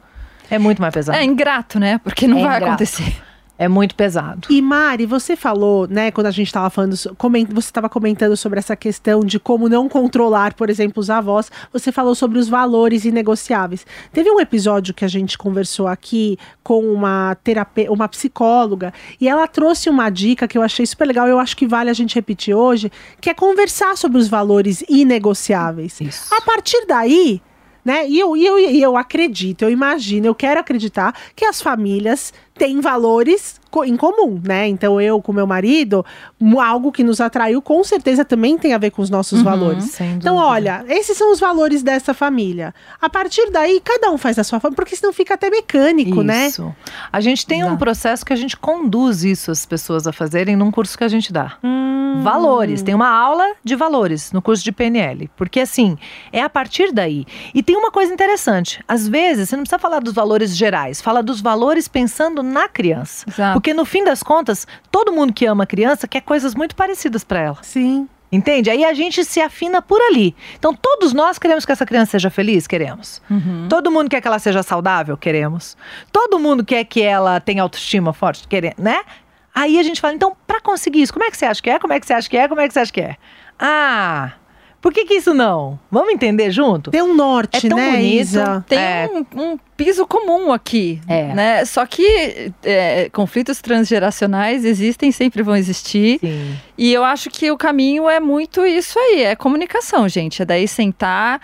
É 0.51 0.59
muito 0.59 0.83
mais 0.83 0.93
pesado. 0.93 1.17
É 1.17 1.23
ingrato, 1.25 1.79
né? 1.79 1.99
Porque 2.03 2.27
não 2.27 2.39
É 2.39 2.43
vai 2.43 2.57
ingrato. 2.57 2.67
acontecer. 2.73 3.23
É 3.57 3.69
muito 3.69 3.95
pesado. 3.95 4.49
E 4.51 4.61
Mari, 4.61 5.07
você 5.07 5.37
falou, 5.37 5.87
né, 5.87 6.11
quando 6.11 6.27
a 6.27 6.31
gente 6.33 6.49
estava 6.49 6.69
falando, 6.69 6.97
você 6.97 7.13
estava 7.59 7.89
comentando 7.89 8.37
sobre 8.37 8.59
essa 8.59 8.75
questão 8.75 9.21
de 9.21 9.39
como 9.39 9.69
não 9.69 9.89
controlar, 9.89 10.55
por 10.55 10.69
exemplo, 10.69 11.01
os 11.01 11.09
avós. 11.09 11.53
Você 11.73 11.93
falou 11.93 12.17
sobre 12.17 12.39
os 12.39 12.49
valores 12.49 13.05
inegociáveis. 13.05 13.87
Teve 14.13 14.29
um 14.31 14.41
episódio 14.41 14.93
que 14.93 15.05
a 15.05 15.09
gente 15.09 15.39
conversou 15.39 15.87
aqui 15.87 16.37
com 16.65 16.81
uma 16.93 17.37
terapeuta, 17.45 17.93
uma 17.93 18.09
psicóloga, 18.09 18.93
e 19.21 19.29
ela 19.29 19.47
trouxe 19.47 19.89
uma 19.89 20.11
dica 20.11 20.49
que 20.49 20.59
eu 20.59 20.63
achei 20.63 20.85
super 20.85 21.07
legal. 21.07 21.29
Eu 21.29 21.39
acho 21.39 21.57
que 21.57 21.67
vale 21.67 21.91
a 21.91 21.95
gente 21.95 22.17
repetir 22.17 22.57
hoje, 22.57 22.91
que 23.21 23.31
é 23.31 23.35
conversar 23.35 23.97
sobre 23.97 24.19
os 24.19 24.27
valores 24.27 24.83
inegociáveis. 24.89 26.01
Isso. 26.01 26.35
A 26.35 26.41
partir 26.41 26.85
daí, 26.89 27.41
né? 27.85 28.09
E 28.09 28.19
eu, 28.19 28.37
e 28.37 28.47
eu, 28.47 28.59
e 28.59 28.83
eu 28.83 28.97
acredito, 28.97 29.63
eu 29.63 29.71
imagino, 29.71 30.27
eu 30.27 30.35
quero 30.35 30.59
acreditar 30.59 31.15
que 31.37 31.45
as 31.45 31.61
famílias 31.61 32.33
têm 32.55 32.81
valores 32.81 33.61
em 33.87 33.97
comum, 33.97 34.41
né? 34.45 34.69
Então 34.69 35.01
eu 35.01 35.21
com 35.21 35.33
meu 35.33 35.49
marido, 35.49 36.07
um- 36.41 36.61
algo 36.61 36.93
que 36.93 37.03
nos 37.03 37.21
atraiu 37.21 37.61
com 37.61 37.83
certeza 37.83 38.25
também 38.25 38.57
tem 38.57 38.73
a 38.73 38.79
ver 38.79 38.91
com 38.93 39.03
os 39.03 39.11
nossos 39.11 39.43
valores. 39.43 39.87
sem 39.87 40.13
Então, 40.13 40.37
olha, 40.37 40.85
esses 40.89 41.19
são 41.19 41.33
os 41.33 41.41
valores 41.41 41.83
dessa 41.83 42.15
família. 42.15 42.73
A 43.03 43.11
partir 43.11 43.51
daí, 43.51 43.81
cada 43.83 44.13
um 44.13 44.17
faz 44.19 44.39
a 44.39 44.45
sua 44.45 44.61
forma, 44.61 44.77
porque 44.77 44.95
senão 44.95 45.13
fica 45.13 45.35
até 45.35 45.51
mecânico, 45.51 46.23
né? 46.23 46.47
Isso. 46.47 46.73
A 47.13 47.21
gente 47.21 47.45
tem 47.45 47.63
um 47.65 47.67
Exato. 47.67 47.79
processo 47.79 48.25
que 48.25 48.33
a 48.33 48.37
gente 48.37 48.57
conduz 48.57 49.25
isso 49.25 49.51
as 49.51 49.67
pessoas 49.67 50.07
a 50.07 50.13
fazerem 50.13 50.55
num 50.55 50.71
curso 50.71 50.97
que 50.97 51.03
a 51.03 51.09
gente 51.09 51.33
dá. 51.33 51.57
Hum. 51.65 52.21
Valores. 52.23 52.81
Tem 52.81 52.95
uma 52.95 53.09
aula 53.09 53.55
de 53.65 53.75
valores 53.75 54.31
no 54.31 54.41
curso 54.41 54.63
de 54.63 54.71
PNL. 54.71 55.29
Porque, 55.37 55.59
assim, 55.59 55.99
é 56.33 56.41
a 56.43 56.49
partir 56.49 56.93
daí. 56.93 57.27
E 57.53 57.61
tem 57.61 57.77
uma 57.77 57.91
coisa 57.91 58.13
interessante. 58.15 58.81
Às 58.87 59.09
vezes, 59.09 59.49
você 59.49 59.57
não 59.57 59.65
precisa 59.65 59.81
falar 59.81 59.99
dos 59.99 60.13
valores 60.15 60.57
gerais. 60.57 61.03
Fala 61.03 61.25
dos 61.25 61.41
valores 61.41 61.89
pensando 61.89 62.41
na 62.45 62.69
criança. 62.69 63.25
Exato. 63.29 63.55
Porque, 63.55 63.73
no 63.75 63.85
fim 63.85 64.05
das 64.05 64.23
contas, 64.23 64.67
todo 64.91 65.13
mundo 65.13 65.33
que 65.33 65.47
ama 65.47 65.65
a 65.65 65.67
criança 65.67 66.07
quer 66.07 66.21
coisas 66.21 66.55
muito 66.55 66.77
parecidas 66.77 67.25
para 67.25 67.41
ela. 67.41 67.59
Sim. 67.63 68.09
Entende? 68.31 68.69
Aí 68.69 68.85
a 68.85 68.93
gente 68.93 69.25
se 69.25 69.41
afina 69.41 69.81
por 69.81 70.01
ali. 70.01 70.35
Então, 70.59 70.75
todos 70.75 71.13
nós 71.13 71.39
queremos 71.39 71.65
que 71.65 71.71
essa 71.71 71.87
criança 71.87 72.13
seja 72.13 72.31
feliz? 72.31 72.67
Queremos. 72.67 73.23
Todo 73.69 73.93
mundo 73.93 74.11
quer 74.11 74.21
que 74.21 74.27
ela 74.27 74.41
seja 74.41 74.61
saudável? 74.63 75.17
Queremos. 75.17 75.77
Todo 76.11 76.39
mundo 76.39 76.65
quer 76.65 76.83
que 76.85 77.01
ela 77.01 77.39
tenha 77.39 77.63
autoestima 77.63 78.13
forte? 78.13 78.49
Queremos, 78.49 78.79
né? 78.79 79.03
Aí 79.55 79.79
a 79.79 79.85
gente 79.85 80.01
fala, 80.01 80.15
então, 80.15 80.37
para 80.49 80.61
conseguir 80.61 81.03
isso, 81.03 81.13
como 81.13 81.25
é 81.25 81.31
que 81.31 81.37
você 81.37 81.47
acha 81.47 81.63
que 81.63 81.71
é? 81.71 81.79
Como 81.79 81.93
é 81.93 82.01
que 82.01 82.07
você 82.07 82.13
acha 82.13 82.29
que 82.29 82.37
é? 82.37 82.49
Como 82.49 82.61
é 82.61 82.67
que 82.67 82.75
você 82.75 82.81
acha 82.81 82.93
que 82.93 83.01
é? 83.01 83.17
Ah, 83.57 84.33
por 84.85 84.93
que 84.93 85.07
que 85.07 85.15
isso 85.15 85.33
não? 85.33 85.79
Vamos 85.91 86.13
entender 86.13 86.51
junto? 86.51 86.91
Tem 86.91 87.01
um 87.01 87.15
norte, 87.15 87.67
É 87.67 87.69
tão 87.71 87.79
né, 87.79 87.93
bonito. 87.93 88.21
Isa? 88.21 88.63
Tem 88.69 88.79
É. 88.79 89.09
um, 89.35 89.41
um 89.53 89.59
piso 89.79 90.07
comum 90.07 90.53
aqui, 90.53 91.01
É. 91.09 91.33
né? 91.33 91.65
Só 91.65 91.87
que 91.87 92.53
é, 92.63 93.09
conflitos 93.11 93.63
transgeracionais 93.63 94.63
existem, 94.63 95.11
sempre 95.11 95.43
vão 95.43 95.57
existir. 95.57 96.19
Sim. 96.21 96.55
E 96.77 96.93
eu 96.93 97.03
acho 97.03 97.31
que 97.31 97.51
o 97.51 97.57
caminho 97.57 98.11
é 98.11 98.21
muito 98.21 98.67
isso 98.67 98.99
aí, 98.99 99.23
é 99.23 99.35
comunicação, 99.35 100.07
gente. 100.07 100.43
É 100.43 100.45
daí 100.45 100.69
sentar 100.69 101.41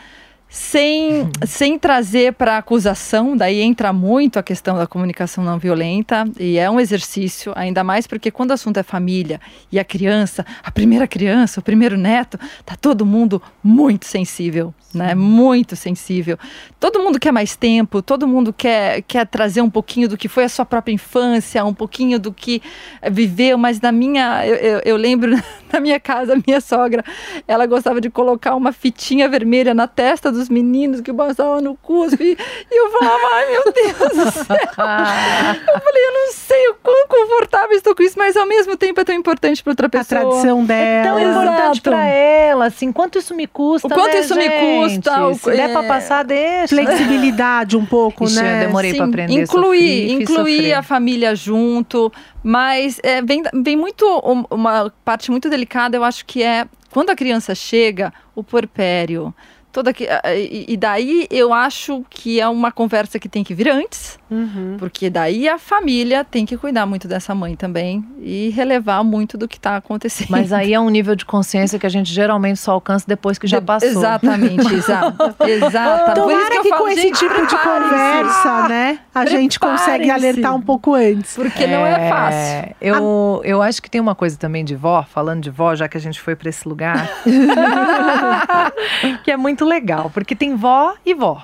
sem, 0.51 1.31
sem 1.47 1.79
trazer 1.79 2.33
para 2.33 2.59
acusação, 2.59 3.37
daí 3.37 3.61
entra 3.61 3.93
muito 3.93 4.37
a 4.37 4.43
questão 4.43 4.77
da 4.77 4.85
comunicação 4.85 5.45
não 5.45 5.61
violenta 5.61 6.29
e 6.41 6.59
é 6.59 6.69
um 6.69 6.81
exercício, 6.81 7.53
ainda 7.55 7.85
mais 7.85 8.05
porque 8.05 8.33
quando 8.33 8.51
o 8.51 8.55
assunto 8.55 8.77
é 8.77 8.83
família 8.83 9.41
e 9.71 9.79
a 9.79 9.85
criança, 9.85 10.45
a 10.61 10.71
primeira 10.73 11.07
criança, 11.07 11.61
o 11.61 11.63
primeiro 11.63 11.97
neto, 11.97 12.37
tá 12.67 12.75
todo 12.75 13.07
mundo 13.07 13.41
muito 13.63 14.07
sensível, 14.07 14.75
né? 14.93 15.15
Muito 15.15 15.77
sensível. 15.77 16.37
Todo 16.81 16.99
mundo 16.99 17.21
quer 17.21 17.31
mais 17.31 17.55
tempo, 17.55 18.03
todo 18.03 18.27
mundo 18.27 18.53
quer, 18.53 19.03
quer 19.03 19.27
trazer 19.29 19.63
um 19.63 19.71
pouquinho 19.71 20.09
do 20.09 20.17
que 20.17 20.27
foi 20.27 20.45
a 20.45 20.49
sua 20.49 20.65
própria 20.65 20.93
infância, 20.93 21.65
um 21.65 21.75
pouquinho 21.75 22.19
do 22.19 22.33
que 22.33 22.61
viveu, 23.09 23.57
mas 23.57 23.81
na 23.81 23.93
minha, 23.93 24.45
eu, 24.45 24.57
eu, 24.57 24.81
eu 24.85 24.97
lembro 24.97 25.31
na 25.73 25.79
minha 25.79 26.01
casa, 26.01 26.33
a 26.33 26.37
minha 26.45 26.61
sogra, 26.61 27.05
ela 27.47 27.67
gostava 27.67 28.01
de 28.01 28.11
colocar 28.11 28.57
uma 28.57 28.73
fitinha 28.73 29.29
vermelha 29.29 29.73
na 29.73 29.87
testa 29.87 30.40
dos 30.41 30.49
meninos 30.49 31.01
que 31.01 31.13
passavam 31.13 31.61
no 31.61 31.77
cuspe. 31.77 32.37
E 32.71 32.75
eu 32.81 32.91
falava, 32.91 33.23
ai 33.35 33.51
meu 33.51 33.65
Deus 33.73 34.25
do 34.25 34.31
céu. 34.33 34.57
Eu 35.75 35.81
falei, 35.81 36.05
eu 36.07 36.13
não 36.13 36.33
sei 36.33 36.69
o 36.71 36.75
quão 36.83 37.07
confortável 37.09 37.77
estou 37.77 37.95
com 37.95 38.03
isso, 38.03 38.19
mas 38.19 38.37
ao 38.37 38.47
mesmo 38.47 38.77
tempo 38.77 39.01
é 39.01 39.05
tão 39.05 39.15
importante 39.15 39.63
para 39.63 39.71
outra 39.73 39.87
A 39.87 39.91
pessoa. 39.91 40.21
tradição 40.21 40.57
É 40.69 41.03
tão 41.05 41.17
dela. 41.17 41.23
importante 41.23 41.81
para 41.81 42.05
ela, 42.07 42.67
assim, 42.67 42.93
quanto 42.93 43.19
isso 43.19 43.35
me 43.35 43.47
custa, 43.47 43.87
O 43.87 43.91
quanto 43.91 44.15
né, 44.15 44.21
isso 44.21 44.35
me 44.35 44.43
gente? 44.43 44.95
custa, 44.99 45.27
o- 45.27 45.35
Se 45.35 45.51
der 45.51 45.71
é. 45.71 45.73
pra 45.73 45.83
passar, 45.85 46.25
deixa. 46.25 46.75
Flexibilidade 46.75 47.77
um 47.77 47.85
pouco, 47.85 48.25
Ixi, 48.25 48.43
né? 48.43 48.57
eu 48.63 48.67
demorei 48.67 48.95
pra 48.95 49.05
Sim, 49.05 49.11
aprender, 49.11 49.43
Incluir, 49.43 50.13
incluir 50.13 50.73
a 50.75 50.83
família 50.83 51.35
junto, 51.35 52.13
mas 52.43 52.99
é, 53.03 53.23
vem, 53.23 53.43
vem 53.63 53.77
muito 53.77 54.05
um- 54.25 54.45
uma 54.51 54.93
parte 55.05 55.31
muito 55.31 55.49
delicada, 55.51 55.97
eu 55.97 56.05
acho 56.05 56.25
que 56.25 56.43
é 56.43 56.67
quando 56.93 57.11
a 57.11 57.17
criança 57.17 57.55
chega, 57.55 58.13
o 58.35 58.43
puerpério. 58.43 59.35
Toda 59.73 59.93
que, 59.93 60.07
e 60.37 60.65
e 60.69 60.77
daí 60.77 61.27
eu 61.31 61.53
acho 61.53 62.05
que 62.11 62.41
é 62.41 62.49
uma 62.49 62.71
conversa 62.71 63.19
que 63.19 63.29
tem 63.29 63.43
que 63.43 63.55
vir 63.55 63.69
antes, 63.69 64.19
Uhum. 64.31 64.77
porque 64.79 65.11
daí 65.11 65.49
a 65.49 65.59
família 65.59 66.25
tem 66.25 66.47
que 66.47 66.57
cuidar 66.57 66.87
muito 66.87 67.09
dessa 67.09 67.35
mãe 67.35 67.57
também 67.57 68.05
e 68.21 68.51
relevar 68.51 69.03
muito 69.03 69.37
do 69.37 69.49
que 69.49 69.57
está 69.57 69.77
acontecendo. 69.77 70.31
Mas 70.31 70.53
aí 70.53 70.73
é 70.73 70.79
um 70.79 70.89
nível 70.89 71.17
de 71.17 71.25
consciência 71.25 71.79
que 71.79 71.87
a 71.87 71.91
gente 71.91 72.13
geralmente 72.13 72.61
só 72.61 72.73
alcança 72.73 73.05
depois 73.09 73.39
que 73.39 73.49
já 73.49 73.61
passou. 73.61 73.89
Exatamente, 73.89 74.73
exato. 74.73 75.35
Exato. 75.43 76.23
Por 76.23 76.29
isso 76.31 76.41
Tomara 76.41 76.51
que, 76.51 76.59
eu 76.59 76.63
que, 76.63 76.69
falo, 76.69 76.83
com 76.83 76.89
esse 76.89 77.11
tipo 77.11 77.47
de 77.47 77.57
conversa, 77.57 78.69
né, 78.69 78.99
a 79.15 79.27
gente 79.27 79.59
consegue 79.59 80.11
alertar 80.11 80.55
um 80.55 80.63
pouco 80.63 80.95
antes. 80.95 81.35
Porque 81.35 81.67
não 81.67 81.85
é 81.85 82.09
fácil. 82.09 82.77
Eu, 82.81 83.41
eu 83.45 83.61
acho 83.61 83.83
que 83.83 83.91
tem 83.91 84.01
uma 84.01 84.15
coisa 84.15 84.39
também 84.39 84.65
de 84.65 84.77
vó, 84.77 85.03
falando 85.03 85.43
de 85.43 85.51
vó, 85.51 85.75
já 85.75 85.89
que 85.89 85.97
a 85.97 86.01
gente 86.01 86.21
foi 86.21 86.37
para 86.37 86.49
esse 86.49 86.69
lugar, 86.69 87.11
que 89.25 89.31
é 89.31 89.37
muito 89.37 89.65
legal, 89.65 90.11
porque 90.13 90.37
tem 90.37 90.55
vó 90.55 90.95
e 91.05 91.15
vó. 91.15 91.43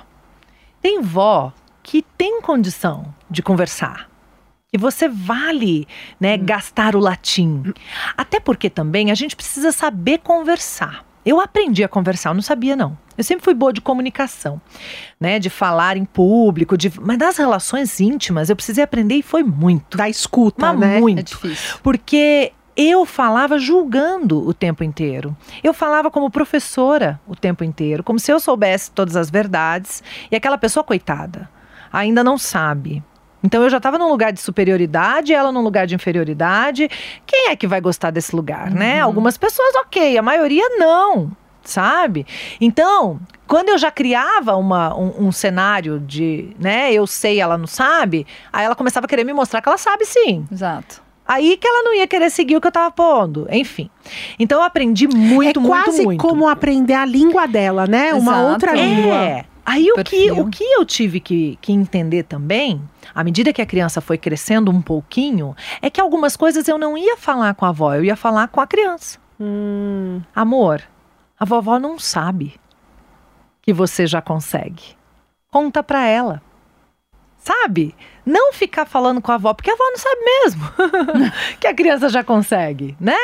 Tem 0.80 1.01
vó 1.01 1.53
que 1.87 2.05
tem 2.18 2.43
condição 2.43 3.14
de 3.30 3.41
conversar. 3.41 4.11
E 4.72 4.76
você 4.76 5.09
vale, 5.09 5.87
né, 6.18 6.37
gastar 6.37 6.97
o 6.97 6.99
latim. 6.99 7.72
Até 8.16 8.41
porque 8.41 8.68
também 8.68 9.12
a 9.12 9.14
gente 9.14 9.37
precisa 9.37 9.70
saber 9.70 10.18
conversar. 10.18 11.07
Eu 11.24 11.41
aprendi 11.41 11.84
a 11.84 11.89
conversar, 11.89 12.30
eu 12.30 12.34
não 12.34 12.43
sabia 12.43 12.74
não. 12.74 12.99
Eu 13.16 13.22
sempre 13.22 13.45
fui 13.45 13.55
boa 13.55 13.72
de 13.72 13.80
comunicação, 13.80 14.61
né, 15.20 15.39
de 15.39 15.49
falar 15.49 15.97
em 15.97 16.05
público, 16.05 16.76
de, 16.76 16.93
mas 17.01 17.18
das 17.18 17.37
relações 17.37 18.01
íntimas 18.01 18.51
eu 18.51 18.57
precisei 18.57 18.82
aprender 18.82 19.14
e 19.14 19.22
foi 19.22 19.45
muito. 19.45 19.97
Da 19.97 20.09
escuta, 20.09 20.72
Mas 20.72 20.80
né? 20.80 20.99
muito. 20.99 21.20
É 21.20 21.22
difícil. 21.22 21.78
Porque 21.84 22.53
eu 22.76 23.07
falava 23.07 23.59
julgando 23.59 24.45
o 24.47 24.53
tempo 24.53 24.82
inteiro. 24.82 25.37
Eu 25.62 25.72
falava 25.72 26.11
como 26.11 26.28
professora 26.30 27.20
o 27.28 27.37
tempo 27.37 27.62
inteiro, 27.62 28.03
como 28.03 28.18
se 28.18 28.32
eu 28.32 28.41
soubesse 28.41 28.91
todas 28.91 29.14
as 29.14 29.30
verdades. 29.30 30.03
E 30.32 30.37
aquela 30.37 30.59
pessoa, 30.59 30.82
coitada, 30.82 31.49
ainda 31.97 32.22
não 32.22 32.36
sabe. 32.36 33.03
Então 33.42 33.62
eu 33.62 33.70
já 33.70 33.76
estava 33.76 33.99
num 33.99 34.09
lugar 34.09 34.32
de 34.32 34.40
superioridade, 34.40 35.32
ela 35.32 35.53
num 35.53 35.62
lugar 35.62 35.86
de 35.86 35.94
inferioridade. 35.94 36.88
Quem 37.24 37.49
é 37.49 37.57
que 37.57 37.66
vai 37.66 37.80
gostar 37.80 38.11
desse 38.11 38.34
lugar, 38.34 38.70
né? 38.70 39.01
Algumas 39.01 39.36
pessoas, 39.38 39.74
ok, 39.76 40.18
a 40.18 40.22
maioria 40.22 40.68
não, 40.78 41.30
sabe? 41.62 42.26
Então, 42.61 43.20
quando 43.47 43.68
eu 43.68 43.78
já 43.78 43.90
criava 43.90 44.57
uma, 44.57 44.97
um, 44.97 45.26
um 45.26 45.32
cenário 45.32 46.01
de, 46.01 46.51
né, 46.59 46.92
eu 46.92 47.07
sei, 47.07 47.40
ela 47.40 47.57
não 47.57 47.66
sabe, 47.66 48.26
aí 48.53 48.64
ela 48.64 48.74
começava 48.74 49.07
a 49.07 49.09
querer 49.09 49.24
me 49.24 49.32
mostrar 49.32 49.61
que 49.62 49.68
ela 49.68 49.78
sabe 49.78 50.05
sim. 50.05 50.44
Exato. 50.51 51.03
Aí 51.28 51.57
que 51.57 51.66
ela 51.66 51.82
não 51.82 51.94
ia 51.94 52.07
querer 52.07 52.30
seguir 52.30 52.57
o 52.57 52.61
que 52.61 52.68
eu 52.68 52.72
tava 52.72 52.90
pondo. 52.90 53.49
Enfim. 53.51 53.90
Então 54.38 54.59
eu 54.59 54.64
aprendi 54.64 55.09
muito, 55.09 55.59
é 55.59 55.62
muito, 55.62 55.62
quase 55.62 56.05
muito. 56.05 56.20
como 56.20 56.49
aprender 56.49 56.94
a 56.94 57.05
língua 57.05 57.47
dela, 57.47 57.84
né? 57.86 58.14
Uma 58.14 58.32
Exato. 58.32 58.53
outra 58.53 58.72
língua. 58.72 59.16
É. 59.16 59.44
Aí 59.67 59.91
o 59.91 60.05
que, 60.05 60.31
o 60.31 60.49
que 60.49 60.62
eu 60.62 60.85
tive 60.85 61.19
que, 61.19 61.59
que 61.61 61.73
entender 61.73 62.23
também, 62.23 62.81
à 63.12 63.25
medida 63.25 63.53
que 63.53 63.61
a 63.61 63.67
criança 63.67 64.01
foi 64.01 64.17
crescendo 64.17 64.71
um 64.71 64.81
pouquinho, 64.81 65.57
é 65.83 65.91
que 65.91 66.01
algumas 66.01 66.37
coisas 66.37 66.69
eu 66.69 66.79
não 66.79 66.97
ia 66.97 67.17
falar 67.17 67.53
com 67.55 67.64
a 67.64 67.71
avó, 67.71 67.93
eu 67.93 68.05
ia 68.05 68.14
falar 68.14 68.47
com 68.47 68.61
a 68.61 68.67
criança. 68.67 69.19
Hum, 69.41 70.23
Amor, 70.33 70.83
a 71.39 71.45
vovó 71.45 71.81
não 71.81 71.99
sabe 71.99 72.55
que 73.61 73.73
você 73.73 74.07
já 74.07 74.23
consegue. 74.23 74.97
Conta 75.51 75.83
pra 75.83 76.07
ela. 76.07 76.41
Sabe? 77.37 77.93
Não 78.25 78.53
ficar 78.53 78.87
falando 78.87 79.21
com 79.21 79.33
a 79.33 79.35
avó, 79.35 79.53
porque 79.53 79.71
a 79.71 79.75
avó 79.75 79.85
não 79.85 79.99
sabe 79.99 80.21
mesmo 80.25 80.62
que 81.59 81.67
a 81.67 81.75
criança 81.75 82.09
já 82.09 82.23
consegue, 82.23 82.97
né? 83.01 83.17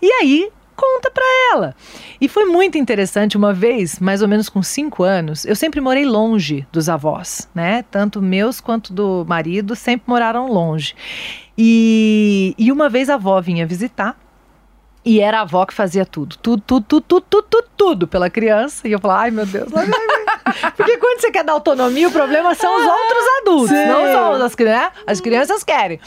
E 0.00 0.10
aí, 0.12 0.52
conta 0.78 1.10
pra 1.10 1.24
ela. 1.52 1.74
E 2.20 2.28
foi 2.28 2.44
muito 2.44 2.78
interessante 2.78 3.36
uma 3.36 3.52
vez, 3.52 3.98
mais 3.98 4.22
ou 4.22 4.28
menos 4.28 4.48
com 4.48 4.62
cinco 4.62 5.02
anos, 5.02 5.44
eu 5.44 5.56
sempre 5.56 5.80
morei 5.80 6.06
longe 6.06 6.64
dos 6.70 6.88
avós, 6.88 7.48
né? 7.52 7.82
Tanto 7.90 8.22
meus 8.22 8.60
quanto 8.60 8.92
do 8.92 9.24
marido 9.28 9.74
sempre 9.74 10.04
moraram 10.06 10.46
longe. 10.46 10.94
E, 11.56 12.54
e 12.56 12.70
uma 12.70 12.88
vez 12.88 13.10
a 13.10 13.14
avó 13.14 13.40
vinha 13.40 13.66
visitar 13.66 14.16
e 15.04 15.20
era 15.20 15.38
a 15.38 15.42
avó 15.42 15.66
que 15.66 15.74
fazia 15.74 16.06
tudo. 16.06 16.36
Tudo, 16.36 16.62
tudo, 16.62 16.84
tudo, 16.84 17.20
tudo, 17.20 17.42
tudo, 17.42 17.68
tudo, 17.76 18.06
pela 18.06 18.30
criança. 18.30 18.86
E 18.86 18.92
eu 18.92 19.00
falava, 19.00 19.22
ai 19.22 19.30
meu 19.30 19.46
Deus. 19.46 19.72
Ai, 19.74 19.86
ai. 19.86 20.27
Porque 20.76 20.96
quando 20.98 21.20
você 21.20 21.30
quer 21.30 21.44
dar 21.44 21.52
autonomia, 21.52 22.08
o 22.08 22.12
problema 22.12 22.54
são 22.54 22.74
os 22.76 22.84
outros 22.84 23.24
adultos. 23.40 23.68
Sim. 23.68 23.86
Não 23.86 24.12
são 24.12 24.32
as 24.44 24.54
crianças. 24.54 24.92
As 25.06 25.20
crianças 25.20 25.64
querem. 25.64 26.00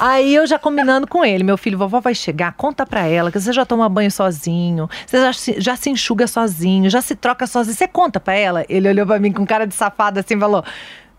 Aí 0.00 0.34
eu 0.34 0.46
já 0.46 0.58
combinando 0.58 1.06
com 1.06 1.24
ele, 1.24 1.44
meu 1.44 1.56
filho, 1.56 1.78
vovó 1.78 2.00
vai 2.00 2.14
chegar, 2.14 2.52
conta 2.52 2.84
pra 2.86 3.06
ela 3.06 3.30
que 3.30 3.40
você 3.40 3.52
já 3.52 3.64
toma 3.64 3.88
banho 3.88 4.10
sozinho, 4.10 4.88
você 5.06 5.20
já 5.20 5.32
se, 5.32 5.60
já 5.60 5.76
se 5.76 5.90
enxuga 5.90 6.26
sozinho, 6.26 6.90
já 6.90 7.00
se 7.00 7.14
troca 7.14 7.46
sozinho. 7.46 7.76
Você 7.76 7.88
conta 7.88 8.20
pra 8.20 8.34
ela? 8.34 8.64
Ele 8.68 8.88
olhou 8.88 9.06
pra 9.06 9.18
mim 9.18 9.32
com 9.32 9.46
cara 9.46 9.66
de 9.66 9.74
safado 9.74 10.20
assim 10.20 10.34
e 10.34 10.40
falou. 10.40 10.64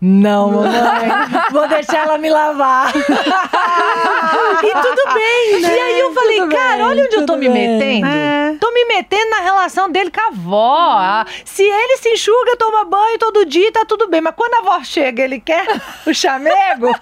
Não, 0.06 0.50
mamãe, 0.50 1.08
vou 1.50 1.66
deixar 1.66 2.04
ela 2.06 2.18
me 2.18 2.28
lavar. 2.28 2.92
E 2.94 4.70
tudo 4.82 5.14
bem, 5.14 5.60
né? 5.62 5.76
E 5.76 5.80
aí 5.80 5.98
eu 6.00 6.12
falei, 6.12 6.40
Tudo 6.40 6.54
cara, 6.54 6.76
bem, 6.76 6.84
olha 6.84 7.04
onde 7.04 7.14
eu 7.16 7.20
tô 7.20 7.32
tudo 7.32 7.38
me 7.38 7.48
bem. 7.48 7.78
metendo. 7.78 8.06
É. 8.06 8.56
Tô 8.60 8.70
me 8.70 8.84
metendo 8.84 9.30
na 9.30 9.40
relação 9.40 9.90
dele 9.90 10.10
com 10.10 10.20
a 10.20 10.26
avó. 10.26 11.24
Se 11.44 11.62
ele 11.62 11.96
se 11.96 12.10
enxuga, 12.10 12.54
toma 12.58 12.84
banho 12.84 13.18
todo 13.18 13.46
dia, 13.46 13.72
tá 13.72 13.86
tudo 13.86 14.06
bem. 14.06 14.20
Mas 14.20 14.34
quando 14.36 14.52
a 14.54 14.58
avó 14.58 14.84
chega, 14.84 15.22
ele 15.22 15.40
quer 15.40 15.66
o 16.06 16.12
chamego, 16.12 16.94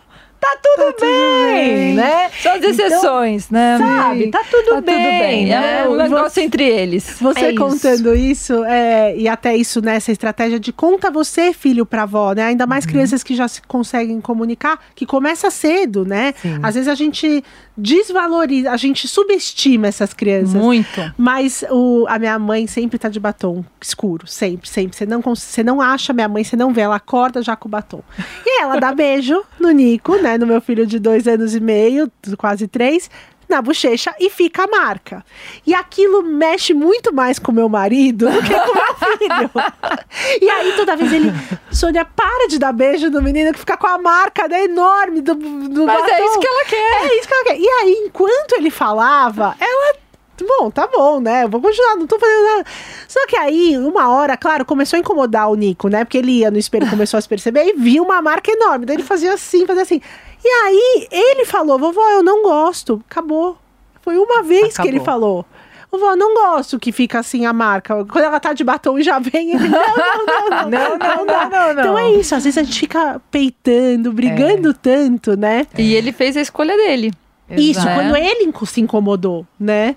tá 0.43 0.59
tudo 0.61 0.95
bem, 1.01 1.75
bem. 1.75 1.95
né? 1.95 2.31
Só 2.43 2.57
as 2.57 2.63
exceções, 2.65 3.49
né? 3.49 3.79
Sabe, 3.79 4.27
tá 4.29 4.43
tudo 4.51 4.65
Tá 4.71 4.75
tudo 4.77 4.85
bem, 4.85 5.19
bem. 5.21 5.47
né? 5.47 5.83
É 5.85 5.89
um 5.89 5.93
Você- 5.93 6.03
negócio 6.03 6.43
entre 6.43 6.65
eles. 6.69 7.17
Você 7.21 7.41
É 7.41 7.51
isso. 7.53 7.59
contando 7.63 8.15
isso, 8.15 8.65
é, 8.65 9.17
e 9.17 9.29
até 9.29 9.57
isso 9.57 9.81
nessa 9.81 10.11
estratégia 10.11 10.59
de 10.59 10.73
conta 10.73 11.11
você, 11.11 11.53
filho, 11.53 11.87
pra 11.87 12.03
avó, 12.03 12.33
né? 12.33 12.47
Ainda 12.47 12.65
Uhum. 12.65 12.69
mais 12.71 12.85
crianças 12.85 13.23
que 13.23 13.35
já 13.37 13.47
se 13.47 13.63
conseguem 13.63 14.21
comunicar, 14.21 14.79
que 14.95 15.07
começa 15.07 15.49
cedo, 15.51 16.05
né? 16.05 16.35
Sim. 16.43 16.59
Às 16.63 16.75
vezes 16.75 16.89
a 16.89 16.95
gente 16.95 17.45
desvaloriza, 17.77 18.71
a 18.71 18.77
gente 18.77 19.09
subestima 19.09 19.87
essas 19.87 20.13
crianças. 20.13 20.55
Muito. 20.55 21.13
Mas 21.17 21.65
o, 21.71 22.05
a 22.09 22.19
minha 22.19 22.39
mãe 22.39 22.67
sempre 22.67 22.99
tá 22.99 23.09
de 23.09 23.19
batom 23.19 23.65
escuro, 23.81 24.27
sempre, 24.27 24.69
sempre. 24.69 24.97
Você 24.97 25.07
não, 25.07 25.21
você 25.21 25.63
não 25.63 25.81
acha 25.81 26.13
minha 26.13 26.29
mãe, 26.29 26.45
você 26.45 26.57
não 26.57 26.73
vê, 26.73 26.83
ela 26.83 26.97
acorda 26.97 27.43
já 27.43 27.57
com 27.57 27.69
batom. 27.69 28.03
E 28.45 28.63
ela 28.63 28.79
dá 28.79 28.93
beijo 28.93 29.43
no 29.59 29.71
Nico, 29.71 30.17
né? 30.17 30.37
No 30.37 30.47
meu 30.47 30.61
filho 30.61 30.87
de 30.87 30.99
dois 30.99 31.27
anos 31.27 31.55
e 31.55 31.61
meio, 31.61 32.11
quase 32.37 32.69
três. 32.69 33.11
Na 33.53 33.61
bochecha 33.61 34.15
e 34.19 34.31
fica 34.31 34.65
a 34.65 34.67
marca. 34.67 35.23
E 35.67 35.75
aquilo 35.75 36.23
mexe 36.23 36.73
muito 36.73 37.13
mais 37.13 37.39
com 37.39 37.53
meu 37.53 37.69
marido 37.69 38.31
do 38.31 38.43
que 38.43 38.55
com 38.55 38.75
meu 38.75 38.95
filho. 39.19 39.51
e 40.41 40.49
aí, 40.49 40.73
toda 40.73 40.97
vez 40.97 41.13
ele. 41.13 41.31
Sônia, 41.71 42.03
para 42.03 42.49
de 42.49 42.59
dar 42.59 42.73
beijo 42.73 43.11
no 43.11 43.21
menino 43.21 43.53
que 43.53 43.59
fica 43.59 43.77
com 43.77 43.87
a 43.87 43.99
marca 43.99 44.49
né, 44.49 44.65
enorme 44.65 45.21
do, 45.21 45.35
do 45.35 45.85
Mas 45.85 46.03
é 46.03 46.11
batom. 46.13 46.25
isso 46.25 46.39
que 46.41 46.47
ela 46.47 46.65
quer. 46.65 47.05
É 47.11 47.19
isso 47.19 47.29
que 47.29 47.35
ela 47.35 47.45
quer. 47.45 47.59
E 47.61 47.69
aí, 47.69 48.05
enquanto 48.07 48.53
ele 48.57 48.71
falava, 48.71 49.55
ela. 49.61 49.97
Bom, 50.59 50.71
tá 50.71 50.87
bom, 50.89 51.21
né? 51.21 51.45
Eu 51.45 51.49
vou 51.51 51.61
continuar, 51.61 51.97
não 51.97 52.07
tô 52.07 52.19
fazendo 52.19 52.43
nada. 52.45 52.65
Só 53.07 53.27
que 53.27 53.37
aí, 53.37 53.77
uma 53.77 54.09
hora, 54.09 54.35
claro, 54.35 54.65
começou 54.65 54.97
a 54.97 55.01
incomodar 55.01 55.51
o 55.51 55.55
Nico, 55.55 55.89
né? 55.89 56.05
Porque 56.05 56.17
ele 56.19 56.39
ia 56.39 56.51
no 56.51 56.59
espelho, 56.59 56.89
começou 56.89 57.19
a 57.19 57.21
se 57.21 57.29
perceber 57.29 57.65
e 57.67 57.75
viu 57.75 58.03
uma 58.03 58.21
marca 58.23 58.51
enorme. 58.51 58.87
Daí 58.87 58.97
ele 58.97 59.03
fazia 59.05 59.35
assim, 59.35 59.67
fazia 59.67 59.83
assim. 59.83 60.01
E 60.45 60.49
aí, 60.49 61.09
ele 61.11 61.45
falou: 61.45 61.79
vovó, 61.79 62.09
eu 62.11 62.23
não 62.23 62.43
gosto. 62.43 63.03
Acabou. 63.09 63.57
Foi 64.01 64.17
uma 64.19 64.43
vez 64.43 64.77
que 64.77 64.83
ele 64.89 64.99
Acabou. 64.99 65.05
falou. 65.05 65.47
Vovó, 65.91 66.11
eu 66.13 66.17
não 66.17 66.35
gosto 66.35 66.79
que 66.79 66.91
fica 66.91 67.19
assim 67.19 67.45
a 67.45 67.53
marca. 67.53 68.05
Quando 68.07 68.25
ela 68.25 68.41
tá 68.41 68.53
de 68.53 68.65
batom 68.65 68.99
e 68.99 69.03
já 69.03 69.19
vem, 69.19 69.55
ele. 69.55 69.69
Não, 69.69 69.81
não, 69.81 70.27
não, 70.27 70.71
não. 70.71 70.71
Não, 70.71 70.99
não, 70.99 71.27
não, 71.27 71.51
não, 71.51 71.75
não. 71.75 71.83
Então 71.83 71.99
é 71.99 72.13
isso, 72.13 72.35
às 72.35 72.45
vezes 72.45 72.57
a 72.59 72.63
gente 72.63 72.79
fica 72.79 73.21
peitando, 73.31 74.13
brigando 74.13 74.73
tanto, 74.73 75.37
né? 75.37 75.67
E 75.77 75.95
ele 75.95 76.13
fez 76.13 76.37
a 76.37 76.41
escolha 76.41 76.77
dele. 76.77 77.13
Isso, 77.51 77.81
Exato. 77.81 77.95
quando 77.95 78.17
ele 78.17 78.51
se 78.65 78.81
incomodou, 78.81 79.47
né? 79.61 79.97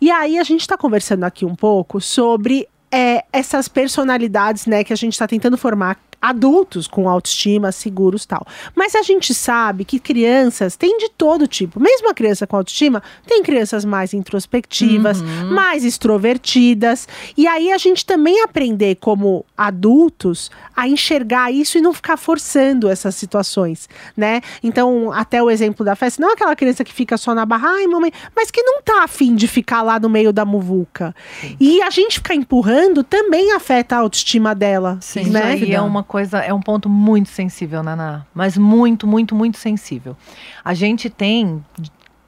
E 0.00 0.10
aí 0.10 0.38
a 0.38 0.42
gente 0.42 0.62
está 0.62 0.76
conversando 0.76 1.24
aqui 1.24 1.44
um 1.44 1.54
pouco 1.54 2.00
sobre 2.00 2.66
é, 2.90 3.24
essas 3.32 3.68
personalidades, 3.68 4.66
né, 4.66 4.82
que 4.82 4.92
a 4.92 4.96
gente 4.96 5.12
está 5.12 5.26
tentando 5.26 5.56
formar 5.56 5.98
adultos 6.20 6.86
com 6.86 7.08
autoestima, 7.08 7.72
seguros 7.72 8.26
tal. 8.26 8.46
Mas 8.74 8.94
a 8.94 9.02
gente 9.02 9.34
sabe 9.34 9.84
que 9.84 9.98
crianças 9.98 10.76
têm 10.76 10.98
de 10.98 11.10
todo 11.10 11.46
tipo. 11.46 11.80
Mesmo 11.80 12.10
a 12.10 12.14
criança 12.14 12.46
com 12.46 12.56
autoestima, 12.56 13.02
tem 13.26 13.42
crianças 13.42 13.84
mais 13.84 14.14
introspectivas, 14.14 15.22
mais 15.50 15.84
extrovertidas. 15.84 17.08
E 17.36 17.46
aí 17.46 17.72
a 17.72 17.78
gente 17.78 18.04
também 18.04 18.42
aprender 18.42 18.96
como 18.96 19.44
adultos 19.56 20.50
a 20.74 20.88
enxergar 20.88 21.52
isso 21.52 21.78
e 21.78 21.80
não 21.80 21.92
ficar 21.92 22.16
forçando 22.16 22.88
essas 22.88 23.14
situações, 23.14 23.88
né? 24.16 24.40
Então, 24.62 25.12
até 25.12 25.42
o 25.42 25.50
exemplo 25.50 25.84
da 25.84 25.96
festa, 25.96 26.20
não 26.20 26.32
aquela 26.32 26.54
criança 26.54 26.84
que 26.84 26.92
fica 26.92 27.16
só 27.16 27.34
na 27.34 27.46
barra, 27.46 27.68
ai 27.70 27.86
mamãe, 27.86 28.12
mas 28.34 28.50
que 28.50 28.62
não 28.62 28.82
tá 28.82 29.04
afim 29.04 29.34
de 29.34 29.48
ficar 29.48 29.82
lá 29.82 29.98
no 29.98 30.08
meio 30.08 30.32
da 30.32 30.44
muvuca. 30.44 31.14
E 31.60 31.80
a 31.82 31.90
gente 31.90 32.14
ficar 32.14 32.34
empurrando 32.34 33.02
também 33.02 33.52
afeta 33.52 33.96
a 33.96 34.00
autoestima 34.00 34.54
dela, 34.54 34.98
Sim. 35.00 35.30
Né? 35.30 35.56
é 35.72 35.80
uma 35.80 36.02
coisa, 36.06 36.38
é 36.38 36.52
um 36.52 36.60
ponto 36.60 36.88
muito 36.88 37.28
sensível, 37.28 37.82
Naná. 37.82 38.24
Mas 38.34 38.56
muito, 38.56 39.06
muito, 39.06 39.34
muito 39.34 39.58
sensível. 39.58 40.16
A 40.64 40.74
gente 40.74 41.10
tem 41.10 41.64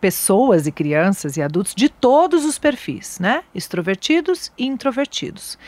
pessoas 0.00 0.66
e 0.66 0.72
crianças 0.72 1.36
e 1.36 1.42
adultos 1.42 1.74
de 1.74 1.88
todos 1.88 2.44
os 2.44 2.58
perfis, 2.58 3.18
né? 3.18 3.42
Extrovertidos 3.54 4.52
e 4.56 4.66
introvertidos. 4.66 5.58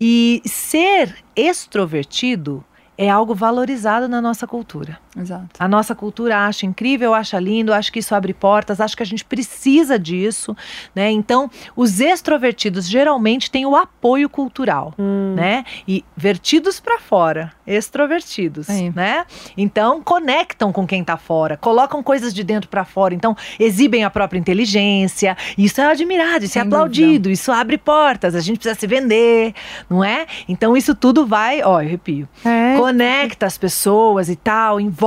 E 0.00 0.42
ser 0.44 1.16
extrovertido 1.36 2.64
é 2.96 3.10
algo 3.10 3.34
valorizado 3.34 4.08
na 4.08 4.20
nossa 4.20 4.46
cultura. 4.46 4.98
Exato. 5.16 5.48
A 5.58 5.68
nossa 5.68 5.94
cultura 5.94 6.46
acha 6.46 6.66
incrível, 6.66 7.14
acha 7.14 7.38
lindo, 7.38 7.72
acha 7.72 7.90
que 7.90 7.98
isso 8.00 8.14
abre 8.14 8.34
portas, 8.34 8.80
acha 8.80 8.96
que 8.96 9.02
a 9.02 9.06
gente 9.06 9.24
precisa 9.24 9.98
disso, 9.98 10.56
né? 10.94 11.10
Então, 11.10 11.50
os 11.76 12.00
extrovertidos 12.00 12.88
geralmente 12.88 13.50
têm 13.50 13.64
o 13.66 13.76
apoio 13.76 14.28
cultural, 14.28 14.94
né? 15.36 15.64
E 15.86 16.04
vertidos 16.16 16.80
para 16.80 16.98
fora, 16.98 17.52
extrovertidos, 17.66 18.68
né? 18.94 19.24
Então, 19.56 20.02
conectam 20.02 20.72
com 20.72 20.86
quem 20.86 21.04
tá 21.04 21.16
fora, 21.16 21.56
colocam 21.56 22.02
coisas 22.02 22.34
de 22.34 22.42
dentro 22.42 22.68
para 22.68 22.84
fora, 22.84 23.14
então 23.14 23.36
exibem 23.58 24.04
a 24.04 24.10
própria 24.10 24.38
inteligência. 24.38 25.36
Isso 25.56 25.80
é 25.80 25.86
admirado, 25.86 26.44
isso 26.44 26.58
é 26.58 26.62
Sem 26.62 26.62
aplaudido, 26.62 27.30
isso 27.30 27.52
abre 27.52 27.78
portas, 27.78 28.34
a 28.34 28.40
gente 28.40 28.58
precisa 28.58 28.78
se 28.78 28.86
vender, 28.86 29.54
não 29.88 30.02
é? 30.02 30.26
Então, 30.48 30.76
isso 30.76 30.94
tudo 30.94 31.26
vai, 31.26 31.62
ó, 31.62 31.80
eu 31.80 31.86
arrepio 31.86 32.28
É. 32.44 32.76
conecta 32.76 33.46
as 33.46 33.56
pessoas 33.56 34.28
e 34.28 34.36
tal, 34.36 34.80
envolve. 34.80 35.03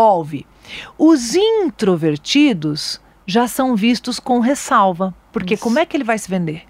Os 0.98 1.36
introvertidos 1.36 3.00
já 3.26 3.48
são 3.48 3.76
vistos 3.76 4.20
com 4.20 4.39
ressalva, 4.39 5.14
porque 5.32 5.56
Isso. 5.56 5.64
como 5.64 5.80
é 5.80 5.86
que 5.86 5.95
ele 5.98 6.04
vai 6.04 6.18
se 6.18 6.30
vender? 6.30 6.64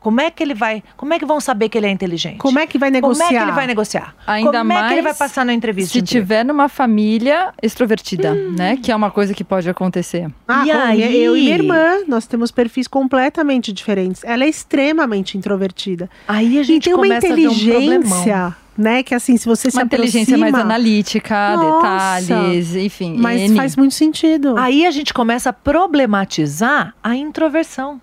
Como 0.00 0.20
é 0.20 0.32
que 0.32 0.42
ele 0.42 0.52
vai? 0.52 0.82
Como 0.96 1.14
é 1.14 1.18
que 1.18 1.24
vão 1.24 1.40
saber 1.40 1.68
que 1.68 1.78
ele 1.78 1.86
é 1.86 1.90
inteligente? 1.90 2.38
Como 2.38 2.58
é 2.58 2.66
que 2.66 2.76
vai 2.76 2.90
Como 2.90 2.96
negociar? 3.00 3.26
é 3.26 3.28
que 3.28 3.44
ele 3.44 3.52
vai 3.52 3.66
negociar? 3.68 4.14
Ainda 4.26 4.58
como 4.58 4.72
é 4.72 4.76
que 4.88 4.94
ele 4.94 4.94
vai 4.94 5.02
mais 5.12 5.16
passar 5.18 5.46
na 5.46 5.54
entrevista? 5.54 5.92
Se 5.92 6.02
tiver 6.02 6.44
numa 6.44 6.68
família 6.68 7.54
extrovertida, 7.62 8.34
né? 8.34 8.76
Que 8.82 8.90
é 8.90 8.96
uma 8.96 9.12
coisa 9.12 9.32
que 9.32 9.44
pode 9.44 9.70
acontecer. 9.70 10.28
Ah, 10.48 10.64
E 10.66 10.72
aí? 10.72 11.22
eu 11.22 11.36
e 11.36 11.42
minha 11.42 11.54
irmã, 11.54 11.98
nós 12.08 12.26
temos 12.26 12.50
perfis 12.50 12.88
completamente 12.88 13.72
diferentes. 13.72 14.24
Ela 14.24 14.42
é 14.42 14.48
extremamente 14.48 15.38
introvertida. 15.38 16.10
Aí 16.26 16.58
a 16.58 16.62
E 16.62 16.64
gente 16.64 16.82
tem 16.86 16.94
uma 16.94 17.02
um 17.04 17.12
inteligência, 17.16 18.56
né? 18.76 19.02
Que 19.02 19.14
assim, 19.14 19.36
se 19.36 19.46
você 19.46 19.70
se 19.70 19.76
Uma 19.76 19.84
inteligência 19.84 20.36
mais 20.38 20.52
aproxima, 20.52 20.74
analítica, 20.74 21.56
Nossa. 21.56 22.20
detalhes, 22.20 22.74
enfim. 22.74 23.16
Mas 23.18 23.40
N. 23.42 23.56
faz 23.56 23.76
muito 23.76 23.94
sentido. 23.94 24.56
Aí 24.58 24.86
a 24.86 24.90
gente 24.90 25.12
começa 25.12 25.50
a 25.50 25.52
problematizar 25.52 26.94
a 27.02 27.14
introversão. 27.14 28.00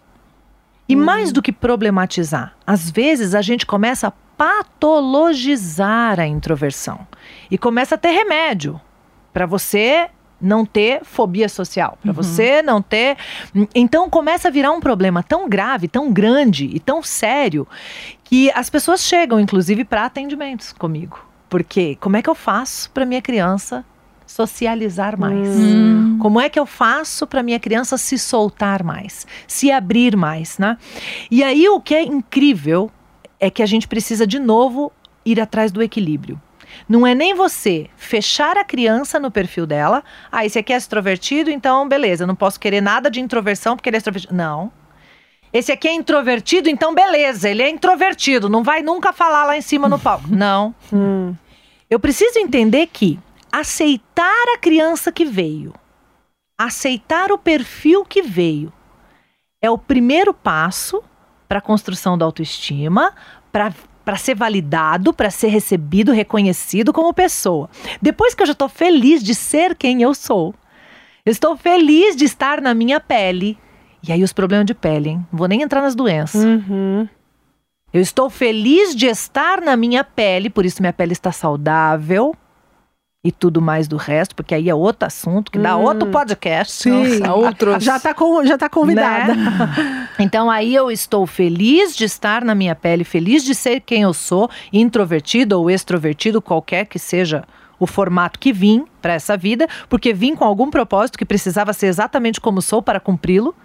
E 0.87 0.95
Hum. 0.95 1.03
mais 1.03 1.31
do 1.31 1.41
que 1.41 1.51
problematizar, 1.51 2.53
às 2.65 2.89
vezes 2.89 3.35
a 3.35 3.41
gente 3.41 3.65
começa 3.65 4.07
a 4.07 4.11
patologizar 4.37 6.19
a 6.19 6.25
introversão. 6.27 7.05
E 7.51 7.57
começa 7.57 7.95
a 7.95 7.97
ter 7.97 8.11
remédio 8.11 8.79
para 9.33 9.45
você 9.45 10.09
não 10.41 10.65
ter 10.65 11.03
fobia 11.03 11.49
social, 11.49 11.97
para 12.01 12.11
você 12.11 12.61
não 12.61 12.81
ter. 12.81 13.17
Então 13.75 14.09
começa 14.09 14.47
a 14.47 14.51
virar 14.51 14.71
um 14.71 14.79
problema 14.79 15.21
tão 15.21 15.49
grave, 15.49 15.87
tão 15.87 16.11
grande 16.11 16.69
e 16.73 16.79
tão 16.79 17.03
sério 17.03 17.67
que 18.23 18.51
as 18.51 18.69
pessoas 18.69 19.01
chegam, 19.01 19.39
inclusive, 19.39 19.83
para 19.83 20.05
atendimentos 20.05 20.71
comigo. 20.71 21.19
Porque 21.49 21.97
como 21.99 22.15
é 22.15 22.21
que 22.21 22.29
eu 22.29 22.35
faço 22.35 22.91
para 22.91 23.05
minha 23.05 23.21
criança 23.21 23.83
socializar 24.25 25.19
mais? 25.19 25.49
Hum. 25.49 26.17
Como 26.21 26.39
é 26.39 26.47
que 26.47 26.59
eu 26.59 26.65
faço 26.65 27.25
para 27.25 27.41
minha 27.41 27.59
criança 27.59 27.97
se 27.97 28.19
soltar 28.19 28.83
mais, 28.83 29.25
se 29.47 29.71
abrir 29.71 30.15
mais, 30.15 30.57
né? 30.59 30.77
E 31.31 31.43
aí 31.43 31.67
o 31.67 31.81
que 31.81 31.95
é 31.95 32.03
incrível 32.03 32.91
é 33.39 33.49
que 33.49 33.63
a 33.63 33.65
gente 33.65 33.87
precisa 33.87 34.27
de 34.27 34.37
novo 34.37 34.91
ir 35.25 35.41
atrás 35.41 35.71
do 35.71 35.81
equilíbrio. 35.81 36.39
Não 36.89 37.05
é 37.05 37.13
nem 37.13 37.35
você 37.35 37.87
fechar 37.95 38.57
a 38.57 38.63
criança 38.63 39.19
no 39.19 39.29
perfil 39.29 39.67
dela. 39.67 40.03
Ah, 40.31 40.43
esse 40.43 40.57
aqui 40.57 40.73
é 40.73 40.75
extrovertido, 40.75 41.51
então 41.51 41.87
beleza, 41.87 42.25
não 42.25 42.35
posso 42.35 42.59
querer 42.59 42.81
nada 42.81 43.11
de 43.11 43.21
introversão 43.21 43.75
porque 43.75 43.89
ele 43.89 43.97
é 43.97 43.99
extrovertido. 43.99 44.33
Não. 44.33 44.71
Esse 45.53 45.71
aqui 45.71 45.87
é 45.87 45.93
introvertido, 45.93 46.67
então 46.67 46.95
beleza, 46.95 47.47
ele 47.47 47.61
é 47.61 47.69
introvertido, 47.69 48.49
não 48.49 48.63
vai 48.63 48.81
nunca 48.81 49.13
falar 49.13 49.45
lá 49.45 49.55
em 49.55 49.61
cima 49.61 49.87
no 49.87 49.99
palco. 49.99 50.27
Não. 50.33 50.73
Eu 51.87 51.99
preciso 51.99 52.37
entender 52.37 52.87
que 52.87 53.19
aceitar 53.51 54.53
a 54.53 54.57
criança 54.57 55.11
que 55.11 55.25
veio, 55.25 55.73
aceitar 56.57 57.31
o 57.31 57.37
perfil 57.37 58.05
que 58.05 58.21
veio, 58.21 58.71
é 59.61 59.69
o 59.69 59.77
primeiro 59.77 60.33
passo 60.33 61.03
para 61.47 61.57
a 61.57 61.61
construção 61.61 62.15
da 62.15 62.25
autoestima, 62.25 63.13
para 63.51 63.73
para 64.09 64.17
ser 64.17 64.33
validado, 64.33 65.13
para 65.13 65.29
ser 65.29 65.49
recebido, 65.49 66.11
reconhecido 66.11 66.91
como 66.91 67.13
pessoa. 67.13 67.69
Depois 68.01 68.33
que 68.33 68.41
eu 68.41 68.47
já 68.47 68.53
estou 68.53 68.67
feliz 68.67 69.21
de 69.23 69.35
ser 69.35 69.75
quem 69.75 70.01
eu 70.01 70.15
sou, 70.15 70.55
eu 71.23 71.31
estou 71.31 71.55
feliz 71.55 72.15
de 72.15 72.25
estar 72.25 72.59
na 72.59 72.73
minha 72.73 72.99
pele. 72.99 73.55
E 74.01 74.11
aí 74.11 74.23
os 74.23 74.33
problemas 74.33 74.65
de 74.65 74.73
pele, 74.73 75.09
hein? 75.09 75.27
Não 75.31 75.37
vou 75.37 75.47
nem 75.47 75.61
entrar 75.61 75.81
nas 75.83 75.93
doenças. 75.93 76.43
Uhum. 76.43 77.07
Eu 77.93 78.01
estou 78.01 78.31
feliz 78.31 78.95
de 78.95 79.05
estar 79.05 79.61
na 79.61 79.77
minha 79.77 80.03
pele, 80.03 80.49
por 80.49 80.65
isso 80.65 80.81
minha 80.81 80.91
pele 80.91 81.13
está 81.13 81.31
saudável. 81.31 82.35
E 83.21 83.33
tudo 83.33 83.61
mais 83.61 83.85
do 83.85 83.97
resto, 83.97 84.33
porque 84.33 84.55
aí 84.55 84.69
é 84.69 84.73
outro 84.75 85.05
assunto, 85.05 85.51
que 85.51 85.59
dá 85.59 85.75
outro 85.75 86.07
podcast. 86.09 86.83
Sim. 86.83 87.19
Nossa, 87.19 87.33
outros. 87.33 87.83
Já 87.83 87.99
tá, 87.99 88.13
com, 88.13 88.45
já 88.45 88.57
tá 88.57 88.69
convidada. 88.69 89.35
Né? 89.35 90.09
Então 90.21 90.49
aí 90.51 90.75
eu 90.75 90.91
estou 90.91 91.25
feliz 91.25 91.95
de 91.95 92.03
estar 92.03 92.43
na 92.43 92.53
minha 92.53 92.75
pele, 92.75 93.05
feliz 93.05 93.41
de 93.41 93.55
ser 93.55 93.79
quem 93.79 94.01
eu 94.01 94.13
sou, 94.13 94.49
introvertido 94.71 95.57
ou 95.57 95.71
extrovertido, 95.71 96.41
qualquer 96.41 96.85
que 96.85 96.99
seja 96.99 97.45
o 97.79 97.87
formato 97.87 98.37
que 98.37 98.51
vim 98.51 98.85
para 99.01 99.13
essa 99.13 99.37
vida, 99.37 99.67
porque 99.87 100.13
vim 100.13 100.35
com 100.35 100.43
algum 100.43 100.69
propósito 100.69 101.17
que 101.17 101.25
precisava 101.25 101.71
ser 101.71 101.87
exatamente 101.87 102.41
como 102.41 102.61
sou 102.61 102.81
para 102.81 102.99
cumpri-lo. 102.99 103.55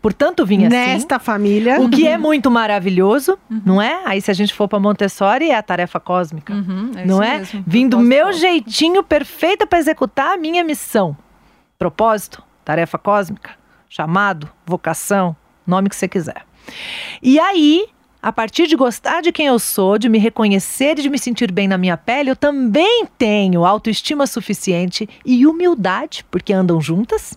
Portanto, 0.00 0.46
vim 0.46 0.64
assim. 0.64 0.68
Nesta 0.68 1.18
família. 1.18 1.80
O 1.80 1.90
que 1.90 2.06
é 2.06 2.16
muito 2.16 2.50
maravilhoso, 2.50 3.36
não 3.50 3.82
é? 3.82 4.02
Aí 4.04 4.20
se 4.20 4.30
a 4.30 4.34
gente 4.34 4.54
for 4.54 4.68
para 4.68 4.78
Montessori 4.78 5.50
é 5.50 5.56
a 5.56 5.62
tarefa 5.62 5.98
cósmica. 5.98 6.52
Uhum, 6.52 6.92
é 6.96 7.04
não 7.04 7.22
é? 7.22 7.38
mesmo. 7.38 7.64
Vim 7.66 7.88
do 7.88 7.98
meu 7.98 8.26
cósmico. 8.26 8.40
jeitinho 8.40 9.02
perfeito 9.02 9.66
para 9.66 9.78
executar 9.78 10.34
a 10.34 10.36
minha 10.36 10.62
missão. 10.62 11.16
Propósito, 11.78 12.42
tarefa 12.64 12.96
cósmica, 12.96 13.50
chamado, 13.88 14.48
vocação, 14.64 15.36
nome 15.66 15.88
que 15.88 15.96
você 15.96 16.06
quiser. 16.06 16.44
E 17.22 17.38
aí, 17.38 17.86
a 18.24 18.32
partir 18.32 18.66
de 18.66 18.74
gostar 18.74 19.20
de 19.20 19.30
quem 19.30 19.48
eu 19.48 19.58
sou, 19.58 19.98
de 19.98 20.08
me 20.08 20.16
reconhecer 20.16 20.98
e 20.98 21.02
de 21.02 21.10
me 21.10 21.18
sentir 21.18 21.52
bem 21.52 21.68
na 21.68 21.76
minha 21.76 21.94
pele, 21.94 22.30
eu 22.30 22.36
também 22.36 23.04
tenho 23.18 23.66
autoestima 23.66 24.26
suficiente 24.26 25.06
e 25.26 25.46
humildade, 25.46 26.24
porque 26.30 26.50
andam 26.50 26.80
juntas. 26.80 27.36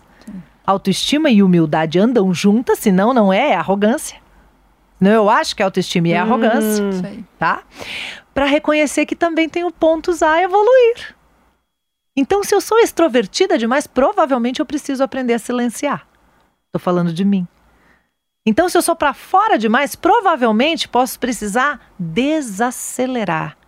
Autoestima 0.66 1.28
e 1.28 1.42
humildade 1.42 1.98
andam 1.98 2.32
juntas, 2.32 2.78
senão 2.78 3.12
não 3.12 3.30
é, 3.30 3.50
é 3.50 3.54
arrogância. 3.54 4.18
Não, 4.98 5.10
eu 5.10 5.28
acho 5.28 5.54
que 5.54 5.62
autoestima 5.62 6.08
é 6.08 6.16
arrogância 6.16 6.82
Isso 6.88 7.04
aí. 7.04 7.22
tá? 7.38 7.64
Para 8.32 8.46
reconhecer 8.46 9.04
que 9.04 9.14
também 9.14 9.46
tenho 9.46 9.70
pontos 9.70 10.22
a 10.22 10.42
evoluir. 10.42 11.14
Então, 12.16 12.42
se 12.42 12.54
eu 12.54 12.62
sou 12.62 12.78
extrovertida 12.78 13.58
demais, 13.58 13.86
provavelmente 13.86 14.60
eu 14.60 14.64
preciso 14.64 15.04
aprender 15.04 15.34
a 15.34 15.38
silenciar. 15.38 16.08
Tô 16.72 16.78
falando 16.78 17.12
de 17.12 17.26
mim. 17.26 17.46
Então, 18.48 18.66
se 18.66 18.78
eu 18.78 18.80
sou 18.80 18.96
para 18.96 19.12
fora 19.12 19.58
demais, 19.58 19.94
provavelmente 19.94 20.88
posso 20.88 21.20
precisar 21.20 21.92
desacelerar, 21.98 23.58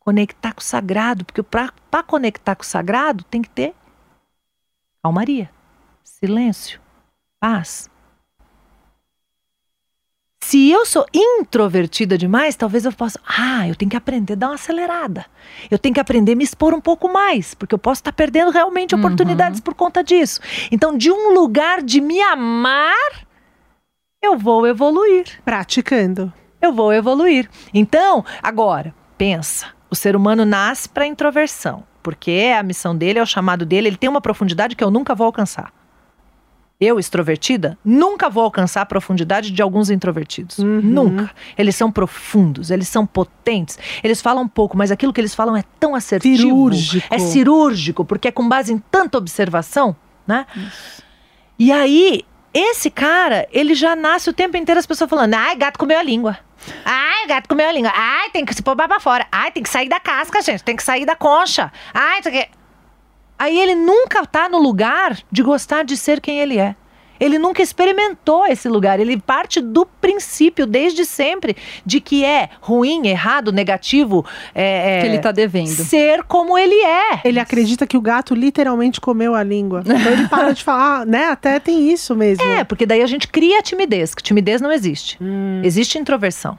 conectar 0.00 0.52
com 0.52 0.60
o 0.60 0.64
sagrado, 0.64 1.24
porque 1.24 1.44
para 1.44 1.70
conectar 2.04 2.56
com 2.56 2.64
o 2.64 2.66
sagrado 2.66 3.22
tem 3.22 3.40
que 3.40 3.48
ter 3.48 3.72
calmaria, 5.00 5.48
silêncio, 6.02 6.80
paz, 7.38 7.88
se 10.40 10.70
eu 10.70 10.84
sou 10.84 11.04
introvertida 11.14 12.18
demais, 12.18 12.54
talvez 12.54 12.84
eu 12.84 12.92
possa. 12.92 13.20
Ah, 13.26 13.66
eu 13.68 13.74
tenho 13.74 13.90
que 13.90 13.96
aprender 13.96 14.34
a 14.34 14.36
dar 14.36 14.46
uma 14.48 14.54
acelerada. 14.54 15.26
Eu 15.68 15.76
tenho 15.76 15.92
que 15.92 16.00
aprender 16.00 16.32
a 16.32 16.36
me 16.36 16.44
expor 16.44 16.72
um 16.72 16.80
pouco 16.80 17.12
mais, 17.12 17.52
porque 17.52 17.74
eu 17.74 17.78
posso 17.78 18.00
estar 18.00 18.12
perdendo 18.12 18.52
realmente 18.52 18.94
oportunidades 18.94 19.60
por 19.60 19.74
conta 19.74 20.04
disso. 20.04 20.40
Então, 20.70 20.96
de 20.96 21.10
um 21.10 21.32
lugar 21.34 21.82
de 21.82 22.00
me 22.00 22.20
amar, 22.22 23.25
eu 24.26 24.36
vou 24.36 24.66
evoluir. 24.66 25.40
Praticando. 25.44 26.32
Eu 26.60 26.72
vou 26.72 26.92
evoluir. 26.92 27.48
Então, 27.72 28.24
agora, 28.42 28.94
pensa: 29.16 29.66
o 29.90 29.94
ser 29.94 30.16
humano 30.16 30.44
nasce 30.44 30.88
para 30.88 31.06
introversão, 31.06 31.84
porque 32.02 32.30
é 32.30 32.58
a 32.58 32.62
missão 32.62 32.96
dele, 32.96 33.18
é 33.18 33.22
o 33.22 33.26
chamado 33.26 33.64
dele, 33.64 33.88
ele 33.88 33.96
tem 33.96 34.10
uma 34.10 34.20
profundidade 34.20 34.74
que 34.74 34.82
eu 34.82 34.90
nunca 34.90 35.14
vou 35.14 35.26
alcançar. 35.26 35.72
Eu, 36.78 36.98
extrovertida, 36.98 37.78
nunca 37.82 38.28
vou 38.28 38.44
alcançar 38.44 38.82
a 38.82 38.86
profundidade 38.86 39.50
de 39.50 39.62
alguns 39.62 39.88
introvertidos. 39.88 40.58
Nunca. 40.58 41.30
Eles 41.56 41.74
são 41.74 41.90
profundos, 41.90 42.70
eles 42.70 42.86
são 42.86 43.06
potentes, 43.06 43.78
eles 44.04 44.20
falam 44.20 44.46
pouco, 44.46 44.76
mas 44.76 44.90
aquilo 44.90 45.10
que 45.10 45.20
eles 45.20 45.34
falam 45.34 45.56
é 45.56 45.64
tão 45.80 45.94
assertivo. 45.94 46.36
Cirúrgico. 46.36 47.06
É 47.10 47.18
cirúrgico, 47.18 48.04
porque 48.04 48.28
é 48.28 48.30
com 48.30 48.46
base 48.46 48.74
em 48.74 48.78
tanta 48.78 49.16
observação, 49.16 49.96
né? 50.26 50.44
E 51.58 51.72
aí, 51.72 52.24
esse 52.58 52.90
cara, 52.90 53.46
ele 53.52 53.74
já 53.74 53.94
nasce 53.94 54.30
o 54.30 54.32
tempo 54.32 54.56
inteiro 54.56 54.78
as 54.78 54.86
pessoas 54.86 55.10
falando: 55.10 55.34
ai, 55.34 55.54
gato 55.56 55.78
comeu 55.78 55.98
a 55.98 56.02
língua. 56.02 56.38
Ai, 56.84 57.26
gato 57.26 57.48
comeu 57.48 57.68
a 57.68 57.72
língua. 57.72 57.92
Ai, 57.94 58.30
tem 58.30 58.44
que 58.44 58.54
se 58.54 58.62
pôr 58.62 58.74
pra 58.74 58.98
fora. 58.98 59.26
Ai, 59.30 59.50
tem 59.50 59.62
que 59.62 59.68
sair 59.68 59.88
da 59.88 60.00
casca, 60.00 60.40
gente. 60.40 60.64
Tem 60.64 60.74
que 60.74 60.82
sair 60.82 61.04
da 61.04 61.14
concha. 61.14 61.70
Ai, 61.92 62.20
isso 62.20 62.28
aqui. 62.28 62.48
Aí 63.38 63.58
ele 63.58 63.74
nunca 63.74 64.24
tá 64.24 64.48
no 64.48 64.58
lugar 64.58 65.18
de 65.30 65.42
gostar 65.42 65.84
de 65.84 65.96
ser 65.96 66.20
quem 66.20 66.40
ele 66.40 66.58
é. 66.58 66.74
Ele 67.18 67.38
nunca 67.38 67.62
experimentou 67.62 68.46
esse 68.46 68.68
lugar. 68.68 69.00
Ele 69.00 69.16
parte 69.18 69.60
do 69.60 69.86
princípio, 69.86 70.66
desde 70.66 71.04
sempre, 71.04 71.56
de 71.84 72.00
que 72.00 72.24
é 72.24 72.50
ruim, 72.60 73.06
errado, 73.06 73.52
negativo. 73.52 74.24
É, 74.54 74.98
é, 74.98 75.00
Que 75.00 75.06
ele 75.06 75.18
tá 75.18 75.32
devendo. 75.32 75.68
Ser 75.68 76.22
como 76.24 76.56
ele 76.56 76.74
é. 76.74 77.20
Ele 77.24 77.40
acredita 77.40 77.86
que 77.86 77.96
o 77.96 78.00
gato 78.00 78.34
literalmente 78.34 79.00
comeu 79.00 79.34
a 79.34 79.42
língua. 79.42 79.82
Então 79.84 80.12
ele 80.12 80.28
para 80.28 80.52
de 80.52 80.62
falar, 80.62 81.06
né? 81.06 81.28
Até 81.28 81.58
tem 81.58 81.90
isso 81.90 82.14
mesmo. 82.14 82.44
É, 82.44 82.64
porque 82.64 82.86
daí 82.86 83.02
a 83.02 83.06
gente 83.06 83.28
cria 83.28 83.58
a 83.58 83.62
timidez, 83.62 84.14
que 84.14 84.22
timidez 84.22 84.60
não 84.60 84.72
existe. 84.72 85.18
Existe 85.62 85.98
introversão. 85.98 86.58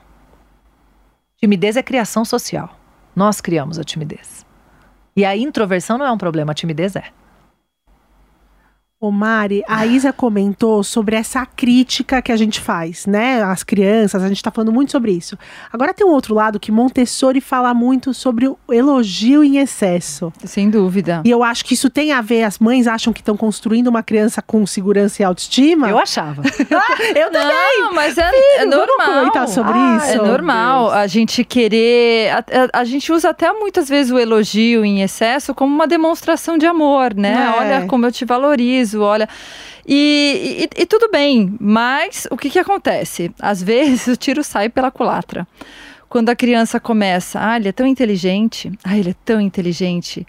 Timidez 1.39 1.77
é 1.77 1.83
criação 1.83 2.25
social. 2.25 2.77
Nós 3.15 3.39
criamos 3.41 3.77
a 3.79 3.83
timidez. 3.83 4.45
E 5.15 5.25
a 5.25 5.35
introversão 5.35 5.97
não 5.97 6.05
é 6.05 6.11
um 6.11 6.17
problema, 6.17 6.51
a 6.51 6.55
timidez 6.55 6.95
é. 6.95 7.05
Ô 8.99 9.11
Mari, 9.11 9.63
a 9.67 9.85
Isa 9.85 10.11
comentou 10.11 10.83
sobre 10.83 11.15
essa 11.15 11.45
crítica 11.45 12.19
que 12.19 12.31
a 12.31 12.35
gente 12.35 12.59
faz, 12.59 13.05
né? 13.05 13.43
As 13.43 13.61
crianças, 13.63 14.23
a 14.23 14.27
gente 14.27 14.41
tá 14.41 14.49
falando 14.49 14.73
muito 14.73 14.91
sobre 14.91 15.11
isso. 15.11 15.37
Agora 15.71 15.93
tem 15.93 16.03
um 16.03 16.09
outro 16.09 16.33
lado 16.33 16.59
que 16.59 16.71
Montessori 16.71 17.39
fala 17.39 17.75
muito 17.75 18.11
sobre 18.11 18.47
o 18.47 18.57
elogio 18.71 19.43
em 19.43 19.59
excesso. 19.59 20.33
Sem 20.43 20.71
dúvida. 20.71 21.21
E 21.23 21.29
eu 21.29 21.43
acho 21.43 21.63
que 21.63 21.75
isso 21.75 21.91
tem 21.91 22.11
a 22.11 22.21
ver, 22.21 22.41
as 22.41 22.57
mães 22.57 22.87
acham 22.87 23.13
que 23.13 23.19
estão 23.21 23.37
construindo 23.37 23.85
uma 23.85 24.01
criança 24.01 24.41
com 24.41 24.65
segurança 24.65 25.21
e 25.21 25.25
autoestima. 25.25 25.87
Eu 25.87 25.99
achava. 25.99 26.41
eu 27.15 27.31
também. 27.31 27.79
Não, 27.81 27.93
mas 27.93 28.17
é, 28.17 28.31
é 28.31 28.65
Vamos 28.65 28.77
normal. 28.77 29.07
comentar 29.19 29.47
sobre 29.47 29.73
Ah, 29.77 29.97
isso? 30.01 30.11
É 30.13 30.15
normal 30.27 30.89
a 30.89 31.05
gente 31.05 31.43
querer. 31.43 32.31
A, 32.31 32.37
a- 32.39 32.79
a 32.79 32.83
gente 32.83 33.11
usa 33.11 33.29
até 33.29 33.53
muitas 33.53 33.87
vezes 33.87 34.11
o 34.11 34.17
elogio 34.17 34.83
em 34.83 35.03
excesso 35.03 35.53
como 35.53 35.71
uma 35.71 35.85
demonstração 35.85 36.57
de 36.57 36.65
amor, 36.65 37.13
né? 37.13 37.53
É. 37.55 37.59
Olha 37.59 37.85
como 37.85 38.03
eu 38.03 38.11
te 38.11 38.25
valorizo, 38.25 38.86
olha. 38.95 39.27
E, 39.87 40.67
e- 40.75 40.81
e 40.81 40.85
tudo 40.85 41.09
bem, 41.09 41.55
mas 41.59 42.27
o 42.31 42.37
que, 42.37 42.49
que 42.49 42.59
acontece? 42.59 43.31
Às 43.39 43.61
vezes 43.63 44.07
o 44.13 44.17
tiro 44.17 44.43
sai 44.43 44.69
pela 44.69 44.91
culatra. 44.91 45.47
Quando 46.09 46.29
a 46.29 46.35
criança 46.35 46.79
começa, 46.79 47.39
ah, 47.41 47.57
ele 47.57 47.67
é 47.69 47.71
tão 47.71 47.85
inteligente, 47.85 48.71
ah, 48.83 48.97
ele 48.97 49.09
é 49.11 49.15
tão 49.25 49.41
inteligente. 49.41 50.25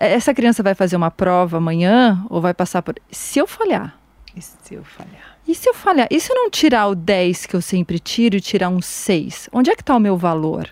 Essa 0.00 0.34
criança 0.34 0.62
vai 0.62 0.74
fazer 0.74 0.96
uma 0.96 1.10
prova 1.10 1.58
amanhã 1.58 2.24
ou 2.28 2.40
vai 2.40 2.52
passar 2.54 2.82
por. 2.82 2.94
Se 3.10 3.38
eu 3.38 3.46
falhar, 3.46 3.96
E 4.36 4.40
se 4.42 4.74
eu 4.74 4.82
falhar? 4.82 5.36
e 5.46 5.54
se 5.54 5.68
eu 5.68 5.74
falhar? 5.74 6.08
E 6.10 6.18
se 6.18 6.32
eu 6.32 6.36
não 6.36 6.50
tirar 6.50 6.88
o 6.88 6.94
10 6.96 7.46
que 7.46 7.54
eu 7.54 7.60
sempre 7.62 7.98
tiro 8.00 8.36
e 8.36 8.40
tirar 8.40 8.70
um 8.70 8.80
6? 8.80 9.48
Onde 9.52 9.70
é 9.70 9.76
que 9.76 9.82
está 9.82 9.94
o 9.94 10.00
meu 10.00 10.16
valor? 10.16 10.68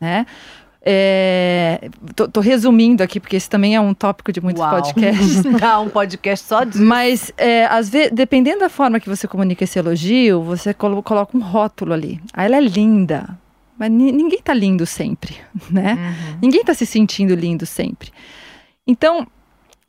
Né? 0.00 0.24
É, 0.86 1.88
tô, 2.14 2.28
tô, 2.28 2.40
resumindo 2.40 3.02
aqui, 3.02 3.18
porque 3.18 3.36
esse 3.36 3.48
também 3.48 3.74
é 3.74 3.80
um 3.80 3.94
tópico 3.94 4.30
de 4.30 4.40
muitos 4.40 4.60
Uau. 4.60 4.70
podcasts. 4.70 5.42
Dá 5.58 5.80
um 5.80 5.88
podcast 5.88 6.46
só 6.46 6.62
disso. 6.62 6.84
Mas, 6.84 7.32
é, 7.38 7.64
às 7.64 7.88
vezes, 7.88 8.12
dependendo 8.12 8.60
da 8.60 8.68
forma 8.68 9.00
que 9.00 9.08
você 9.08 9.26
comunica 9.26 9.64
esse 9.64 9.78
elogio, 9.78 10.42
você 10.42 10.74
colo 10.74 11.02
coloca 11.02 11.34
um 11.34 11.40
rótulo 11.40 11.94
ali. 11.94 12.20
Ah, 12.34 12.44
ela 12.44 12.56
é 12.56 12.60
linda. 12.60 13.38
Mas 13.78 13.90
ninguém 13.90 14.40
tá 14.42 14.52
lindo 14.52 14.84
sempre, 14.84 15.36
né? 15.70 15.94
Uhum. 15.94 16.38
Ninguém 16.42 16.62
tá 16.62 16.74
se 16.74 16.84
sentindo 16.84 17.34
lindo 17.34 17.64
sempre. 17.64 18.10
Então, 18.86 19.26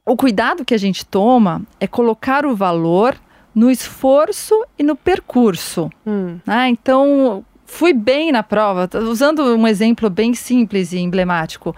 o 0.06 0.16
cuidado 0.16 0.64
que 0.64 0.74
a 0.74 0.80
gente 0.80 1.06
toma 1.06 1.62
é 1.78 1.88
colocar 1.88 2.46
o 2.46 2.56
valor 2.56 3.20
no 3.54 3.70
esforço 3.70 4.54
e 4.80 4.84
no 4.84 4.96
percurso. 4.96 5.89
Hum. 6.08 6.39
Ah, 6.48 6.70
então, 6.70 7.43
fui 7.66 7.93
bem 7.93 8.32
na 8.32 8.43
prova, 8.43 8.89
usando 9.09 9.43
um 9.55 9.68
exemplo 9.68 10.09
bem 10.09 10.34
simples 10.34 10.93
e 10.93 10.99
emblemático, 10.99 11.76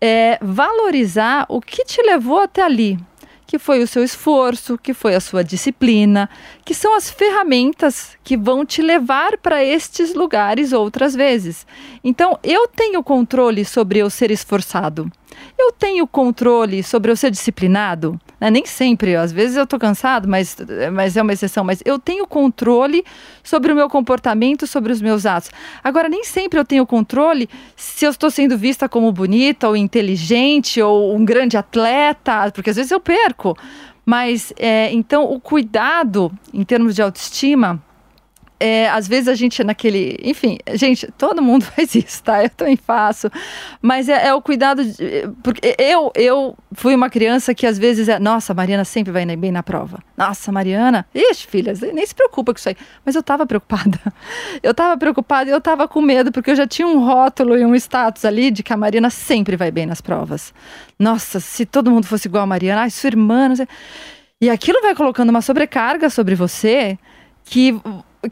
é 0.00 0.38
valorizar 0.40 1.44
o 1.48 1.60
que 1.60 1.84
te 1.84 2.00
levou 2.02 2.40
até 2.40 2.62
ali, 2.62 2.98
que 3.46 3.58
foi 3.58 3.82
o 3.82 3.86
seu 3.86 4.04
esforço, 4.04 4.78
que 4.78 4.92
foi 4.92 5.14
a 5.14 5.20
sua 5.20 5.42
disciplina, 5.42 6.28
que 6.64 6.74
são 6.74 6.94
as 6.94 7.10
ferramentas 7.10 8.16
que 8.22 8.36
vão 8.36 8.64
te 8.64 8.82
levar 8.82 9.38
para 9.38 9.64
estes 9.64 10.14
lugares 10.14 10.72
outras 10.72 11.14
vezes. 11.14 11.66
Então, 12.04 12.38
eu 12.44 12.68
tenho 12.68 13.02
controle 13.02 13.64
sobre 13.64 13.98
eu 13.98 14.10
ser 14.10 14.30
esforçado. 14.30 15.10
Eu 15.58 15.72
tenho 15.72 16.06
controle 16.06 16.82
sobre 16.82 17.10
eu 17.10 17.16
ser 17.16 17.30
disciplinado? 17.30 18.20
Né? 18.40 18.50
Nem 18.50 18.66
sempre, 18.66 19.16
às 19.16 19.32
vezes 19.32 19.56
eu 19.56 19.64
estou 19.64 19.78
cansado, 19.78 20.28
mas, 20.28 20.56
mas 20.92 21.16
é 21.16 21.22
uma 21.22 21.32
exceção. 21.32 21.64
Mas 21.64 21.82
eu 21.84 21.98
tenho 21.98 22.26
controle 22.26 23.04
sobre 23.42 23.72
o 23.72 23.76
meu 23.76 23.88
comportamento, 23.88 24.66
sobre 24.66 24.92
os 24.92 25.00
meus 25.00 25.26
atos. 25.26 25.50
Agora, 25.82 26.08
nem 26.08 26.24
sempre 26.24 26.58
eu 26.58 26.64
tenho 26.64 26.86
controle 26.86 27.48
se 27.76 28.04
eu 28.04 28.10
estou 28.10 28.30
sendo 28.30 28.56
vista 28.56 28.88
como 28.88 29.10
bonita, 29.12 29.68
ou 29.68 29.76
inteligente, 29.76 30.80
ou 30.80 31.14
um 31.14 31.24
grande 31.24 31.56
atleta, 31.56 32.50
porque 32.52 32.70
às 32.70 32.76
vezes 32.76 32.92
eu 32.92 33.00
perco. 33.00 33.56
Mas, 34.04 34.52
é, 34.56 34.90
então, 34.92 35.24
o 35.24 35.38
cuidado 35.38 36.32
em 36.52 36.64
termos 36.64 36.94
de 36.94 37.02
autoestima 37.02 37.82
é, 38.60 38.88
às 38.88 39.06
vezes 39.06 39.28
a 39.28 39.34
gente 39.34 39.62
naquele. 39.62 40.18
Enfim, 40.22 40.58
gente, 40.74 41.10
todo 41.16 41.40
mundo 41.40 41.64
faz 41.76 41.94
isso, 41.94 42.22
tá? 42.22 42.42
Eu 42.42 42.50
também 42.50 42.76
faço. 42.76 43.30
Mas 43.80 44.08
é, 44.08 44.28
é, 44.28 44.34
o 44.34 44.42
cuidado. 44.42 44.84
De, 44.84 45.28
porque 45.42 45.76
eu, 45.78 46.10
eu 46.14 46.56
fui 46.72 46.94
uma 46.94 47.08
criança 47.08 47.54
que 47.54 47.66
às 47.66 47.78
vezes 47.78 48.08
é. 48.08 48.18
Nossa, 48.18 48.52
a 48.52 48.56
Mariana 48.56 48.84
sempre 48.84 49.12
vai 49.12 49.24
bem 49.36 49.52
na 49.52 49.62
prova. 49.62 50.00
Nossa, 50.16 50.50
Mariana. 50.50 51.06
Ixi, 51.14 51.46
filha, 51.46 51.72
nem 51.92 52.04
se 52.04 52.14
preocupa 52.14 52.52
com 52.52 52.58
isso 52.58 52.68
aí. 52.68 52.76
Mas 53.04 53.14
eu 53.14 53.22
tava 53.22 53.46
preocupada. 53.46 53.98
Eu 54.62 54.74
tava 54.74 54.96
preocupada 54.96 55.48
e 55.48 55.52
eu 55.52 55.60
tava 55.60 55.86
com 55.86 56.00
medo, 56.00 56.32
porque 56.32 56.50
eu 56.50 56.56
já 56.56 56.66
tinha 56.66 56.86
um 56.86 57.04
rótulo 57.04 57.56
e 57.56 57.64
um 57.64 57.74
status 57.74 58.24
ali 58.24 58.50
de 58.50 58.62
que 58.62 58.72
a 58.72 58.76
Mariana 58.76 59.08
sempre 59.08 59.56
vai 59.56 59.70
bem 59.70 59.86
nas 59.86 60.00
provas. 60.00 60.52
Nossa, 60.98 61.38
se 61.38 61.64
todo 61.64 61.90
mundo 61.90 62.06
fosse 62.06 62.26
igual 62.26 62.42
a 62.42 62.46
Mariana, 62.46 62.82
ai, 62.82 62.90
sua 62.90 63.08
irmã. 63.08 63.48
Não 63.48 63.56
sei. 63.56 63.68
E 64.40 64.50
aquilo 64.50 64.80
vai 64.80 64.94
colocando 64.94 65.30
uma 65.30 65.40
sobrecarga 65.42 66.10
sobre 66.10 66.34
você 66.34 66.98
que 67.44 67.80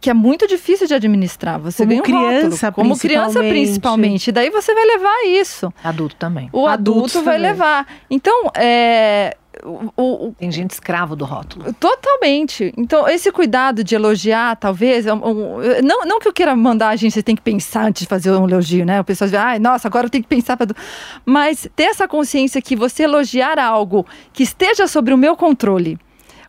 que 0.01 0.11
é 0.11 0.15
muito 0.15 0.47
difícil 0.47 0.87
de 0.87 0.95
administrar. 0.95 1.61
Você 1.61 1.85
como 1.85 1.89
ganha 1.89 2.01
um 2.01 2.05
criança, 2.05 2.67
rótulo, 2.67 2.73
como 2.73 2.99
criança 2.99 3.41
principalmente. 3.41 4.33
Daí 4.33 4.51
você 4.51 4.75
vai 4.75 4.85
levar 4.85 5.27
isso. 5.27 5.73
Adulto 5.83 6.17
também. 6.17 6.49
O 6.53 6.67
adulto 6.67 7.23
vai 7.23 7.37
também. 7.37 7.51
levar. 7.51 7.87
Então, 8.11 8.51
é, 8.57 9.37
o, 9.65 10.29
o, 10.29 10.35
Tem 10.39 10.51
gente 10.51 10.73
escravo 10.73 11.15
do 11.15 11.25
rótulo. 11.25 11.73
Totalmente. 11.75 12.73
Então, 12.77 13.09
esse 13.09 13.31
cuidado 13.31 13.85
de 13.85 13.95
elogiar, 13.95 14.57
talvez. 14.57 15.07
É 15.07 15.15
um, 15.15 15.25
um, 15.25 15.59
não, 15.85 16.05
não 16.05 16.19
que 16.19 16.29
eu 16.29 16.33
queira 16.33 16.55
mandar 16.57 16.89
a 16.89 16.97
gente, 16.97 17.13
você 17.13 17.23
tem 17.23 17.37
que 17.37 17.43
pensar 17.43 17.87
antes 17.87 18.03
de 18.03 18.09
fazer 18.09 18.33
um 18.33 18.49
elogio, 18.49 18.85
né? 18.85 19.01
O 19.01 19.05
pessoal 19.05 19.29
diz, 19.29 19.39
ai, 19.39 19.59
nossa, 19.59 19.87
agora 19.89 20.07
eu 20.07 20.11
tenho 20.11 20.25
que 20.25 20.29
pensar. 20.29 20.57
Pra... 20.57 20.67
Mas 21.25 21.69
ter 21.77 21.85
essa 21.85 22.09
consciência 22.09 22.61
que 22.61 22.75
você 22.75 23.05
elogiar 23.05 23.59
algo 23.59 24.05
que 24.33 24.43
esteja 24.43 24.87
sobre 24.87 25.15
o 25.15 25.19
meu 25.19 25.37
controle 25.37 25.99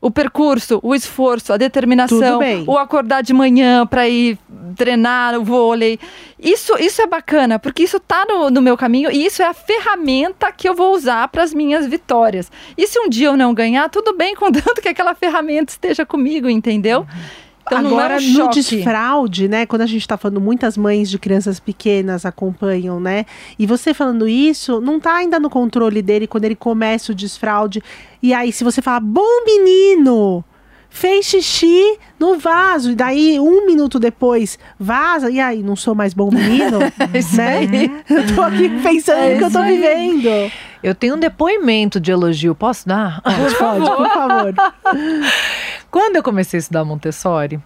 o 0.02 0.12
percurso, 0.12 0.80
o 0.84 0.94
esforço, 0.94 1.54
a 1.54 1.58
determinação, 1.58 2.40
o 2.66 2.78
acordar 2.78 3.22
de 3.22 3.34
manhã 3.34 3.86
para 3.86 4.08
ir 4.08 4.38
treinar 4.76 5.38
o 5.38 5.44
vôlei. 5.44 6.00
Isso, 6.40 6.78
isso 6.80 7.02
é 7.02 7.08
bacana, 7.08 7.58
porque 7.58 7.84
isso 7.84 7.98
está 7.98 8.26
no, 8.28 8.50
no, 8.50 8.62
meu 8.62 8.78
caminho 8.78 9.12
e 9.12 9.26
isso 9.26 9.42
é 9.42 9.48
a 9.48 9.54
ferramenta 9.54 10.52
que 10.52 10.70
eu 10.70 10.76
vou 10.76 10.94
usar 10.94 11.28
para 11.30 11.44
as 11.44 11.54
minhas 11.54 11.88
vitórias. 11.88 12.52
E 12.78 12.86
se 12.86 13.00
um 13.00 13.10
dia 13.10 13.28
eu 13.28 13.38
não 13.38 13.54
ganhar, 13.54 13.90
tudo 13.90 14.16
bem, 14.16 14.36
contanto 14.38 14.82
que 14.82 14.90
aquela 14.90 15.16
ferramenta 15.16 15.72
esteja 15.72 16.06
comigo, 16.06 16.48
entendeu? 16.48 17.00
Uhum. 17.02 17.47
Então, 17.68 17.80
Agora, 17.80 18.16
é 18.16 18.18
um 18.18 18.46
no 18.46 18.50
desfraude, 18.50 19.48
né? 19.48 19.66
Quando 19.66 19.82
a 19.82 19.86
gente 19.86 20.02
está 20.02 20.18
falando, 20.18 20.40
muitas 20.42 20.78
mães 20.78 21.10
de 21.10 21.20
crianças 21.20 21.60
pequenas 21.60 22.26
acompanham, 22.26 23.00
né? 23.00 23.26
E 23.60 23.68
você 23.68 23.94
falando 23.94 24.28
isso, 24.28 24.80
não 24.80 24.98
está 24.98 25.16
ainda 25.16 25.40
no 25.40 25.50
controle 25.50 26.02
dele 26.02 26.28
quando 26.28 26.46
ele 26.46 26.56
começa 26.56 27.12
o 27.12 27.16
desfraude. 27.16 27.84
E 28.24 28.34
aí, 28.34 28.52
se 28.52 28.64
você 28.64 28.82
fala, 28.82 29.00
bom 29.00 29.46
menino! 29.46 30.44
fez 30.90 31.26
xixi 31.26 31.98
no 32.20 32.38
vaso, 32.40 32.92
e 32.92 32.96
daí 32.96 33.40
um 33.40 33.66
minuto 33.66 34.00
depois 34.00 34.58
vaza, 34.80 35.30
e 35.30 35.40
aí, 35.40 35.62
não 35.62 35.76
sou 35.76 35.94
mais 35.94 36.14
bom 36.14 36.30
menino? 36.32 36.80
é 37.00 37.68
né? 37.68 38.04
Eu 38.10 38.36
tô 38.36 38.42
aqui 38.42 38.70
pensando 38.82 39.20
é 39.20 39.34
no 39.34 39.38
que 39.38 39.44
eu 39.44 39.52
tô 39.52 39.60
aí. 39.60 39.76
vivendo. 39.76 40.52
Eu 40.82 40.96
tenho 40.96 41.16
um 41.16 41.20
depoimento 41.20 42.00
de 42.00 42.12
elogio, 42.12 42.56
posso 42.56 42.88
dar? 42.88 43.22
Pode, 43.22 43.56
pode, 43.56 43.96
por 43.96 44.10
favor. 44.10 44.54
Quando 45.90 46.16
eu 46.18 46.24
comecei 46.24 46.58
a 46.58 46.62
estudar 46.62 46.84
Montessori, 46.84 47.60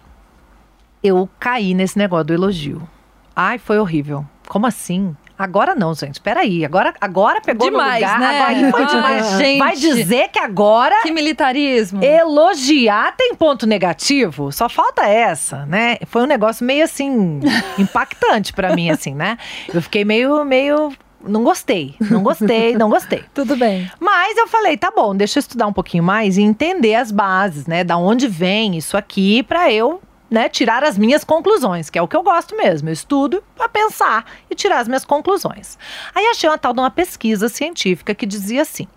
eu 1.04 1.30
caí 1.40 1.74
nesse 1.74 1.98
negócio 1.98 2.26
do 2.26 2.34
elogio. 2.34 2.88
Ai, 3.36 3.58
foi 3.58 3.80
horrível. 3.80 4.26
Como 4.48 4.68
assim? 4.68 5.16
Agora 5.42 5.74
não, 5.74 5.96
gente. 5.96 6.22
Peraí. 6.22 6.64
Agora, 6.64 6.94
agora 7.02 7.42
pegou 7.42 7.68
demais, 7.68 7.96
lugar. 7.96 8.20
Né? 8.20 8.40
Agora 8.40 8.72
foi 8.72 8.86
demais. 8.96 9.34
Ah, 9.34 9.38
gente. 9.38 9.58
Vai 9.58 9.76
dizer 9.76 10.28
que 10.28 10.38
agora. 10.38 11.02
Que 11.02 11.12
militarismo. 11.12 12.04
Elogiar 12.04 13.16
tem 13.18 13.34
ponto 13.34 13.66
negativo? 13.66 14.52
Só 14.52 14.70
falta 14.70 15.04
essa, 15.08 15.66
né? 15.66 15.98
Foi 16.06 16.22
um 16.22 16.28
negócio 16.28 16.64
meio 16.64 16.84
assim. 16.84 17.40
impactante 17.80 18.54
para 18.54 18.76
mim, 18.76 18.92
assim, 18.92 19.16
né? 19.16 19.38
Eu 19.74 19.82
fiquei 19.82 20.06
meio. 20.06 20.46
meio 20.46 20.94
não 21.26 21.44
gostei, 21.44 21.96
não 22.00 22.24
gostei, 22.24 22.76
não 22.76 22.90
gostei. 22.90 23.24
Tudo 23.34 23.56
bem. 23.56 23.90
Mas 24.00 24.38
eu 24.38 24.48
falei, 24.48 24.78
tá 24.78 24.92
bom, 24.96 25.16
deixa 25.16 25.40
eu 25.40 25.42
estudar 25.42 25.68
um 25.68 25.74
pouquinho 25.74 26.04
mais 26.04 26.38
e 26.38 26.42
entender 26.42 26.96
as 26.96 27.12
bases, 27.12 27.68
né? 27.68 27.84
Da 27.84 27.98
onde 27.98 28.28
vem 28.28 28.78
isso 28.78 28.98
aqui 28.98 29.44
para 29.44 29.72
eu 29.72 30.02
né, 30.32 30.48
tirar 30.48 30.82
as 30.82 30.98
minhas 30.98 31.26
conclusões, 31.26 31.90
que 31.90 32.00
é 32.00 32.02
o 32.02 32.08
que 32.08 32.16
eu 32.16 32.24
gosto 32.24 32.56
mesmo. 32.56 32.88
Eu 32.88 32.94
estudo 32.94 33.44
para 33.54 33.68
pensar 33.68 34.26
e 34.50 34.56
tirar 34.56 34.80
as 34.80 34.88
minhas 34.88 35.04
conclusões. 35.04 35.78
Aí 36.16 36.26
achei 36.28 36.50
uma 36.50 36.58
tal 36.58 36.74
de 36.74 36.80
uma 36.80 36.90
pesquisa 36.90 37.50
científica 37.50 38.16
que 38.16 38.26
dizia 38.26 38.62
assim: 38.62 38.88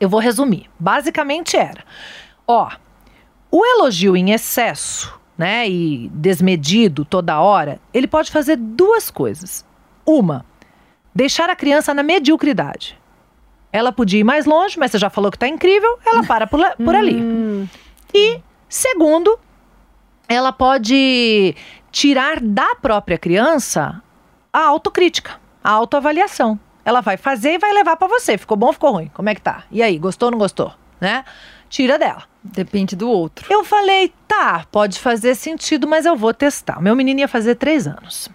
eu 0.00 0.08
vou 0.08 0.20
resumir. 0.20 0.70
Basicamente 0.78 1.56
era: 1.56 1.84
ó, 2.46 2.70
o 3.50 3.64
elogio 3.64 4.16
em 4.16 4.30
excesso, 4.30 5.18
né, 5.36 5.68
e 5.68 6.08
desmedido 6.14 7.04
toda 7.04 7.40
hora, 7.40 7.78
ele 7.92 8.06
pode 8.06 8.30
fazer 8.30 8.56
duas 8.56 9.10
coisas. 9.10 9.66
Uma, 10.06 10.46
deixar 11.18 11.50
a 11.50 11.56
criança 11.56 11.92
na 11.92 12.04
mediocridade. 12.04 12.96
Ela 13.72 13.90
podia 13.90 14.20
ir 14.20 14.24
mais 14.24 14.46
longe, 14.46 14.78
mas 14.78 14.92
você 14.92 14.98
já 14.98 15.10
falou 15.10 15.32
que 15.32 15.36
está 15.36 15.48
incrível, 15.48 15.98
ela 16.06 16.22
para 16.22 16.46
por, 16.46 16.60
por 16.76 16.94
ali. 16.94 17.16
Hum. 17.20 17.66
E 18.14 18.40
segundo, 18.68 19.36
ela 20.28 20.52
pode 20.52 21.56
tirar 21.90 22.38
da 22.38 22.76
própria 22.76 23.18
criança 23.18 24.00
a 24.52 24.60
autocrítica, 24.60 25.40
a 25.62 25.72
autoavaliação. 25.72 26.58
Ela 26.84 27.00
vai 27.00 27.16
fazer 27.16 27.54
e 27.54 27.58
vai 27.58 27.72
levar 27.72 27.96
para 27.96 28.06
você. 28.06 28.38
Ficou 28.38 28.56
bom, 28.56 28.72
ficou 28.72 28.92
ruim? 28.92 29.10
Como 29.12 29.28
é 29.28 29.34
que 29.34 29.42
tá? 29.42 29.64
E 29.72 29.82
aí, 29.82 29.98
gostou 29.98 30.28
ou 30.28 30.30
não 30.30 30.38
gostou? 30.38 30.72
Né? 31.00 31.24
Tira 31.68 31.98
dela. 31.98 32.22
Depende 32.44 32.94
do 32.94 33.10
outro. 33.10 33.52
Eu 33.52 33.64
falei, 33.64 34.14
tá, 34.28 34.64
pode 34.70 35.00
fazer 35.00 35.34
sentido, 35.34 35.88
mas 35.88 36.06
eu 36.06 36.16
vou 36.16 36.32
testar. 36.32 36.80
Meu 36.80 36.94
menino 36.94 37.20
ia 37.20 37.28
fazer 37.28 37.56
três 37.56 37.88
anos 37.88 38.30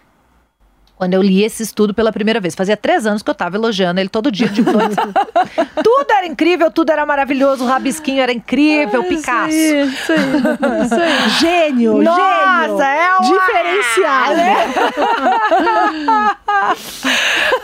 quando 0.96 1.14
eu 1.14 1.22
li 1.22 1.44
esse 1.44 1.64
estudo 1.64 1.94
pela 1.94 2.12
primeira 2.12 2.40
vez. 2.40 2.56
Fazia 2.56 2.78
três 2.78 3.06
anos 3.06 3.22
que 3.22 3.30
eu 3.30 3.34
estava 3.34 3.56
elogiando 3.56 4.00
ele 4.00 4.10
todo 4.10 4.32
dia 4.32 4.48
de 4.48 4.62
noite. 4.62 4.96
tudo 5.84 6.12
era 6.12 6.26
incrível, 6.26 6.72
tudo 6.72 6.92
era 6.92 7.06
maravilhoso, 7.06 7.64
o 7.64 7.68
rabisquinho 7.68 8.22
era 8.22 8.32
incrível, 8.32 9.02
ah, 9.02 9.06
Picasso. 9.06 9.50
Isso 9.50 9.74
aí, 9.74 9.88
isso 9.90 10.12
aí, 10.14 10.86
isso 10.86 10.96
aí. 10.96 11.30
Gênio, 11.40 12.02
Nossa, 12.02 12.22
gênio. 12.22 12.82
é 12.82 13.18
uma... 13.18 13.40
Diferenciado. 13.40 14.36
Né? 14.36 14.56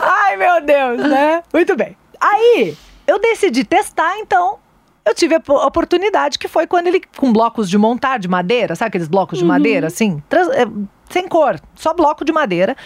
Ai, 0.00 0.36
meu 0.36 0.60
Deus, 0.60 0.98
né? 1.08 1.42
Muito 1.52 1.76
bem. 1.76 1.96
Aí, 2.20 2.76
eu 3.06 3.18
decidi 3.18 3.64
testar, 3.64 4.18
então, 4.18 4.58
eu 5.04 5.14
tive 5.14 5.34
a 5.34 5.66
oportunidade 5.66 6.38
que 6.38 6.48
foi 6.48 6.66
quando 6.66 6.88
ele, 6.88 7.00
com 7.16 7.32
blocos 7.32 7.70
de 7.70 7.78
montar 7.78 8.18
de 8.18 8.28
madeira, 8.28 8.76
sabe 8.76 8.88
aqueles 8.88 9.08
blocos 9.08 9.38
de 9.38 9.44
uhum. 9.44 9.48
madeira, 9.48 9.86
assim? 9.86 10.22
Trans, 10.28 10.48
é, 10.48 10.66
sem 11.08 11.26
cor, 11.26 11.58
só 11.74 11.94
bloco 11.94 12.24
de 12.24 12.32
madeira. 12.32 12.76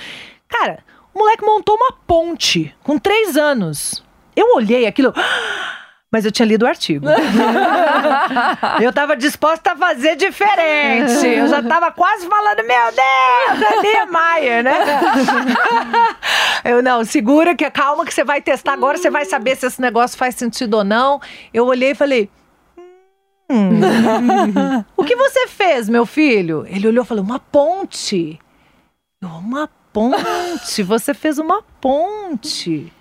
Cara, 0.57 0.79
o 1.13 1.19
moleque 1.19 1.45
montou 1.45 1.75
uma 1.75 1.93
ponte 2.07 2.75
com 2.85 2.97
três 2.97 3.37
anos. 3.37 4.05
Eu 4.37 4.55
olhei 4.55 4.87
aquilo. 4.87 5.13
Mas 6.13 6.25
eu 6.25 6.31
tinha 6.31 6.47
lido 6.47 6.65
o 6.65 6.69
artigo. 6.69 7.07
eu 8.81 8.93
tava 8.93 9.17
disposta 9.17 9.73
a 9.73 9.77
fazer 9.77 10.15
diferente. 10.15 11.27
Eu 11.27 11.49
já 11.49 11.61
tava 11.61 11.91
quase 11.91 12.25
falando, 12.29 12.59
meu 12.59 12.87
Deus, 12.93 13.73
é 13.73 13.83
Niemeyer, 13.83 14.63
né? 14.63 14.79
Eu 16.65 16.83
não, 16.83 17.05
segura 17.05 17.55
que 17.55 17.69
calma 17.69 18.07
que 18.07 18.15
você 18.15 18.25
vai 18.25 18.41
testar 18.41 18.73
agora, 18.73 18.97
você 18.97 19.11
vai 19.11 19.25
saber 19.25 19.57
se 19.57 19.67
esse 19.67 19.81
negócio 19.81 20.17
faz 20.17 20.37
sentido 20.37 20.75
ou 20.75 20.85
não. 20.85 21.21
Eu 21.53 21.67
olhei 21.67 21.91
e 21.91 21.95
falei: 21.95 22.31
hum, 23.51 23.81
o 24.97 25.05
que 25.05 25.17
você 25.17 25.49
fez, 25.49 25.89
meu 25.89 26.07
filho? 26.07 26.65
Ele 26.69 26.87
olhou 26.89 27.05
e 27.05 27.07
falou: 27.07 27.25
uma 27.25 27.41
ponte. 27.41 28.39
Eu, 29.21 29.29
uma 29.29 29.67
ponte. 29.67 29.84
Você 30.85 31.15
fez 31.15 31.39
uma 31.39 31.63
ponte. 31.81 32.93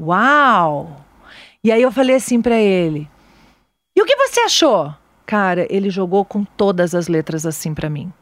Uau! 0.00 1.04
E 1.62 1.70
aí 1.70 1.82
eu 1.82 1.92
falei 1.92 2.16
assim 2.16 2.40
pra 2.40 2.56
ele: 2.56 3.08
E 3.94 4.02
o 4.02 4.06
que 4.06 4.16
você 4.16 4.40
achou? 4.40 4.94
Cara, 5.26 5.66
ele 5.68 5.90
jogou 5.90 6.24
com 6.24 6.44
todas 6.44 6.94
as 6.94 7.08
letras 7.08 7.44
assim 7.44 7.74
pra 7.74 7.90
mim. 7.90 8.12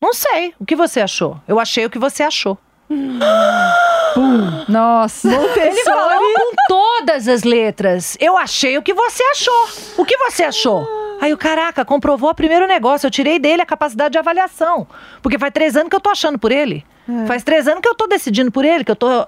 Não 0.00 0.14
sei. 0.14 0.54
O 0.58 0.64
que 0.64 0.76
você 0.76 1.00
achou? 1.00 1.40
Eu 1.46 1.60
achei 1.60 1.84
o 1.84 1.90
que 1.90 1.98
você 1.98 2.22
achou. 2.22 2.56
Nossa. 4.68 5.28
Ele 5.28 5.84
falou 5.84 6.18
com 6.18 6.54
todas 6.68 7.28
as 7.28 7.42
letras. 7.42 8.16
Eu 8.20 8.36
achei 8.36 8.78
o 8.78 8.82
que 8.82 8.94
você 8.94 9.22
achou. 9.24 9.68
O 9.98 10.04
que 10.04 10.16
você 10.16 10.44
achou? 10.44 10.86
Aí 11.20 11.32
o 11.32 11.38
caraca, 11.38 11.84
comprovou 11.84 12.30
o 12.30 12.34
primeiro 12.34 12.66
negócio. 12.66 13.06
Eu 13.06 13.10
tirei 13.10 13.38
dele 13.38 13.62
a 13.62 13.66
capacidade 13.66 14.12
de 14.12 14.18
avaliação. 14.18 14.86
Porque 15.22 15.38
faz 15.38 15.52
três 15.52 15.76
anos 15.76 15.88
que 15.90 15.96
eu 15.96 16.00
tô 16.00 16.10
achando 16.10 16.38
por 16.38 16.52
ele. 16.52 16.84
Faz 17.26 17.42
três 17.42 17.68
anos 17.68 17.80
que 17.80 17.88
eu 17.88 17.94
tô 17.94 18.06
decidindo 18.06 18.50
por 18.50 18.64
ele, 18.64 18.84
que 18.84 18.90
eu 18.90 18.96
tô. 18.96 19.26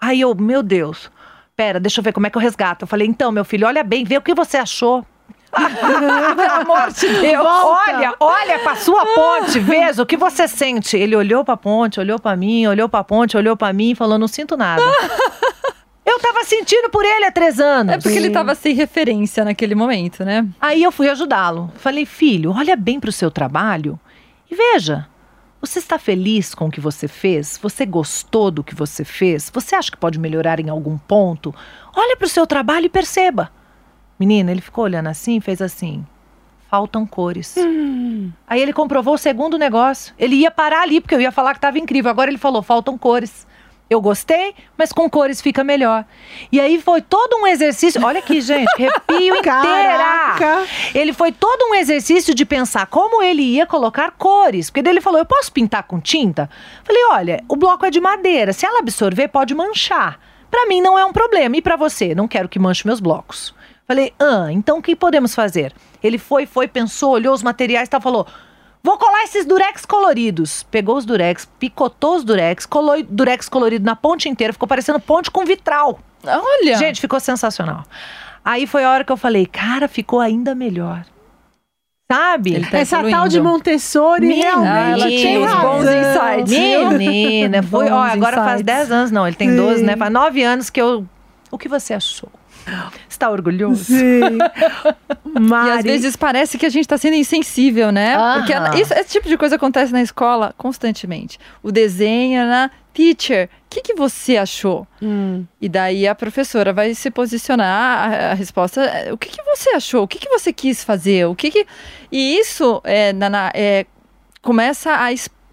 Aí 0.00 0.20
eu, 0.20 0.34
meu 0.34 0.62
Deus. 0.62 1.10
Pera, 1.56 1.80
deixa 1.80 2.00
eu 2.00 2.04
ver 2.04 2.12
como 2.12 2.26
é 2.26 2.30
que 2.30 2.36
eu 2.36 2.42
resgato. 2.42 2.82
Eu 2.82 2.86
falei, 2.86 3.06
então, 3.06 3.32
meu 3.32 3.44
filho, 3.44 3.66
olha 3.66 3.82
bem, 3.82 4.04
vê 4.04 4.18
o 4.18 4.22
que 4.22 4.34
você 4.34 4.58
achou. 4.58 5.04
Pelo 5.56 6.52
amor 6.52 6.90
de 6.92 7.08
Deus. 7.08 7.46
Olha, 7.46 8.14
olha 8.20 8.58
pra 8.58 8.76
sua 8.76 9.06
ponte, 9.06 9.58
veja 9.58 10.02
o 10.02 10.06
que 10.06 10.16
você 10.16 10.46
sente. 10.46 10.96
Ele 10.96 11.16
olhou 11.16 11.44
pra 11.44 11.56
ponte, 11.56 11.98
olhou 11.98 12.18
pra 12.18 12.36
mim, 12.36 12.66
olhou 12.66 12.88
pra 12.88 13.02
ponte, 13.02 13.36
olhou 13.36 13.56
pra 13.56 13.72
mim 13.72 13.92
e 13.92 13.94
falou: 13.94 14.18
Não 14.18 14.28
sinto 14.28 14.56
nada. 14.56 14.82
Eu 16.04 16.20
tava 16.20 16.44
sentindo 16.44 16.88
por 16.88 17.04
ele 17.04 17.24
há 17.24 17.32
três 17.32 17.58
anos. 17.58 17.94
É 17.94 17.98
porque 17.98 18.16
ele 18.16 18.30
tava 18.30 18.54
sem 18.54 18.72
referência 18.74 19.44
naquele 19.44 19.74
momento, 19.74 20.24
né? 20.24 20.46
Aí 20.60 20.82
eu 20.84 20.92
fui 20.92 21.10
ajudá-lo. 21.10 21.70
Falei, 21.78 22.06
filho, 22.06 22.54
olha 22.56 22.76
bem 22.76 23.00
pro 23.00 23.10
seu 23.10 23.28
trabalho 23.28 23.98
e 24.48 24.54
veja. 24.54 25.08
Você 25.60 25.78
está 25.78 25.98
feliz 25.98 26.54
com 26.54 26.66
o 26.66 26.70
que 26.70 26.80
você 26.80 27.08
fez? 27.08 27.58
Você 27.62 27.86
gostou 27.86 28.50
do 28.50 28.62
que 28.62 28.74
você 28.74 29.04
fez? 29.04 29.50
Você 29.52 29.74
acha 29.74 29.90
que 29.90 29.96
pode 29.96 30.18
melhorar 30.18 30.60
em 30.60 30.68
algum 30.68 30.98
ponto? 30.98 31.54
Olha 31.94 32.16
pro 32.16 32.28
seu 32.28 32.46
trabalho 32.46 32.86
e 32.86 32.90
perceba. 32.90 33.50
Menina, 34.18 34.50
ele 34.50 34.60
ficou 34.60 34.84
olhando 34.84 35.08
assim 35.08 35.36
e 35.36 35.40
fez 35.40 35.62
assim. 35.62 36.06
Faltam 36.68 37.06
cores. 37.06 37.54
Aí 38.46 38.60
ele 38.60 38.72
comprovou 38.72 39.14
o 39.14 39.18
segundo 39.18 39.56
negócio. 39.56 40.14
Ele 40.18 40.36
ia 40.36 40.50
parar 40.50 40.82
ali, 40.82 41.00
porque 41.00 41.14
eu 41.14 41.20
ia 41.20 41.32
falar 41.32 41.52
que 41.52 41.58
estava 41.58 41.78
incrível. 41.78 42.10
Agora 42.10 42.30
ele 42.30 42.38
falou: 42.38 42.62
faltam 42.62 42.98
cores. 42.98 43.46
Eu 43.88 44.00
gostei, 44.00 44.52
mas 44.76 44.92
com 44.92 45.08
cores 45.08 45.40
fica 45.40 45.62
melhor. 45.62 46.04
E 46.50 46.60
aí 46.60 46.80
foi 46.80 47.00
todo 47.00 47.36
um 47.36 47.46
exercício. 47.46 48.04
Olha 48.04 48.18
aqui, 48.18 48.40
gente, 48.40 48.68
arrepio 48.74 49.36
inteira. 49.36 49.42
Caraca. 49.42 50.66
Ele 50.92 51.12
foi 51.12 51.30
todo 51.30 51.70
um 51.70 51.74
exercício 51.74 52.34
de 52.34 52.44
pensar 52.44 52.86
como 52.86 53.22
ele 53.22 53.42
ia 53.42 53.64
colocar 53.64 54.10
cores. 54.10 54.68
Porque 54.68 54.82
daí 54.82 54.92
ele 54.92 55.00
falou: 55.00 55.20
Eu 55.20 55.26
posso 55.26 55.52
pintar 55.52 55.84
com 55.84 56.00
tinta? 56.00 56.50
Falei: 56.82 57.02
Olha, 57.12 57.44
o 57.48 57.54
bloco 57.54 57.86
é 57.86 57.90
de 57.90 58.00
madeira. 58.00 58.52
Se 58.52 58.66
ela 58.66 58.80
absorver, 58.80 59.28
pode 59.28 59.54
manchar. 59.54 60.18
Pra 60.50 60.66
mim 60.66 60.80
não 60.80 60.98
é 60.98 61.04
um 61.04 61.12
problema. 61.12 61.56
E 61.56 61.62
pra 61.62 61.76
você? 61.76 62.12
Não 62.12 62.26
quero 62.26 62.48
que 62.48 62.58
manche 62.58 62.86
meus 62.86 62.98
blocos. 62.98 63.54
Falei: 63.86 64.12
Ah, 64.18 64.48
então 64.50 64.78
o 64.78 64.82
que 64.82 64.96
podemos 64.96 65.32
fazer? 65.32 65.72
Ele 66.02 66.18
foi, 66.18 66.44
foi, 66.44 66.66
pensou, 66.66 67.12
olhou 67.12 67.32
os 67.32 67.42
materiais 67.42 67.86
e 67.86 67.90
tal, 67.90 68.00
falou. 68.00 68.26
Vou 68.86 68.96
colar 68.96 69.24
esses 69.24 69.44
durex 69.44 69.84
coloridos. 69.84 70.62
Pegou 70.62 70.96
os 70.96 71.04
durex, 71.04 71.44
picotou 71.58 72.14
os 72.14 72.22
durex, 72.22 72.64
colou 72.64 73.02
durex 73.02 73.48
colorido 73.48 73.84
na 73.84 73.96
ponte 73.96 74.28
inteira, 74.28 74.52
ficou 74.52 74.68
parecendo 74.68 75.00
ponte 75.00 75.28
com 75.28 75.44
vitral. 75.44 75.98
Olha. 76.24 76.76
Gente, 76.76 77.00
ficou 77.00 77.18
sensacional. 77.18 77.82
Aí 78.44 78.64
foi 78.64 78.84
a 78.84 78.90
hora 78.92 79.02
que 79.02 79.10
eu 79.10 79.16
falei, 79.16 79.44
cara, 79.44 79.88
ficou 79.88 80.20
ainda 80.20 80.54
melhor. 80.54 81.04
Sabe? 82.08 82.64
Tá 82.64 82.78
Essa 82.78 82.98
evoluindo. 82.98 83.18
tal 83.18 83.28
de 83.28 83.40
Montessori 83.40 84.28
Menina, 84.28 84.50
realmente 84.52 85.00
ela 85.00 85.10
tinha 85.10 85.40
os 85.40 85.54
bons 85.54 85.82
insights. 85.82 86.96
Menina, 86.96 87.62
foi, 87.64 87.90
ó, 87.90 88.00
agora 88.04 88.36
faz 88.36 88.60
insights. 88.60 88.88
10 88.88 88.92
anos, 88.92 89.10
não, 89.10 89.26
ele 89.26 89.34
tem 89.34 89.50
Sim. 89.50 89.56
12, 89.56 89.82
né? 89.82 89.96
Faz 89.96 90.12
9 90.12 90.42
anos 90.44 90.70
que 90.70 90.80
eu. 90.80 91.04
O 91.50 91.58
que 91.58 91.68
você 91.68 91.92
achou? 91.92 92.30
Você 93.08 93.18
tá 93.18 93.30
orgulhoso? 93.30 93.84
Sim. 93.84 94.20
E 95.36 95.38
Mari, 95.38 95.70
às 95.78 95.84
vezes 95.84 96.16
parece 96.16 96.56
que 96.56 96.64
a 96.64 96.68
gente 96.70 96.88
tá 96.88 96.96
sendo 96.96 97.14
insensível, 97.14 97.92
né? 97.92 98.14
Aham. 98.16 98.38
Porque 98.38 98.52
ela- 98.54 98.78
isso- 98.80 98.94
esse 98.94 99.10
tipo 99.10 99.28
de 99.28 99.36
coisa 99.36 99.56
acontece 99.56 99.92
na 99.92 100.00
escola 100.02 100.54
constantemente. 100.56 101.38
O 101.62 101.70
desenho, 101.70 102.42
né? 102.46 102.70
Teacher, 102.94 103.50
o 103.66 103.68
que, 103.68 103.82
que 103.82 103.94
você 103.94 104.38
achou? 104.38 104.86
Hum. 105.02 105.44
E 105.60 105.68
daí 105.68 106.08
a 106.08 106.14
professora 106.14 106.72
vai 106.72 106.94
se 106.94 107.10
posicionar, 107.10 108.10
a, 108.10 108.30
a 108.30 108.34
resposta 108.34 108.80
é, 108.82 109.12
o 109.12 109.18
que, 109.18 109.28
que 109.28 109.42
você 109.42 109.70
achou? 109.70 110.04
O 110.04 110.08
que, 110.08 110.18
que 110.18 110.28
você 110.30 110.50
quis 110.54 110.82
fazer? 110.82 111.26
O 111.26 111.34
que 111.34 111.50
que... 111.50 111.66
E 112.10 112.38
isso 112.38 112.80
é, 112.82 113.12
na- 113.12 113.28
na- 113.28 113.50
é, 113.54 113.84
começa 114.40 114.90
a, 114.92 115.04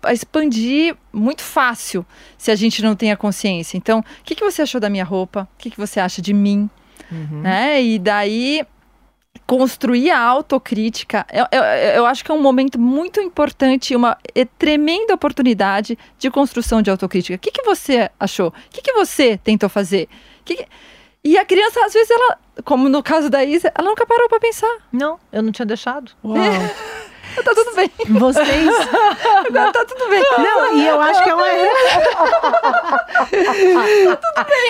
a 0.04 0.14
expandir 0.14 0.96
muito 1.12 1.42
fácil 1.42 2.06
se 2.38 2.50
a 2.52 2.56
gente 2.56 2.82
não 2.82 2.96
tem 2.96 3.12
a 3.12 3.18
consciência. 3.18 3.76
Então, 3.78 4.00
o 4.00 4.04
que, 4.24 4.34
que 4.36 4.44
você 4.44 4.62
achou 4.62 4.80
da 4.80 4.90
minha 4.90 5.04
roupa? 5.04 5.48
O 5.56 5.58
que, 5.58 5.70
que 5.70 5.78
você 5.78 6.00
acha 6.00 6.22
de 6.22 6.34
mim? 6.34 6.70
Né? 7.42 7.82
E 7.82 8.00
daí 8.00 8.66
construir 9.46 10.10
a 10.12 10.20
autocrítica, 10.20 11.26
eu, 11.32 11.46
eu, 11.52 11.64
eu 11.64 12.06
acho 12.06 12.24
que 12.24 12.32
é 12.32 12.34
um 12.34 12.42
momento 12.42 12.80
muito 12.80 13.20
importante, 13.20 13.96
uma 13.96 14.18
é, 14.34 14.46
tremenda 14.46 15.14
oportunidade 15.14 15.98
de 16.18 16.32
construção 16.32 16.82
de 16.82 16.90
autocrítica. 16.90 17.36
O 17.36 17.40
que, 17.40 17.52
que 17.52 17.62
você 17.64 18.10
achou? 18.20 18.48
O 18.50 18.54
que, 18.70 18.82
que 18.82 18.94
você 18.94 19.38
tentou 19.38 19.68
fazer? 19.70 20.08
Que 20.46 20.56
que- 20.56 20.68
E 21.24 21.38
a 21.38 21.46
criança, 21.46 21.84
às 21.86 21.94
vezes, 21.94 22.10
ela, 22.10 22.38
como 22.64 22.88
no 22.90 23.04
caso 23.04 23.30
da 23.30 23.44
Isa, 23.44 23.72
ela 23.78 23.90
nunca 23.90 24.06
parou 24.06 24.30
para 24.30 24.40
pensar. 24.40 24.76
Não, 24.92 25.20
eu 25.32 25.42
não 25.44 25.52
tinha 25.52 25.66
deixado. 25.66 26.12
Uau. 26.24 26.38
Tá 27.44 27.52
tudo 27.56 27.76
bem, 27.76 27.90
Vocês. 28.10 28.70
agora 29.48 29.72
tá 29.74 29.86
tudo 29.86 30.10
bem. 30.10 30.24
Não, 30.38 30.78
e 30.78 30.88
eu 30.88 31.00
acho 31.02 31.24
que 31.24 31.30
é 31.30 31.36
um. 31.36 31.40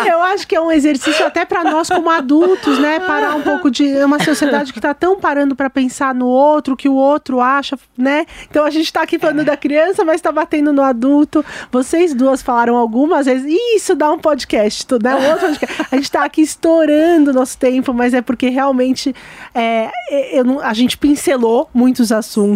Eu 0.05 0.21
acho 0.21 0.47
que 0.47 0.55
é 0.55 0.61
um 0.61 0.71
exercício 0.71 1.25
até 1.25 1.45
para 1.45 1.63
nós 1.63 1.89
como 1.89 2.09
adultos, 2.09 2.77
né? 2.79 2.99
Parar 2.99 3.35
um 3.35 3.41
pouco 3.41 3.69
de 3.71 3.89
é 3.89 4.05
uma 4.05 4.19
sociedade 4.23 4.73
que 4.73 4.79
tá 4.81 4.93
tão 4.93 5.19
parando 5.19 5.55
para 5.55 5.69
pensar 5.69 6.13
no 6.13 6.27
outro, 6.27 6.75
que 6.75 6.89
o 6.89 6.93
outro 6.95 7.39
acha, 7.39 7.77
né? 7.97 8.25
Então 8.49 8.63
a 8.65 8.69
gente 8.69 8.91
tá 8.91 9.01
aqui 9.01 9.17
falando 9.19 9.43
da 9.43 9.55
criança, 9.57 10.03
mas 10.03 10.21
tá 10.21 10.31
batendo 10.31 10.71
no 10.73 10.81
adulto. 10.81 11.43
Vocês 11.71 12.13
duas 12.13 12.41
falaram 12.41 12.75
algumas 12.75 13.25
vezes, 13.25 13.45
"Ih, 13.45 13.75
isso 13.75 13.95
dá 13.95 14.11
um 14.11 14.19
podcast, 14.19 14.85
né? 15.01 15.15
Um 15.15 15.29
outro 15.31 15.47
podcast. 15.47 15.87
A 15.91 15.95
gente 15.95 16.11
tá 16.11 16.23
aqui 16.23 16.41
estourando 16.41 17.31
o 17.31 17.33
nosso 17.33 17.57
tempo, 17.57 17.93
mas 17.93 18.13
é 18.13 18.21
porque 18.21 18.49
realmente 18.49 19.15
é, 19.55 19.89
eu 20.31 20.43
não- 20.43 20.59
a 20.59 20.73
gente 20.73 20.97
pincelou 20.97 21.69
muitos 21.73 22.11
assuntos, 22.11 22.52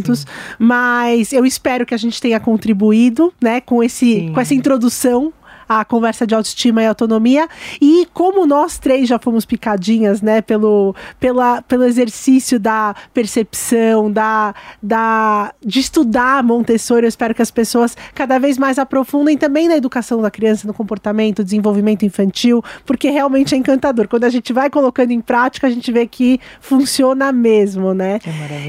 mas 0.60 1.34
eu 1.34 1.46
espero 1.46 1.86
que 1.86 1.94
a 1.94 1.98
gente 1.98 2.22
tenha 2.22 2.40
contribuído, 2.40 3.34
né, 3.42 3.62
com, 3.62 3.84
esse, 3.84 4.14
Sim. 4.14 4.34
com 4.34 4.40
essa 4.40 4.54
introdução 4.54 5.34
à 5.68 5.84
conversa 5.84 6.26
de 6.26 6.36
autoestima 6.36 6.82
e 6.82 6.88
autonomia. 6.88 7.48
E 7.82 8.08
como 8.14 8.46
nós 8.46 8.78
três 8.78 9.08
já 9.08 9.20
fomos 9.20 9.46
picadinhas, 9.46 10.22
né, 10.22 10.42
pelo, 10.42 10.96
pela, 11.20 11.62
pelo 11.62 11.84
exercício 11.84 12.60
da 12.60 12.96
percepção, 13.14 14.12
da, 14.12 14.54
da, 14.82 15.54
de 15.64 15.80
estudar 15.80 16.44
Montessori, 16.44 17.06
eu 17.06 17.10
espero 17.10 17.34
que 17.34 17.42
as 17.42 17.52
pessoas 17.52 17.96
cada 18.14 18.38
vez 18.40 18.58
mais 18.58 18.80
aprofundem 18.80 19.38
também 19.38 19.68
na 19.68 19.76
educação 19.76 20.22
da 20.22 20.32
criança, 20.32 20.68
no 20.68 20.74
comportamento, 20.74 21.44
desenvolvimento 21.44 22.06
infantil, 22.06 22.64
porque 22.86 23.10
realmente 23.10 23.56
é 23.56 23.58
encantador. 23.58 24.08
Quando 24.08 24.24
a 24.24 24.30
gente 24.30 24.54
vai 24.54 24.70
colocando 24.70 25.12
em 25.12 25.22
prática, 25.22 25.68
a 25.68 25.70
gente 25.70 25.92
vê 25.92 26.08
que 26.08 26.40
funciona 26.60 27.32
mesmo, 27.32 27.94
né? 27.94 28.20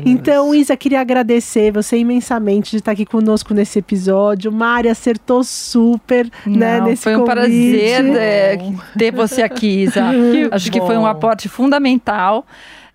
Então, 0.05 0.55
Isa, 0.55 0.77
queria 0.77 1.01
agradecer 1.01 1.73
você 1.73 1.99
imensamente 1.99 2.71
de 2.71 2.77
estar 2.79 2.93
aqui 2.93 3.07
conosco 3.07 3.55
nesse 3.55 3.79
episódio. 3.79 4.51
Mari 4.51 4.89
acertou 4.89 5.45
super, 5.45 6.31
né, 6.47 6.81
Não, 6.89 6.91
nesse 6.91 7.03
foi 7.03 7.17
um 7.17 7.21
convite. 7.21 7.35
prazer 7.35 8.17
é, 8.17 8.59
ter 8.99 9.13
você 9.13 9.43
aqui, 9.43 9.83
Isa. 9.85 10.05
Acho 10.51 10.71
que 10.71 10.81
foi 10.81 10.97
um 10.97 11.03
bom. 11.03 11.07
aporte 11.07 11.49
fundamental. 11.49 12.47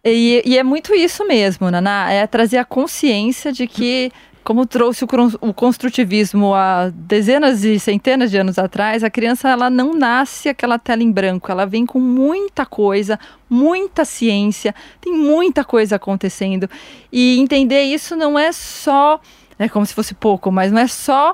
E, 0.06 0.42
e 0.46 0.58
é 0.58 0.64
muito 0.64 0.94
isso 0.94 1.26
mesmo, 1.26 1.72
Naná, 1.72 2.12
é 2.12 2.28
trazer 2.28 2.58
a 2.58 2.66
consciência 2.66 3.54
de 3.54 3.66
que, 3.66 4.12
como 4.44 4.66
trouxe 4.66 5.06
o 5.40 5.54
construtivismo 5.54 6.54
há 6.54 6.92
dezenas 6.94 7.64
e 7.64 7.80
centenas 7.80 8.30
de 8.30 8.38
anos 8.38 8.60
atrás, 8.60 9.02
a 9.02 9.10
criança 9.10 9.48
ela 9.48 9.70
não 9.70 9.94
nasce 9.94 10.50
aquela 10.50 10.78
tela 10.78 11.02
em 11.02 11.10
branco, 11.10 11.50
ela 11.50 11.66
vem 11.66 11.86
com 11.86 12.02
muita 12.02 12.66
coisa, 12.66 13.18
muita 13.50 14.04
ciência, 14.04 14.76
tem 15.00 15.14
muita 15.14 15.64
coisa 15.64 15.96
acontecendo. 15.96 16.70
E 17.10 17.40
entender 17.40 17.84
isso 17.84 18.14
não 18.18 18.38
é 18.38 18.52
só, 18.52 19.22
é 19.58 19.70
como 19.70 19.86
se 19.86 19.94
fosse 19.94 20.14
pouco, 20.14 20.52
mas 20.52 20.70
não 20.70 20.82
é 20.82 20.88
só 20.88 21.34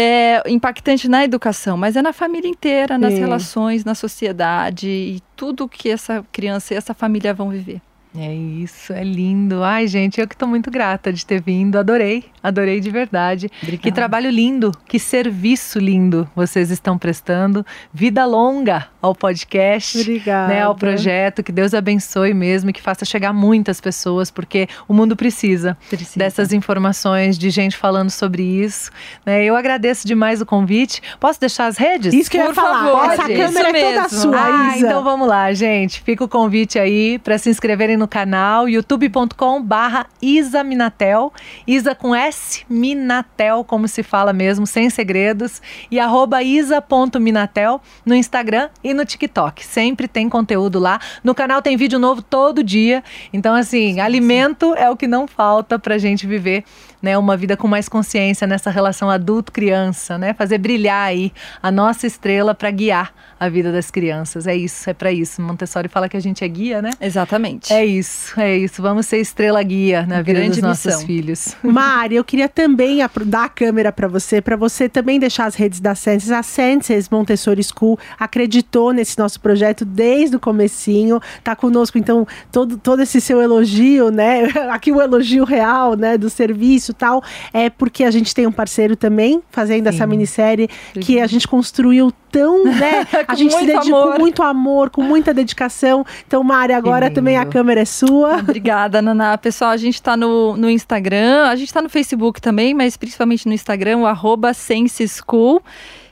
é, 0.00 0.42
impactante 0.46 1.08
na 1.08 1.24
educação, 1.24 1.76
mas 1.76 1.96
é 1.96 2.02
na 2.02 2.12
família 2.12 2.48
inteira, 2.48 2.96
nas 2.96 3.14
relações, 3.14 3.84
na 3.84 3.96
sociedade 3.96 4.88
e 4.88 5.20
tudo 5.34 5.68
que 5.68 5.88
essa 5.90 6.24
criança 6.30 6.72
e 6.72 6.76
essa 6.76 6.94
família 6.94 7.34
vão 7.34 7.50
viver. 7.50 7.80
É 8.20 8.34
isso, 8.34 8.92
é 8.92 9.04
lindo. 9.04 9.62
Ai, 9.62 9.86
gente, 9.86 10.20
eu 10.20 10.26
que 10.26 10.34
estou 10.34 10.48
muito 10.48 10.72
grata 10.72 11.12
de 11.12 11.24
ter 11.24 11.40
vindo. 11.40 11.78
Adorei, 11.78 12.24
adorei 12.42 12.80
de 12.80 12.90
verdade. 12.90 13.48
Obrigada. 13.62 13.82
Que 13.82 13.92
trabalho 13.92 14.28
lindo, 14.28 14.72
que 14.88 14.98
serviço 14.98 15.78
lindo 15.78 16.28
vocês 16.34 16.72
estão 16.72 16.98
prestando. 16.98 17.64
Vida 17.94 18.26
longa 18.26 18.88
ao 19.00 19.14
podcast, 19.14 20.00
Obrigada. 20.00 20.52
né, 20.52 20.62
ao 20.62 20.74
projeto. 20.74 21.44
Que 21.44 21.52
Deus 21.52 21.74
abençoe 21.74 22.34
mesmo 22.34 22.70
e 22.70 22.72
que 22.72 22.82
faça 22.82 23.04
chegar 23.04 23.32
muitas 23.32 23.80
pessoas, 23.80 24.32
porque 24.32 24.66
o 24.88 24.92
mundo 24.92 25.14
precisa, 25.14 25.78
precisa. 25.88 26.18
dessas 26.18 26.52
informações, 26.52 27.38
de 27.38 27.50
gente 27.50 27.76
falando 27.76 28.10
sobre 28.10 28.42
isso. 28.42 28.90
Né? 29.24 29.44
Eu 29.44 29.54
agradeço 29.54 30.04
demais 30.04 30.40
o 30.40 30.46
convite. 30.46 31.00
Posso 31.20 31.38
deixar 31.38 31.66
as 31.66 31.78
redes? 31.78 32.12
Isso 32.12 32.28
que 32.28 32.36
eu 32.36 32.46
ia 32.46 32.54
falar. 32.54 32.84
Favor, 32.84 33.12
Essa 33.12 33.28
câmera 33.28 33.78
é 33.78 33.94
toda 33.94 34.08
sua, 34.08 34.44
ah, 34.44 34.76
Isa. 34.76 34.86
Então 34.86 35.04
vamos 35.04 35.28
lá, 35.28 35.52
gente. 35.52 36.02
Fica 36.02 36.24
o 36.24 36.28
convite 36.28 36.80
aí 36.80 37.20
para 37.20 37.38
se 37.38 37.48
inscreverem 37.48 37.96
no 37.96 38.07
canal 38.08 38.68
youtube.com 38.68 39.62
barra 39.62 40.06
Isa 40.20 40.64
Minatel, 40.64 41.32
Isa 41.66 41.94
com 41.94 42.14
S, 42.14 42.64
Minatel, 42.68 43.64
como 43.64 43.86
se 43.86 44.02
fala 44.02 44.32
mesmo, 44.32 44.66
sem 44.66 44.90
segredos, 44.90 45.62
e 45.90 46.00
arroba 46.00 46.42
isa.minatel 46.42 47.80
no 48.04 48.14
Instagram 48.14 48.68
e 48.82 48.92
no 48.92 49.04
TikTok. 49.04 49.64
Sempre 49.64 50.08
tem 50.08 50.28
conteúdo 50.28 50.78
lá. 50.78 51.00
No 51.22 51.34
canal 51.34 51.62
tem 51.62 51.76
vídeo 51.76 51.98
novo 51.98 52.22
todo 52.22 52.62
dia. 52.62 53.04
Então, 53.32 53.54
assim, 53.54 53.78
sim, 53.78 54.00
alimento 54.00 54.74
é 54.74 54.90
o 54.90 54.96
que 54.96 55.06
não 55.06 55.26
falta 55.26 55.78
pra 55.78 55.98
gente 55.98 56.26
viver 56.26 56.64
né, 57.00 57.16
uma 57.16 57.36
vida 57.36 57.56
com 57.56 57.68
mais 57.68 57.88
consciência 57.88 58.46
nessa 58.46 58.70
relação 58.70 59.08
adulto-criança, 59.08 60.18
né? 60.18 60.34
Fazer 60.34 60.58
brilhar 60.58 61.06
aí 61.06 61.32
a 61.62 61.70
nossa 61.70 62.06
estrela 62.06 62.54
para 62.54 62.70
guiar 62.70 63.12
a 63.38 63.48
vida 63.48 63.70
das 63.70 63.90
crianças. 63.90 64.46
É 64.46 64.56
isso, 64.56 64.88
é 64.90 64.94
para 64.94 65.12
isso. 65.12 65.40
Montessori 65.40 65.88
fala 65.88 66.08
que 66.08 66.16
a 66.16 66.20
gente 66.20 66.44
é 66.44 66.48
guia, 66.48 66.82
né? 66.82 66.90
Exatamente. 67.00 67.72
É 67.72 67.84
isso, 67.84 68.38
é 68.40 68.56
isso. 68.56 68.82
Vamos 68.82 69.06
ser 69.06 69.18
estrela 69.18 69.62
guia 69.62 70.04
na 70.06 70.22
vida 70.22 70.40
Grande 70.40 70.60
dos 70.60 70.62
nossos 70.62 70.86
missão. 70.86 71.06
filhos. 71.06 71.56
Mari, 71.62 72.16
eu 72.16 72.24
queria 72.24 72.48
também 72.48 72.98
dar 73.26 73.44
a 73.44 73.48
câmera 73.48 73.92
para 73.92 74.08
você, 74.08 74.40
para 74.40 74.56
você 74.56 74.88
também 74.88 75.20
deixar 75.20 75.46
as 75.46 75.54
redes 75.54 75.80
da 75.80 75.94
Senses. 75.94 76.32
A 76.32 76.42
Senses 76.42 77.08
Montessori 77.08 77.62
School 77.62 77.98
acreditou 78.18 78.92
nesse 78.92 79.18
nosso 79.18 79.40
projeto 79.40 79.84
desde 79.84 80.36
o 80.36 80.40
comecinho. 80.40 81.20
Tá 81.44 81.54
conosco, 81.54 81.96
então, 81.96 82.26
todo, 82.50 82.76
todo 82.76 83.02
esse 83.02 83.20
seu 83.20 83.40
elogio, 83.40 84.10
né? 84.10 84.44
Aqui 84.70 84.90
o 84.90 85.00
elogio 85.00 85.44
real, 85.44 85.94
né, 85.94 86.18
do 86.18 86.28
serviço 86.28 86.87
e 86.90 86.94
tal, 86.94 87.22
é 87.52 87.70
porque 87.70 88.04
a 88.04 88.10
gente 88.10 88.34
tem 88.34 88.46
um 88.46 88.52
parceiro 88.52 88.96
também 88.96 89.42
fazendo 89.50 89.84
Sim. 89.84 89.88
essa 89.88 90.06
minissérie 90.06 90.68
Sim. 90.94 91.00
que 91.00 91.20
a 91.20 91.26
gente 91.26 91.46
construiu 91.46 92.12
tão, 92.30 92.64
né? 92.64 93.06
a 93.26 93.34
gente 93.34 93.54
se 93.54 93.66
dedicou 93.66 94.12
com 94.12 94.18
muito 94.18 94.42
amor, 94.42 94.90
com 94.90 95.02
muita 95.02 95.32
dedicação. 95.32 96.04
Então, 96.26 96.42
Mari, 96.42 96.72
agora 96.72 97.10
também 97.10 97.36
a 97.36 97.46
câmera 97.46 97.80
é 97.80 97.84
sua. 97.84 98.38
Obrigada, 98.38 99.00
Naná. 99.00 99.36
Pessoal, 99.38 99.70
a 99.70 99.76
gente 99.76 99.94
está 99.94 100.16
no, 100.16 100.56
no 100.56 100.68
Instagram, 100.68 101.46
a 101.46 101.56
gente 101.56 101.68
está 101.68 101.82
no 101.82 101.88
Facebook 101.88 102.40
também, 102.40 102.74
mas 102.74 102.96
principalmente 102.96 103.46
no 103.46 103.54
Instagram, 103.54 103.98
o 103.98 104.06
arroba 104.06 104.52
SenseSchool. 104.52 105.62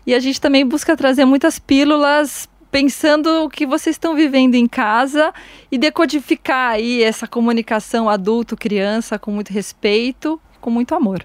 E 0.06 0.14
a 0.14 0.20
gente 0.20 0.40
também 0.40 0.64
busca 0.64 0.96
trazer 0.96 1.24
muitas 1.24 1.58
pílulas 1.58 2.48
pensando 2.70 3.44
o 3.44 3.48
que 3.48 3.66
vocês 3.66 3.94
estão 3.94 4.14
vivendo 4.14 4.54
em 4.54 4.66
casa 4.66 5.32
e 5.70 5.78
decodificar 5.78 6.72
aí 6.72 7.02
essa 7.02 7.26
comunicação 7.26 8.08
adulto-criança 8.08 9.18
com 9.18 9.30
muito 9.30 9.52
respeito, 9.52 10.40
com 10.66 10.70
muito 10.70 10.96
amor. 10.96 11.24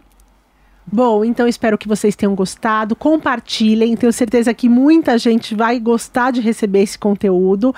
Bom, 0.85 1.25
então 1.25 1.47
espero 1.47 1.77
que 1.77 1.87
vocês 1.87 2.15
tenham 2.15 2.35
gostado. 2.35 2.95
Compartilhem, 2.95 3.95
tenho 3.95 4.13
certeza 4.13 4.53
que 4.53 4.69
muita 4.69 5.17
gente 5.17 5.55
vai 5.55 5.79
gostar 5.79 6.29
de 6.31 6.41
receber 6.41 6.83
esse 6.83 6.97
conteúdo. 6.97 7.73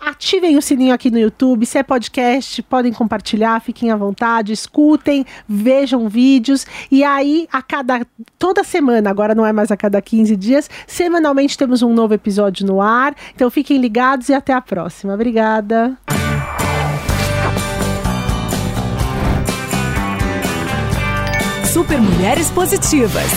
Ativem 0.00 0.56
o 0.56 0.62
sininho 0.62 0.94
aqui 0.94 1.10
no 1.10 1.18
YouTube. 1.18 1.66
Se 1.66 1.78
é 1.78 1.82
podcast, 1.82 2.62
podem 2.62 2.92
compartilhar, 2.92 3.60
fiquem 3.60 3.90
à 3.90 3.96
vontade, 3.96 4.52
escutem, 4.52 5.26
vejam 5.48 6.08
vídeos. 6.08 6.64
E 6.88 7.02
aí, 7.02 7.48
a 7.50 7.60
cada. 7.60 8.06
toda 8.38 8.62
semana, 8.62 9.10
agora 9.10 9.34
não 9.34 9.44
é 9.44 9.52
mais 9.52 9.72
a 9.72 9.76
cada 9.76 10.00
15 10.00 10.36
dias, 10.36 10.70
semanalmente 10.86 11.58
temos 11.58 11.82
um 11.82 11.92
novo 11.92 12.14
episódio 12.14 12.64
no 12.64 12.80
ar. 12.80 13.12
Então 13.34 13.50
fiquem 13.50 13.78
ligados 13.78 14.28
e 14.28 14.34
até 14.34 14.52
a 14.52 14.60
próxima. 14.60 15.14
Obrigada. 15.14 15.98
Super 21.78 22.00
Mulheres 22.00 22.50
Positivas. 22.50 23.30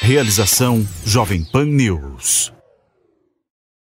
Realização 0.00 0.86
Jovem 1.04 1.42
Pan 1.42 1.64
News. 1.64 2.52